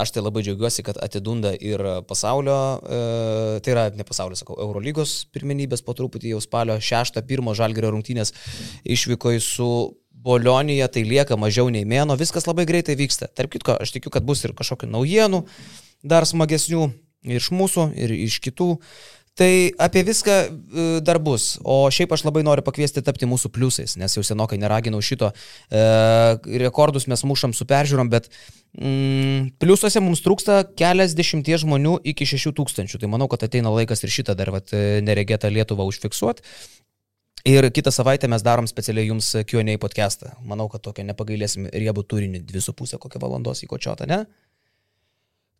Aš 0.00 0.14
tai 0.16 0.22
labai 0.24 0.40
džiaugiuosi, 0.44 0.84
kad 0.86 0.96
atidunda 1.04 1.52
ir 1.56 1.82
pasaulio, 2.08 2.56
e, 2.80 3.60
tai 3.64 3.74
yra 3.74 3.84
ne 3.92 4.06
pasaulio, 4.08 4.38
sakau, 4.40 4.56
Eurolygos 4.64 5.12
pirmenybės 5.36 5.84
po 5.84 5.92
truputį 5.96 6.32
jau 6.32 6.40
spalio 6.40 6.78
6-1 6.80 7.52
žalgerio 7.60 7.92
rungtynės 7.92 8.32
išvyko 8.88 9.36
į 9.36 9.44
su 9.44 9.70
Bolionija, 10.24 10.88
tai 10.88 11.04
lieka 11.04 11.36
mažiau 11.36 11.68
nei 11.68 11.84
mėno, 11.84 12.16
viskas 12.16 12.48
labai 12.48 12.64
greitai 12.68 12.96
vyksta. 12.96 13.28
Tarp 13.28 13.52
kitko, 13.52 13.76
aš 13.84 13.92
tikiu, 13.98 14.12
kad 14.12 14.24
bus 14.24 14.46
ir 14.48 14.56
kažkokių 14.56 14.88
naujienų, 14.96 15.44
dar 16.08 16.24
smagesnių 16.28 16.88
iš 17.24 17.50
mūsų, 17.54 17.90
ir 17.96 18.14
iš 18.24 18.40
kitų. 18.44 18.74
Tai 19.34 19.70
apie 19.82 20.04
viską 20.06 20.30
e, 20.30 20.48
dar 21.02 21.18
bus. 21.18 21.56
O 21.66 21.88
šiaip 21.90 22.12
aš 22.14 22.22
labai 22.22 22.44
noriu 22.46 22.62
pakviesti 22.62 23.02
tapti 23.02 23.26
mūsų 23.26 23.50
pliusais, 23.50 23.96
nes 23.98 24.14
jau 24.14 24.22
senokai 24.22 24.60
neraginau 24.62 25.00
šito. 25.02 25.32
E, 25.74 25.80
rekordus 26.62 27.08
mes 27.10 27.24
mušam 27.26 27.50
su 27.50 27.66
peržiūrom, 27.66 28.12
bet 28.12 28.28
mm, 28.78 29.56
pliusuose 29.58 30.02
mums 30.04 30.22
trūksta 30.22 30.60
kelias 30.78 31.16
dešimties 31.18 31.64
žmonių 31.64 31.96
iki 32.14 32.28
šešių 32.30 32.54
tūkstančių. 32.60 33.02
Tai 33.02 33.10
manau, 33.10 33.26
kad 33.32 33.42
ateina 33.48 33.74
laikas 33.74 34.06
ir 34.06 34.14
šitą 34.14 34.38
dar 34.38 34.54
vat, 34.54 34.70
e, 34.70 35.02
neregėtą 35.02 35.50
Lietuvą 35.50 35.88
užfiksuoti. 35.90 36.46
Ir 37.44 37.66
kitą 37.74 37.90
savaitę 37.92 38.30
mes 38.30 38.40
darom 38.46 38.70
specialiai 38.70 39.10
jums 39.10 39.34
Q&A 39.50 39.74
podcastą. 39.82 40.30
Manau, 40.46 40.70
kad 40.72 40.86
tokio 40.86 41.02
nepagailėsim 41.04 41.66
riebų 41.74 42.06
turinį 42.08 42.46
dvi 42.46 42.62
su 42.62 42.72
pusę 42.72 43.02
kokią 43.02 43.20
valandos 43.20 43.66
į 43.66 43.68
kočiotą, 43.68 44.06
ne? 44.08 44.22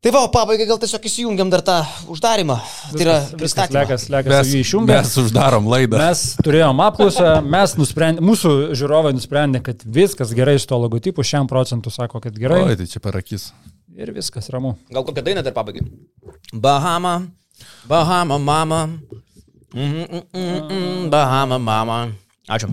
Tai 0.04 0.10
va, 0.12 0.26
pabaigai 0.28 0.66
gal 0.68 0.76
tiesiog 0.76 1.06
įsijungiam 1.08 1.48
dar 1.48 1.62
tą 1.64 1.78
uždarimą. 2.12 2.58
Tai 2.90 2.98
yra 3.00 3.14
pristatymą. 3.40 3.78
Lekas, 3.78 4.02
lekas, 4.12 4.50
jį 4.52 4.58
išjungė. 4.60 4.98
mes 4.98 5.12
uždarom 5.22 5.70
laidą. 5.72 5.96
Mes 5.96 6.24
turėjom 6.44 6.82
apklausą, 6.84 7.30
mes 7.54 7.72
nusprendė, 7.80 8.20
mūsų 8.28 8.52
žiūrovai 8.76 9.14
nusprendė, 9.16 9.62
kad 9.64 9.80
viskas 9.96 10.34
gerai 10.36 10.58
su 10.60 10.68
to 10.68 10.76
logotipu, 10.82 11.24
šiam 11.24 11.48
procentu 11.48 11.88
sako, 11.94 12.20
kad 12.20 12.36
gerai. 12.36 12.60
Oi, 12.66 12.76
tai 12.76 12.84
čia 12.90 13.00
per 13.00 13.16
akis. 13.16 13.46
Ir 13.96 14.12
viskas 14.12 14.52
ramu. 14.52 14.74
Gal 14.92 15.06
kokią 15.08 15.24
dainą 15.24 15.46
dar 15.46 15.56
pabaigai? 15.56 15.86
Bahama, 16.52 17.14
Bahama 17.88 18.38
mama. 18.38 18.84
Mm 19.72 19.88
-mm 19.88 20.22
-mm 20.34 20.68
-mm, 20.68 21.08
Bahama 21.08 21.58
mama. 21.58 22.12
Ačiū. 22.44 22.68